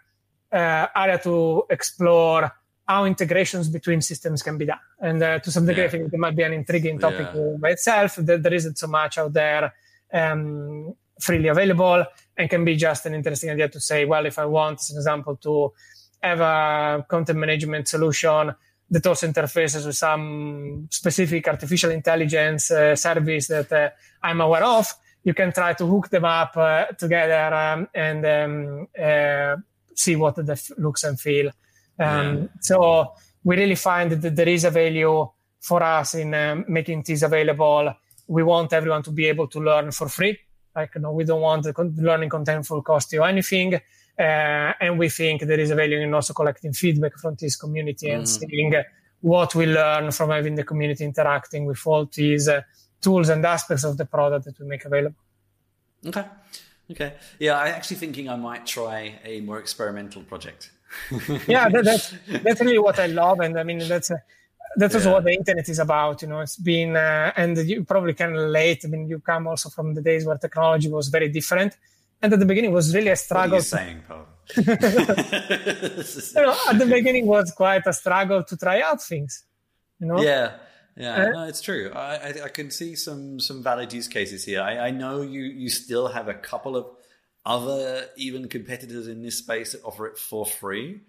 uh, 0.52 0.88
area 0.96 1.18
to 1.24 1.64
explore 1.72 2.52
how 2.88 3.06
integrations 3.06 3.68
between 3.68 4.02
systems 4.02 4.44
can 4.44 4.60
be 4.60 4.66
done. 4.68 4.78
And 5.02 5.24
uh, 5.24 5.40
to 5.40 5.50
some 5.50 5.66
degree, 5.66 5.86
I 5.86 5.88
think 5.88 6.14
it 6.14 6.20
might 6.20 6.36
be 6.36 6.44
an 6.44 6.54
intriguing 6.54 7.00
topic 7.00 7.30
by 7.60 7.72
itself. 7.72 8.18
There 8.18 8.54
isn't 8.54 8.78
so 8.78 8.86
much 8.86 9.18
out 9.18 9.34
there 9.34 9.74
um, 10.14 10.94
freely 11.20 11.48
available 11.50 12.06
and 12.38 12.50
can 12.50 12.66
be 12.66 12.76
just 12.76 13.06
an 13.06 13.14
interesting 13.14 13.50
idea 13.50 13.70
to 13.70 13.80
say, 13.80 14.06
well, 14.06 14.26
if 14.26 14.40
I 14.40 14.46
want, 14.46 14.80
as 14.80 14.92
an 14.92 14.98
example, 14.98 15.36
to 15.38 15.74
have 16.22 16.40
a 16.40 17.06
content 17.08 17.40
management 17.40 17.88
solution 17.88 18.56
that 18.90 19.08
also 19.08 19.28
interfaces 19.28 19.86
with 19.86 19.96
some 19.96 20.88
specific 20.92 21.48
artificial 21.48 21.92
intelligence 21.92 22.72
uh, 22.72 22.96
service 22.96 23.48
that 23.48 23.72
uh, 23.72 23.90
I'm 24.22 24.42
aware 24.42 24.64
of, 24.64 24.94
you 25.24 25.34
can 25.34 25.52
try 25.52 25.74
to 25.74 25.86
hook 25.86 26.10
them 26.10 26.26
up 26.26 26.56
uh, 26.58 26.86
together 26.98 27.54
um, 27.54 27.88
and 27.94 28.26
um, 28.26 28.88
uh, 29.02 29.56
see 29.96 30.16
what 30.16 30.36
the 30.36 30.52
f- 30.52 30.72
looks 30.78 31.04
and 31.04 31.20
feel 31.20 31.52
Um, 32.00 32.38
yeah. 32.38 32.48
So 32.62 33.14
we 33.44 33.56
really 33.56 33.76
find 33.76 34.12
that 34.12 34.36
there 34.36 34.50
is 34.50 34.64
a 34.64 34.72
value 34.72 35.30
for 35.60 35.84
us 35.84 36.16
in 36.16 36.34
um, 36.34 36.66
making 36.68 37.04
this 37.04 37.22
available. 37.22 37.94
We 38.28 38.44
want 38.44 38.74
everyone 38.74 39.04
to 39.04 39.12
be 39.12 39.26
able 39.26 39.48
to 39.48 39.60
learn 39.60 39.92
for 39.92 40.10
free. 40.10 40.38
Like, 40.76 40.96
know, 40.96 41.12
we 41.12 41.24
don't 41.24 41.42
want 41.42 41.64
the 41.64 41.74
learning 41.98 42.30
Contentful 42.30 42.84
cost 42.84 43.14
you 43.14 43.24
anything. 43.24 43.76
Uh, 43.76 44.74
and 44.80 44.98
we 44.98 45.10
think 45.10 45.42
there 45.42 45.60
is 45.60 45.72
a 45.72 45.76
value 45.76 46.00
in 46.00 46.14
also 46.14 46.34
collecting 46.34 46.74
feedback 46.74 47.18
from 47.18 47.36
this 47.40 47.56
community 47.56 48.08
mm. 48.08 48.16
and 48.16 48.30
seeing 48.30 48.74
what 49.22 49.56
we 49.56 49.66
learn 49.66 50.12
from 50.12 50.30
having 50.30 50.56
the 50.56 50.64
community 50.64 51.04
interacting 51.04 51.66
with 51.66 51.80
all 51.86 52.06
these 52.14 52.48
uh, 52.48 52.62
tools 53.02 53.30
and 53.30 53.46
aspects 53.46 53.84
of 53.84 53.98
the 53.98 54.06
product 54.06 54.46
that 54.46 54.60
we 54.60 54.68
make 54.68 54.86
available. 54.86 55.16
Okay. 56.06 56.26
Okay. 56.92 57.14
Yeah, 57.40 57.58
I'm 57.60 57.74
actually 57.74 57.98
thinking 57.98 58.30
I 58.30 58.36
might 58.36 58.66
try 58.66 59.20
a 59.24 59.42
more 59.42 59.60
experimental 59.60 60.24
project. 60.24 60.72
yeah, 61.48 61.70
that, 61.70 61.86
that's 61.86 62.14
that's 62.44 62.62
really 62.62 62.78
what 62.78 63.00
I 63.00 63.08
love, 63.08 63.40
and 63.40 63.58
I 63.58 63.64
mean 63.64 63.80
that's 63.80 64.12
uh, 64.12 64.18
that's 64.76 64.96
also 64.96 65.10
yeah. 65.10 65.14
what 65.14 65.24
the 65.24 65.34
internet 65.34 65.68
is 65.70 65.80
about. 65.80 66.22
You 66.22 66.28
know, 66.30 66.40
it's 66.40 66.58
been 66.58 66.96
uh, 66.96 67.32
and 67.36 67.58
you 67.58 67.84
probably 67.84 68.14
can 68.14 68.32
relate. 68.34 68.84
I 68.86 68.88
mean, 68.88 69.08
you 69.08 69.20
come 69.20 69.48
also 69.48 69.70
from 69.70 69.94
the 69.94 70.02
days 70.02 70.26
where 70.26 70.38
technology 70.38 70.90
was 70.90 71.10
very 71.10 71.30
different, 71.30 71.78
and 72.22 72.34
at 72.34 72.40
the 72.40 72.46
beginning 72.46 72.72
was 72.72 72.94
really 72.94 73.10
a 73.10 73.16
struggle. 73.16 73.58
What 73.58 73.74
are 73.74 73.78
you 73.78 73.86
saying, 73.86 74.04
Paul? 74.08 74.26
you 74.56 74.64
know, 76.42 76.58
at 76.70 76.80
the 76.80 76.88
beginning 76.90 77.26
was 77.26 77.52
quite 77.52 77.86
a 77.88 77.94
struggle 77.94 78.44
to 78.44 78.58
try 78.58 78.82
out 78.82 79.02
things. 79.02 79.44
You 80.00 80.08
know? 80.08 80.22
Yeah. 80.22 80.54
Yeah, 80.96 81.16
uh, 81.16 81.30
no, 81.30 81.44
it's 81.46 81.62
true. 81.62 81.92
I, 81.92 82.16
I, 82.16 82.34
I, 82.46 82.50
can 82.50 82.70
see 82.70 82.96
some 82.96 83.40
some 83.40 83.64
valid 83.64 83.92
use 83.92 84.08
cases 84.08 84.46
here. 84.46 84.62
I, 84.62 84.78
I 84.78 84.92
know 84.92 85.22
you 85.22 85.42
you 85.42 85.68
still 85.70 86.08
have 86.08 86.28
a 86.28 86.36
couple 86.36 86.76
of 86.76 86.86
other 87.46 88.08
even 88.16 88.48
competitors 88.48 89.08
in 89.08 89.24
this 89.24 89.40
space 89.40 89.72
that 89.72 89.84
offer 89.84 90.06
it 90.06 90.20
for 90.20 90.46
free, 90.46 91.02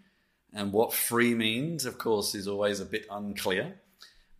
and 0.54 0.72
what 0.72 0.92
free 0.92 1.34
means, 1.34 1.84
of 1.84 1.98
course, 1.98 2.34
is 2.34 2.48
always 2.48 2.80
a 2.80 2.86
bit 2.86 3.06
unclear. 3.10 3.74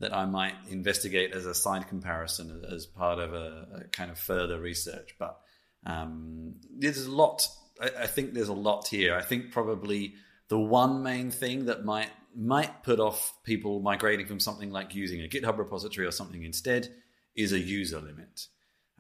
That 0.01 0.13
I 0.13 0.27
might 0.27 0.55
investigate 0.69 1.33
as 1.33 1.47
a 1.47 1.55
side 1.55 1.89
comparison 1.89 2.65
as 2.71 2.85
part 2.85 3.21
of 3.21 3.33
a, 3.33 3.85
a 3.85 3.85
kind 3.85 4.11
of 4.11 4.19
further 4.19 4.61
research. 4.61 5.15
But 5.19 5.39
um, 5.87 6.57
there's 6.77 7.07
a 7.07 7.11
lot. 7.11 7.47
I, 7.81 7.91
I 8.01 8.07
think 8.07 8.35
there's 8.35 8.49
a 8.49 8.55
lot 8.55 8.89
here. 8.89 9.15
I 9.15 9.23
think 9.23 9.53
probably 9.53 10.15
the 10.49 10.59
one 10.59 11.03
main 11.03 11.31
thing 11.31 11.67
that 11.67 11.85
might 11.85 12.11
might 12.35 12.83
put 12.83 12.99
off 12.99 13.33
people 13.45 13.81
migrating 13.81 14.27
from 14.27 14.41
something 14.41 14.71
like 14.71 14.95
using 14.95 15.23
a 15.23 15.29
GitHub 15.29 15.59
repository 15.59 16.07
or 16.07 16.11
something 16.11 16.43
instead 16.43 16.93
is 17.37 17.53
a 17.53 17.59
user 17.59 18.01
limit. 18.01 18.47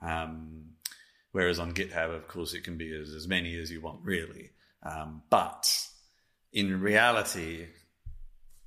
Um, 0.01 0.75
whereas 1.33 1.59
on 1.59 1.75
GitHub, 1.75 2.15
of 2.15 2.29
course, 2.29 2.55
it 2.55 2.62
can 2.65 2.77
be 2.77 2.95
as, 2.95 3.11
as 3.11 3.27
many 3.27 3.57
as 3.59 3.71
you 3.71 3.81
want, 3.81 4.01
really. 4.05 4.51
Um, 4.83 5.23
but 5.29 5.69
in 6.55 6.80
reality, 6.80 7.66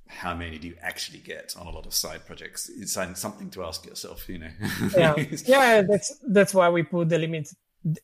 how 0.06 0.34
many 0.34 0.58
do 0.58 0.68
you 0.68 0.76
actually 0.80 1.18
get 1.18 1.54
on 1.58 1.66
a 1.66 1.70
lot 1.70 1.86
of 1.86 1.94
side 1.94 2.24
projects? 2.26 2.70
It's 2.78 2.92
something 2.92 3.50
to 3.50 3.64
ask 3.64 3.84
yourself, 3.86 4.28
you 4.28 4.38
know. 4.38 4.50
yeah, 4.96 5.14
yeah, 5.46 5.82
that's 5.82 6.16
that's 6.28 6.54
why 6.54 6.68
we 6.68 6.82
put 6.82 7.08
the 7.08 7.18
limit 7.18 7.48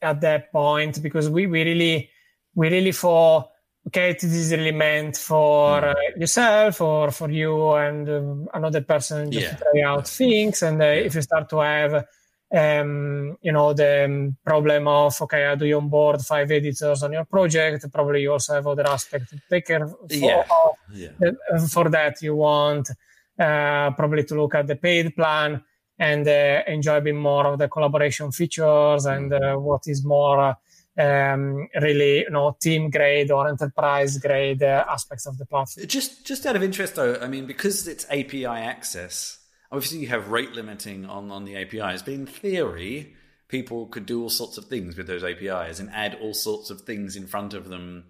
at 0.00 0.20
that 0.22 0.50
point 0.50 1.02
because 1.02 1.28
we, 1.28 1.46
we 1.46 1.62
really 1.64 2.10
we 2.54 2.68
really 2.70 2.92
for 2.92 3.48
okay, 3.86 4.12
this 4.12 4.24
is 4.24 4.52
really 4.52 4.72
meant 4.72 5.16
for 5.16 5.82
mm. 5.82 5.94
uh, 5.94 6.16
yourself 6.16 6.80
or 6.80 7.10
for 7.10 7.30
you 7.30 7.72
and 7.72 8.08
um, 8.08 8.48
another 8.54 8.80
person 8.80 9.30
just 9.30 9.46
yeah. 9.46 9.56
to 9.56 9.64
try 9.72 9.82
out 9.82 10.08
things. 10.08 10.62
And 10.62 10.80
uh, 10.80 10.86
if 10.86 11.14
you 11.14 11.22
start 11.22 11.50
to 11.50 11.58
have, 11.58 12.06
um, 12.54 13.36
you 13.42 13.52
know, 13.52 13.72
the 13.72 14.04
um, 14.04 14.36
problem 14.44 14.86
of, 14.86 15.20
okay, 15.22 15.44
how 15.44 15.54
do 15.54 15.66
you 15.66 15.76
onboard 15.76 16.20
five 16.20 16.50
editors 16.50 17.02
on 17.02 17.12
your 17.12 17.24
project? 17.24 17.90
Probably 17.92 18.22
you 18.22 18.32
also 18.32 18.54
have 18.54 18.66
other 18.66 18.86
aspects 18.88 19.30
to 19.30 19.40
take 19.50 19.66
care 19.66 19.84
of. 19.84 19.96
Yeah. 20.08 20.44
yeah. 20.92 21.08
Uh, 21.52 21.66
for 21.66 21.88
that, 21.90 22.22
you 22.22 22.36
want 22.36 22.90
uh, 23.38 23.90
probably 23.92 24.24
to 24.24 24.34
look 24.36 24.54
at 24.54 24.66
the 24.66 24.76
paid 24.76 25.16
plan 25.16 25.62
and 25.98 26.26
uh, 26.26 26.62
enjoy 26.66 26.98
a 26.98 27.00
bit 27.00 27.14
more 27.14 27.46
of 27.46 27.58
the 27.58 27.68
collaboration 27.68 28.30
features 28.30 29.06
and 29.06 29.32
uh, 29.32 29.56
what 29.56 29.82
is 29.86 30.04
more 30.04 30.56
um, 30.96 31.68
really 31.80 32.20
you 32.20 32.30
know 32.30 32.56
team 32.60 32.90
grade 32.90 33.30
or 33.30 33.48
enterprise 33.48 34.18
grade 34.18 34.62
uh, 34.62 34.84
aspects 34.88 35.26
of 35.26 35.38
the 35.38 35.46
platform. 35.46 35.86
Just 35.86 36.24
just 36.24 36.46
out 36.46 36.56
of 36.56 36.62
interest 36.62 36.94
though, 36.94 37.18
I 37.20 37.26
mean 37.26 37.46
because 37.46 37.88
it's 37.88 38.06
API 38.10 38.46
access, 38.46 39.38
obviously 39.74 39.98
you 39.98 40.08
have 40.08 40.28
rate 40.28 40.52
limiting 40.52 41.04
on 41.06 41.30
on 41.30 41.44
the 41.44 41.56
APIs, 41.56 42.02
but 42.02 42.14
in 42.14 42.26
theory 42.26 43.14
people 43.48 43.86
could 43.86 44.06
do 44.06 44.22
all 44.22 44.30
sorts 44.30 44.56
of 44.58 44.64
things 44.66 44.96
with 44.96 45.06
those 45.06 45.22
APIs 45.22 45.78
and 45.78 45.90
add 45.90 46.18
all 46.20 46.34
sorts 46.34 46.70
of 46.70 46.80
things 46.80 47.14
in 47.14 47.26
front 47.26 47.54
of 47.54 47.68
them 47.68 48.04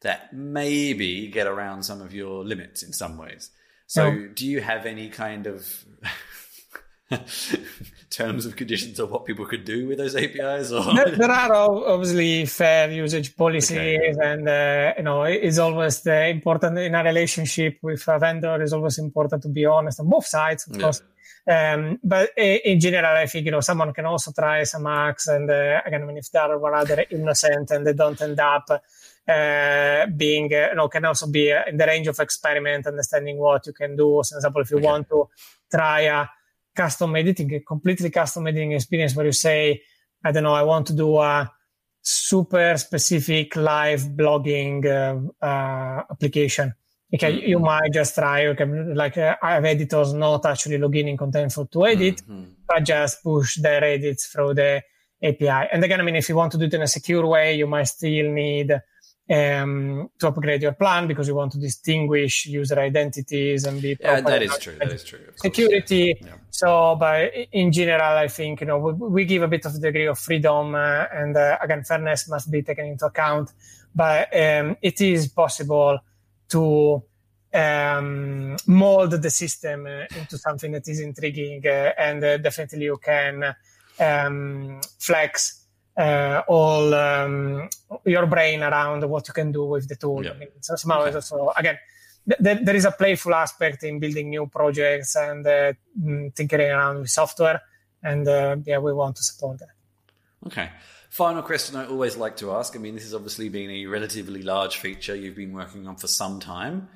that 0.00 0.32
maybe 0.32 1.28
get 1.28 1.46
around 1.46 1.82
some 1.82 2.00
of 2.00 2.14
your 2.14 2.44
limits 2.44 2.82
in 2.82 2.92
some 2.92 3.18
ways. 3.18 3.50
So, 3.86 4.28
do 4.34 4.46
you 4.46 4.60
have 4.60 4.86
any 4.86 5.08
kind 5.08 5.46
of 5.46 5.84
terms 8.10 8.46
of 8.46 8.56
conditions 8.56 8.98
of 8.98 9.10
what 9.10 9.24
people 9.24 9.46
could 9.46 9.64
do 9.64 9.88
with 9.88 9.98
those 9.98 10.14
APIs? 10.14 10.72
Or? 10.72 10.94
There, 10.94 11.16
there 11.16 11.30
are 11.30 11.52
obviously 11.52 12.46
fair 12.46 12.90
usage 12.90 13.36
policies, 13.36 14.16
okay. 14.16 14.16
and 14.22 14.48
uh, 14.48 14.94
you 14.96 15.04
know 15.04 15.22
it's 15.22 15.58
always 15.58 16.02
the 16.02 16.28
important 16.28 16.78
in 16.78 16.94
a 16.94 17.02
relationship 17.02 17.78
with 17.82 18.06
a 18.08 18.18
vendor. 18.18 18.60
It's 18.62 18.72
always 18.72 18.98
important 18.98 19.42
to 19.42 19.48
be 19.48 19.64
honest 19.64 20.00
on 20.00 20.08
both 20.08 20.26
sides, 20.26 20.66
of 20.66 20.76
yeah. 20.76 20.82
course. 20.82 21.02
Um, 21.46 21.98
but 22.04 22.30
in 22.36 22.78
general, 22.78 23.16
I 23.16 23.26
think 23.26 23.46
you 23.46 23.52
know 23.52 23.60
someone 23.60 23.94
can 23.94 24.04
also 24.04 24.32
try 24.32 24.64
some 24.64 24.84
hacks, 24.84 25.28
and 25.28 25.50
uh, 25.50 25.80
again, 25.86 26.02
I 26.02 26.06
mean, 26.06 26.18
if 26.18 26.30
they 26.30 26.38
are 26.38 26.58
rather 26.58 27.06
innocent 27.10 27.70
and 27.70 27.86
they 27.86 27.94
don't 27.94 28.20
end 28.20 28.38
up 28.38 28.68
uh, 28.70 30.06
being, 30.06 30.52
uh, 30.52 30.68
you 30.70 30.74
know, 30.74 30.88
can 30.88 31.04
also 31.04 31.26
be 31.26 31.52
uh, 31.52 31.62
in 31.66 31.76
the 31.76 31.86
range 31.86 32.08
of 32.08 32.18
experiment, 32.18 32.86
understanding 32.86 33.38
what 33.38 33.66
you 33.66 33.72
can 33.72 33.96
do. 33.96 34.22
For 34.28 34.36
example, 34.36 34.62
if 34.62 34.70
you 34.70 34.78
okay. 34.78 34.86
want 34.86 35.08
to 35.08 35.28
try 35.70 36.00
a 36.02 36.26
custom 36.78 37.16
editing, 37.16 37.52
a 37.54 37.60
completely 37.60 38.10
custom 38.10 38.46
editing 38.46 38.72
experience 38.72 39.14
where 39.16 39.26
you 39.26 39.32
say, 39.32 39.82
I 40.24 40.32
don't 40.32 40.44
know, 40.44 40.54
I 40.54 40.62
want 40.62 40.86
to 40.88 40.94
do 40.94 41.18
a 41.18 41.50
super 42.00 42.76
specific 42.76 43.56
live 43.56 44.02
blogging 44.18 44.76
uh, 44.86 45.44
uh, 45.44 46.02
application. 46.10 46.72
Okay, 47.12 47.32
mm-hmm. 47.32 47.48
you 47.48 47.58
might 47.58 47.92
just 47.92 48.14
try, 48.14 48.46
okay, 48.46 48.66
like 49.02 49.16
uh, 49.18 49.34
I 49.42 49.54
have 49.54 49.64
editors 49.64 50.12
not 50.12 50.44
actually 50.46 50.78
logging 50.78 51.08
in 51.08 51.16
Contentful 51.16 51.70
to 51.72 51.86
edit, 51.86 52.22
mm-hmm. 52.22 52.44
but 52.68 52.84
just 52.84 53.22
push 53.22 53.56
their 53.56 53.82
edits 53.82 54.26
through 54.26 54.54
the 54.54 54.82
API. 55.22 55.68
And 55.72 55.82
again, 55.82 56.00
I 56.00 56.04
mean, 56.04 56.16
if 56.16 56.28
you 56.28 56.36
want 56.36 56.52
to 56.52 56.58
do 56.58 56.66
it 56.66 56.74
in 56.74 56.82
a 56.82 56.86
secure 56.86 57.26
way, 57.26 57.56
you 57.56 57.66
might 57.66 57.88
still 57.88 58.30
need 58.30 58.70
um, 59.30 60.10
to 60.18 60.28
upgrade 60.28 60.62
your 60.62 60.72
plan 60.72 61.06
because 61.06 61.28
you 61.28 61.34
want 61.34 61.52
to 61.52 61.58
distinguish 61.58 62.46
user 62.46 62.78
identities 62.78 63.64
and 63.64 63.82
be 63.82 63.96
yeah, 64.00 64.20
that 64.20 64.42
is 64.42 64.56
true. 64.58 64.76
That 64.78 64.92
is 64.92 65.04
true. 65.04 65.20
Security. 65.36 66.16
Yeah. 66.20 66.34
So, 66.50 66.96
but 66.98 67.32
in 67.52 67.70
general, 67.70 68.16
I 68.16 68.28
think 68.28 68.60
you 68.60 68.66
know 68.66 68.78
we, 68.78 68.92
we 68.92 69.24
give 69.24 69.42
a 69.42 69.48
bit 69.48 69.66
of 69.66 69.80
degree 69.80 70.06
of 70.06 70.18
freedom, 70.18 70.74
uh, 70.74 71.06
and 71.12 71.36
uh, 71.36 71.58
again, 71.60 71.84
fairness 71.84 72.28
must 72.28 72.50
be 72.50 72.62
taken 72.62 72.86
into 72.86 73.06
account. 73.06 73.52
But 73.94 74.34
um, 74.34 74.76
it 74.80 75.00
is 75.00 75.28
possible 75.28 75.98
to 76.50 77.02
um, 77.52 78.56
mold 78.66 79.10
the 79.10 79.30
system 79.30 79.86
uh, 79.86 80.06
into 80.18 80.38
something 80.38 80.72
that 80.72 80.88
is 80.88 81.00
intriguing, 81.00 81.66
uh, 81.66 81.92
and 81.98 82.24
uh, 82.24 82.38
definitely 82.38 82.84
you 82.84 82.98
can 83.02 83.54
um, 84.00 84.80
flex 84.98 85.66
uh, 85.98 86.42
all 86.46 86.94
um, 86.94 87.68
your 88.04 88.26
brain 88.26 88.62
around 88.62 89.02
what 89.10 89.26
you 89.26 89.34
can 89.34 89.50
do 89.50 89.64
with 89.64 89.88
the 89.88 89.96
tool. 89.96 90.24
Yeah. 90.24 90.30
I 90.30 90.38
mean, 90.38 90.48
so 90.60 90.76
somehow 90.76 91.02
okay. 91.02 91.14
also 91.14 91.52
again, 91.56 91.78
th- 92.42 92.60
there 92.62 92.76
is 92.76 92.84
a 92.84 92.92
playful 92.92 93.34
aspect 93.34 93.82
in 93.82 93.98
building 93.98 94.30
new 94.30 94.46
projects 94.46 95.16
and 95.16 95.46
uh, 95.46 95.72
mm, 96.00 96.34
tinkering 96.34 96.70
around 96.70 97.00
with 97.00 97.10
software, 97.10 97.60
and 98.02 98.28
uh, 98.28 98.56
yeah, 98.64 98.78
we 98.78 98.92
want 98.92 99.16
to 99.16 99.22
support 99.22 99.58
that. 99.58 99.74
Okay. 100.46 100.70
Final 101.10 101.42
question 101.42 101.74
I 101.74 101.86
always 101.86 102.16
like 102.16 102.36
to 102.36 102.52
ask. 102.52 102.76
I 102.76 102.78
mean, 102.78 102.94
this 102.94 103.04
has 103.04 103.14
obviously 103.14 103.48
been 103.48 103.70
a 103.70 103.86
relatively 103.86 104.42
large 104.42 104.76
feature 104.76 105.16
you've 105.16 105.34
been 105.34 105.52
working 105.52 105.88
on 105.88 105.96
for 105.96 106.06
some 106.06 106.38
time, 106.38 106.88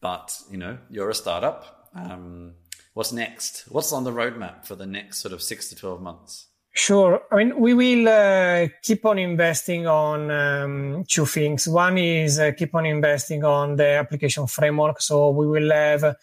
but 0.00 0.38
you 0.50 0.58
know, 0.58 0.76
you're 0.90 1.08
a 1.08 1.14
startup. 1.14 1.88
Um, 1.94 2.54
what's 2.94 3.12
next? 3.12 3.64
What's 3.68 3.92
on 3.92 4.04
the 4.04 4.10
roadmap 4.10 4.66
for 4.66 4.74
the 4.74 4.86
next 4.86 5.20
sort 5.20 5.32
of 5.32 5.40
six 5.40 5.68
to 5.68 5.76
twelve 5.76 6.02
months? 6.02 6.48
Sure. 6.76 7.22
I 7.30 7.36
mean, 7.36 7.60
we 7.60 7.72
will 7.72 8.08
uh, 8.08 8.66
keep 8.82 9.06
on 9.06 9.16
investing 9.20 9.86
on 9.86 10.28
um, 10.28 11.04
two 11.06 11.24
things. 11.24 11.68
One 11.68 11.96
is 11.98 12.40
uh, 12.40 12.50
keep 12.50 12.74
on 12.74 12.84
investing 12.84 13.44
on 13.44 13.76
the 13.76 13.90
application 13.90 14.48
framework. 14.48 15.00
So 15.00 15.30
we 15.30 15.46
will 15.46 15.70
have 15.70 16.16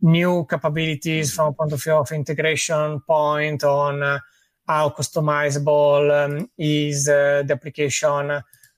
new 0.00 0.46
capabilities 0.48 1.34
from 1.34 1.48
a 1.48 1.52
point 1.52 1.74
of 1.74 1.82
view 1.82 1.92
of 1.92 2.10
integration 2.12 3.00
point 3.00 3.62
on 3.64 4.02
uh, 4.02 4.18
how 4.66 4.88
customizable 4.88 6.24
um, 6.24 6.50
is 6.56 7.06
uh, 7.06 7.42
the 7.44 7.52
application, 7.52 8.30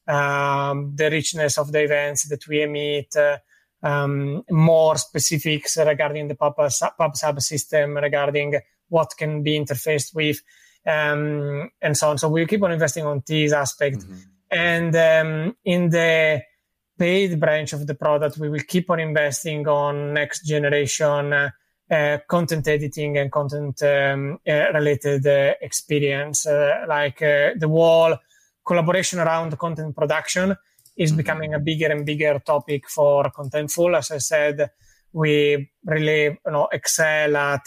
um, 0.08 0.96
the 0.96 1.10
richness 1.12 1.58
of 1.58 1.70
the 1.70 1.84
events 1.84 2.28
that 2.28 2.44
we 2.48 2.64
emit, 2.64 3.14
uh, 3.14 3.38
um, 3.84 4.42
more 4.50 4.96
specifics 4.96 5.76
regarding 5.76 6.26
the 6.26 6.34
PubSub 6.34 7.40
system, 7.40 7.96
regarding 7.96 8.60
what 8.88 9.14
can 9.16 9.44
be 9.44 9.56
interfaced 9.56 10.12
with 10.12 10.40
um, 10.86 11.70
and 11.80 11.96
so 11.96 12.10
on. 12.10 12.18
So 12.18 12.28
we 12.28 12.46
keep 12.46 12.62
on 12.62 12.72
investing 12.72 13.06
on 13.06 13.22
these 13.26 13.52
aspects. 13.52 14.04
Mm-hmm. 14.04 14.20
And 14.50 14.96
um, 14.96 15.56
in 15.64 15.90
the 15.90 16.42
paid 16.98 17.38
branch 17.38 17.72
of 17.72 17.86
the 17.86 17.94
product, 17.94 18.38
we 18.38 18.48
will 18.48 18.62
keep 18.66 18.90
on 18.90 19.00
investing 19.00 19.66
on 19.68 20.12
next 20.12 20.44
generation 20.46 21.32
uh, 21.32 21.50
uh, 21.90 22.18
content 22.28 22.68
editing 22.68 23.18
and 23.18 23.32
content 23.32 23.82
um, 23.82 24.38
uh, 24.46 24.72
related 24.72 25.26
uh, 25.26 25.54
experience, 25.60 26.46
uh, 26.46 26.84
like 26.88 27.20
uh, 27.22 27.50
the 27.56 27.68
wall 27.68 28.16
collaboration 28.64 29.18
around 29.18 29.58
content 29.58 29.96
production 29.96 30.54
is 30.96 31.10
mm-hmm. 31.10 31.16
becoming 31.16 31.54
a 31.54 31.58
bigger 31.58 31.88
and 31.88 32.06
bigger 32.06 32.38
topic 32.38 32.88
for 32.88 33.24
Contentful. 33.30 33.96
As 33.96 34.10
I 34.10 34.18
said, 34.18 34.70
we 35.12 35.70
really 35.84 36.24
you 36.24 36.52
know 36.52 36.68
excel 36.72 37.36
at 37.36 37.66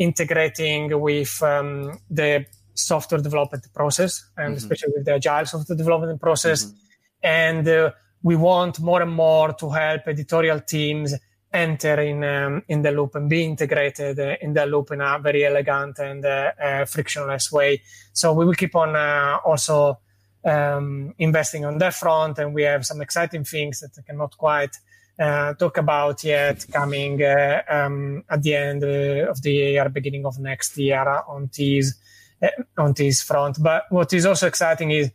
integrating 0.00 0.98
with 0.98 1.42
um, 1.42 2.00
the 2.08 2.46
software 2.74 3.20
development 3.20 3.66
process 3.74 4.30
and 4.36 4.48
mm-hmm. 4.48 4.56
especially 4.56 4.92
with 4.96 5.04
the 5.04 5.14
agile 5.14 5.44
software 5.44 5.76
development 5.76 6.18
process 6.20 6.64
mm-hmm. 6.64 6.76
and 7.22 7.68
uh, 7.68 7.90
we 8.22 8.34
want 8.34 8.80
more 8.80 9.02
and 9.02 9.12
more 9.12 9.52
to 9.52 9.68
help 9.68 10.02
editorial 10.06 10.60
teams 10.60 11.14
enter 11.52 12.00
in 12.00 12.24
um, 12.24 12.62
in 12.68 12.80
the 12.80 12.90
loop 12.90 13.14
and 13.14 13.28
be 13.28 13.44
integrated 13.44 14.18
uh, 14.18 14.36
in 14.40 14.54
the 14.54 14.64
loop 14.64 14.90
in 14.90 15.02
a 15.02 15.18
very 15.18 15.44
elegant 15.44 15.98
and 15.98 16.24
uh, 16.24 16.50
uh 16.62 16.84
frictionless 16.86 17.52
way 17.52 17.82
so 18.14 18.32
we 18.32 18.46
will 18.46 18.54
keep 18.54 18.74
on 18.74 18.96
uh, 18.96 19.36
also 19.44 19.98
um, 20.46 21.12
investing 21.18 21.66
on 21.66 21.76
that 21.76 21.92
front 21.92 22.38
and 22.38 22.54
we 22.54 22.62
have 22.62 22.86
some 22.86 23.02
exciting 23.02 23.44
things 23.44 23.80
that 23.80 23.90
i 23.98 24.02
cannot 24.02 24.34
quite 24.38 24.74
uh, 25.20 25.52
talk 25.54 25.76
about 25.76 26.24
yet 26.24 26.64
coming 26.72 27.22
uh, 27.22 27.62
um, 27.68 28.24
at 28.28 28.42
the 28.42 28.54
end 28.54 28.82
uh, 28.82 29.30
of 29.30 29.42
the 29.42 29.52
year, 29.52 29.88
beginning 29.90 30.24
of 30.24 30.38
next 30.38 30.76
year 30.78 31.06
on 31.28 31.50
these 31.54 32.00
uh, 32.42 32.48
on 32.78 32.94
this 32.94 33.22
front. 33.22 33.62
But 33.62 33.84
what 33.90 34.12
is 34.14 34.24
also 34.24 34.46
exciting 34.46 34.90
is 34.90 35.10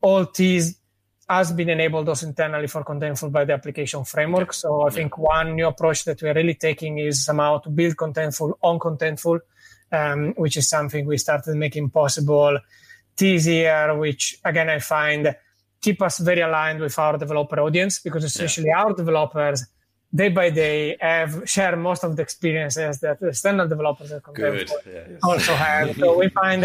all 0.00 0.26
these 0.36 0.78
has 1.28 1.52
been 1.52 1.70
enabled 1.70 2.08
also 2.08 2.26
internally 2.26 2.66
for 2.66 2.84
Contentful 2.84 3.32
by 3.32 3.44
the 3.44 3.54
application 3.54 4.04
framework. 4.04 4.52
So 4.52 4.82
I 4.86 4.90
think 4.90 5.16
one 5.16 5.54
new 5.54 5.68
approach 5.68 6.04
that 6.04 6.20
we're 6.20 6.34
really 6.34 6.54
taking 6.54 6.98
is 6.98 7.24
somehow 7.24 7.58
to 7.58 7.70
build 7.70 7.96
Contentful 7.96 8.54
on 8.60 8.78
Contentful, 8.78 9.40
um, 9.90 10.34
which 10.36 10.56
is 10.56 10.68
something 10.68 11.06
we 11.06 11.16
started 11.16 11.54
making 11.54 11.90
possible 11.90 12.58
this 13.16 13.46
year, 13.46 13.96
which 13.96 14.36
again 14.44 14.68
I 14.68 14.80
find 14.80 15.34
keep 15.84 16.00
us 16.08 16.16
very 16.30 16.42
aligned 16.48 16.80
with 16.80 16.96
our 17.04 17.16
developer 17.24 17.58
audience 17.66 17.94
because 18.06 18.24
essentially 18.24 18.68
yeah. 18.68 18.80
our 18.82 18.92
developers 19.02 19.58
day 20.20 20.30
by 20.38 20.48
day 20.50 20.96
have 21.00 21.32
share 21.54 21.76
most 21.76 22.02
of 22.04 22.10
the 22.16 22.22
experiences 22.22 23.00
that 23.04 23.16
the 23.20 23.32
standard 23.40 23.68
developers 23.74 24.10
are 24.12 24.20
Good. 24.20 24.70
Yeah, 24.86 25.28
also 25.28 25.54
have. 25.54 25.96
so 25.96 26.18
we 26.22 26.28
find 26.28 26.62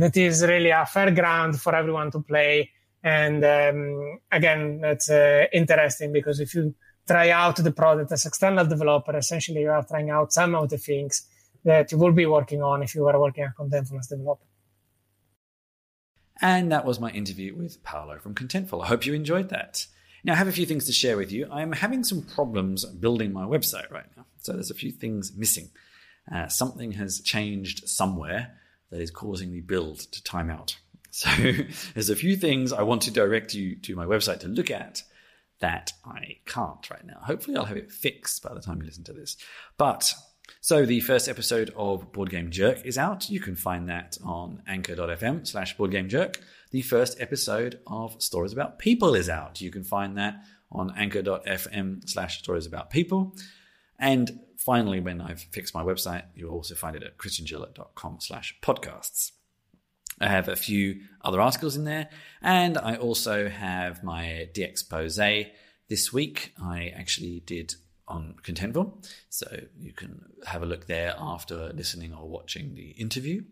that 0.00 0.16
is 0.16 0.42
really 0.52 0.70
a 0.70 0.84
fair 0.94 1.10
ground 1.20 1.60
for 1.64 1.74
everyone 1.74 2.10
to 2.10 2.20
play. 2.20 2.70
And 3.02 3.40
um, 3.44 4.18
again, 4.38 4.80
that's 4.80 5.08
uh, 5.10 5.46
interesting 5.52 6.12
because 6.12 6.40
if 6.40 6.54
you 6.54 6.74
try 7.06 7.30
out 7.30 7.56
the 7.56 7.72
product 7.72 8.12
as 8.12 8.26
external 8.26 8.66
developer, 8.66 9.16
essentially 9.16 9.62
you 9.62 9.70
are 9.70 9.84
trying 9.84 10.10
out 10.10 10.32
some 10.32 10.54
of 10.54 10.68
the 10.68 10.78
things 10.78 11.14
that 11.64 11.90
you 11.92 11.98
will 11.98 12.12
be 12.12 12.26
working 12.26 12.62
on 12.62 12.82
if 12.82 12.94
you 12.94 13.02
were 13.02 13.18
working 13.18 13.44
as 13.44 14.08
developer. 14.08 14.44
And 16.40 16.70
that 16.70 16.84
was 16.84 17.00
my 17.00 17.10
interview 17.10 17.54
with 17.54 17.82
Paolo 17.82 18.18
from 18.18 18.34
Contentful. 18.34 18.82
I 18.82 18.86
hope 18.86 19.06
you 19.06 19.14
enjoyed 19.14 19.48
that. 19.48 19.86
Now, 20.24 20.34
I 20.34 20.36
have 20.36 20.48
a 20.48 20.52
few 20.52 20.66
things 20.66 20.86
to 20.86 20.92
share 20.92 21.16
with 21.16 21.32
you. 21.32 21.48
I'm 21.50 21.72
having 21.72 22.04
some 22.04 22.22
problems 22.22 22.84
building 22.84 23.32
my 23.32 23.44
website 23.44 23.90
right 23.90 24.06
now. 24.16 24.26
So 24.40 24.52
there's 24.52 24.70
a 24.70 24.74
few 24.74 24.92
things 24.92 25.32
missing. 25.36 25.70
Uh, 26.30 26.48
something 26.48 26.92
has 26.92 27.20
changed 27.20 27.88
somewhere 27.88 28.58
that 28.90 29.00
is 29.00 29.10
causing 29.10 29.52
the 29.52 29.60
build 29.60 30.00
to 30.00 30.22
time 30.22 30.50
out. 30.50 30.78
So 31.10 31.30
there's 31.94 32.10
a 32.10 32.14
few 32.14 32.36
things 32.36 32.70
I 32.70 32.82
want 32.82 33.02
to 33.02 33.10
direct 33.10 33.54
you 33.54 33.76
to 33.76 33.96
my 33.96 34.04
website 34.04 34.40
to 34.40 34.48
look 34.48 34.70
at 34.70 35.02
that 35.58 35.92
I 36.04 36.36
can't 36.44 36.88
right 36.90 37.04
now. 37.04 37.18
Hopefully, 37.22 37.56
I'll 37.56 37.64
have 37.64 37.78
it 37.78 37.90
fixed 37.90 38.42
by 38.42 38.52
the 38.52 38.60
time 38.60 38.80
you 38.80 38.86
listen 38.86 39.04
to 39.04 39.14
this. 39.14 39.38
But 39.78 40.12
so 40.60 40.84
the 40.84 41.00
first 41.00 41.28
episode 41.28 41.72
of 41.76 42.12
Board 42.12 42.30
Game 42.30 42.50
Jerk 42.50 42.84
is 42.84 42.98
out. 42.98 43.30
You 43.30 43.40
can 43.40 43.56
find 43.56 43.88
that 43.88 44.18
on 44.24 44.62
anchor.fm 44.66 45.46
slash 45.46 45.76
boardgamejerk. 45.76 46.36
The 46.70 46.82
first 46.82 47.20
episode 47.20 47.80
of 47.86 48.20
Stories 48.22 48.52
About 48.52 48.78
People 48.78 49.14
is 49.14 49.28
out. 49.28 49.60
You 49.60 49.70
can 49.70 49.84
find 49.84 50.18
that 50.18 50.42
on 50.70 50.92
anchor.fm 50.96 52.08
slash 52.08 52.38
stories 52.38 52.66
about 52.66 52.90
people. 52.90 53.34
And 53.98 54.40
finally, 54.58 55.00
when 55.00 55.20
I've 55.20 55.40
fixed 55.40 55.74
my 55.74 55.82
website, 55.82 56.24
you'll 56.34 56.52
also 56.52 56.74
find 56.74 56.96
it 56.96 57.02
at 57.02 57.18
chrischinchilla.com 57.18 58.18
slash 58.20 58.56
podcasts. 58.60 59.32
I 60.20 60.28
have 60.28 60.48
a 60.48 60.56
few 60.56 61.02
other 61.22 61.40
articles 61.40 61.76
in 61.76 61.84
there, 61.84 62.08
and 62.42 62.76
I 62.76 62.96
also 62.96 63.48
have 63.48 64.02
my 64.02 64.48
DXpose. 64.52 65.50
This 65.88 66.12
week, 66.12 66.52
I 66.60 66.92
actually 66.94 67.40
did 67.46 67.74
on 68.08 68.34
Contentful. 68.42 69.06
So 69.28 69.46
you 69.78 69.92
can 69.92 70.24
have 70.46 70.62
a 70.62 70.66
look 70.66 70.86
there 70.86 71.14
after 71.18 71.72
listening 71.72 72.12
or 72.12 72.28
watching 72.28 72.74
the 72.74 72.90
interview. 72.90 73.42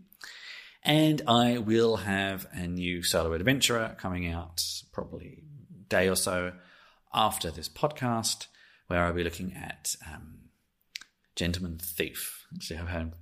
And 0.82 1.22
I 1.26 1.58
will 1.58 1.96
have 1.98 2.46
a 2.52 2.66
new 2.66 3.02
solo 3.02 3.32
adventurer 3.32 3.96
coming 3.98 4.30
out 4.30 4.62
probably 4.92 5.44
day 5.88 6.08
or 6.08 6.16
so 6.16 6.52
after 7.12 7.50
this 7.50 7.68
podcast, 7.68 8.46
where 8.86 9.04
I'll 9.04 9.12
be 9.12 9.24
looking 9.24 9.52
at 9.54 9.96
um, 10.06 10.50
Gentleman 11.34 11.78
Thief. 11.78 12.46
Actually, 12.54 12.78
I'm 12.78 12.86
having, 12.86 13.12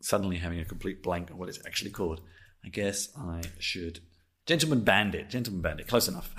suddenly 0.00 0.36
having 0.36 0.60
a 0.60 0.64
complete 0.64 1.02
blank 1.02 1.30
on 1.30 1.38
what 1.38 1.48
it's 1.48 1.64
actually 1.66 1.90
called. 1.90 2.20
I 2.64 2.68
guess 2.68 3.08
I 3.16 3.42
should. 3.58 4.00
Gentleman 4.44 4.80
Bandit. 4.80 5.30
Gentleman 5.30 5.62
Bandit. 5.62 5.88
Close 5.88 6.08
enough. 6.08 6.32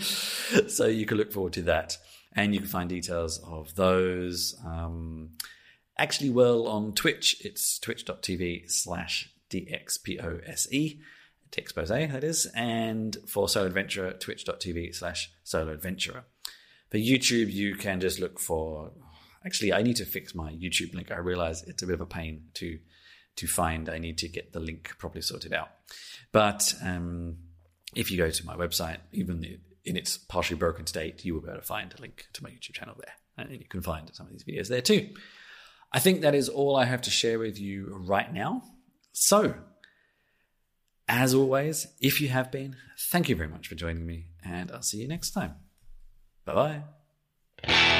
so 0.68 0.86
you 0.86 1.06
can 1.06 1.16
look 1.16 1.32
forward 1.32 1.52
to 1.54 1.62
that 1.62 1.96
and 2.38 2.54
you 2.54 2.60
can 2.60 2.68
find 2.68 2.88
details 2.88 3.38
of 3.38 3.74
those. 3.74 4.56
Um, 4.64 5.30
actually, 5.98 6.30
well, 6.30 6.68
on 6.68 6.92
Twitch, 6.92 7.44
it's 7.44 7.80
twitch.tv 7.80 8.70
slash 8.70 9.30
DXPOSE, 9.50 11.00
expose 11.56 11.88
that 11.88 12.22
is, 12.22 12.46
and 12.54 13.16
for 13.26 13.48
Solo 13.48 13.66
Adventurer, 13.66 14.12
twitch.tv 14.12 14.94
slash 14.94 15.32
Solo 15.42 15.72
Adventurer. 15.72 16.24
For 16.90 16.98
YouTube, 16.98 17.52
you 17.52 17.74
can 17.74 18.00
just 18.00 18.20
look 18.20 18.38
for. 18.38 18.92
Actually, 19.44 19.72
I 19.72 19.82
need 19.82 19.96
to 19.96 20.04
fix 20.04 20.34
my 20.34 20.52
YouTube 20.52 20.94
link. 20.94 21.10
I 21.10 21.18
realize 21.18 21.62
it's 21.64 21.82
a 21.82 21.86
bit 21.86 21.94
of 21.94 22.00
a 22.00 22.06
pain 22.06 22.44
to 22.54 22.78
to 23.36 23.46
find. 23.46 23.88
I 23.88 23.98
need 23.98 24.18
to 24.18 24.28
get 24.28 24.52
the 24.52 24.60
link 24.60 24.94
properly 24.98 25.22
sorted 25.22 25.52
out. 25.52 25.70
But 26.30 26.74
um, 26.84 27.38
if 27.94 28.10
you 28.10 28.16
go 28.16 28.30
to 28.30 28.46
my 28.46 28.54
website, 28.54 28.98
even 29.12 29.58
in 29.88 29.96
its 29.96 30.18
partially 30.18 30.56
broken 30.56 30.86
state, 30.86 31.24
you 31.24 31.34
will 31.34 31.40
be 31.40 31.48
able 31.48 31.60
to 31.60 31.66
find 31.66 31.94
a 31.96 32.00
link 32.00 32.26
to 32.34 32.42
my 32.42 32.50
YouTube 32.50 32.74
channel 32.74 32.94
there. 32.96 33.14
And 33.36 33.50
you 33.52 33.66
can 33.68 33.82
find 33.82 34.10
some 34.12 34.26
of 34.26 34.32
these 34.32 34.44
videos 34.44 34.68
there 34.68 34.82
too. 34.82 35.08
I 35.92 36.00
think 36.00 36.20
that 36.20 36.34
is 36.34 36.48
all 36.48 36.76
I 36.76 36.84
have 36.84 37.02
to 37.02 37.10
share 37.10 37.38
with 37.38 37.58
you 37.58 38.02
right 38.06 38.32
now. 38.32 38.62
So, 39.12 39.54
as 41.08 41.32
always, 41.32 41.86
if 42.00 42.20
you 42.20 42.28
have 42.28 42.52
been, 42.52 42.76
thank 42.98 43.28
you 43.28 43.36
very 43.36 43.48
much 43.48 43.68
for 43.68 43.74
joining 43.74 44.06
me, 44.06 44.26
and 44.44 44.70
I'll 44.70 44.82
see 44.82 44.98
you 44.98 45.08
next 45.08 45.30
time. 45.30 45.54
Bye 46.44 46.82
bye. 47.64 47.97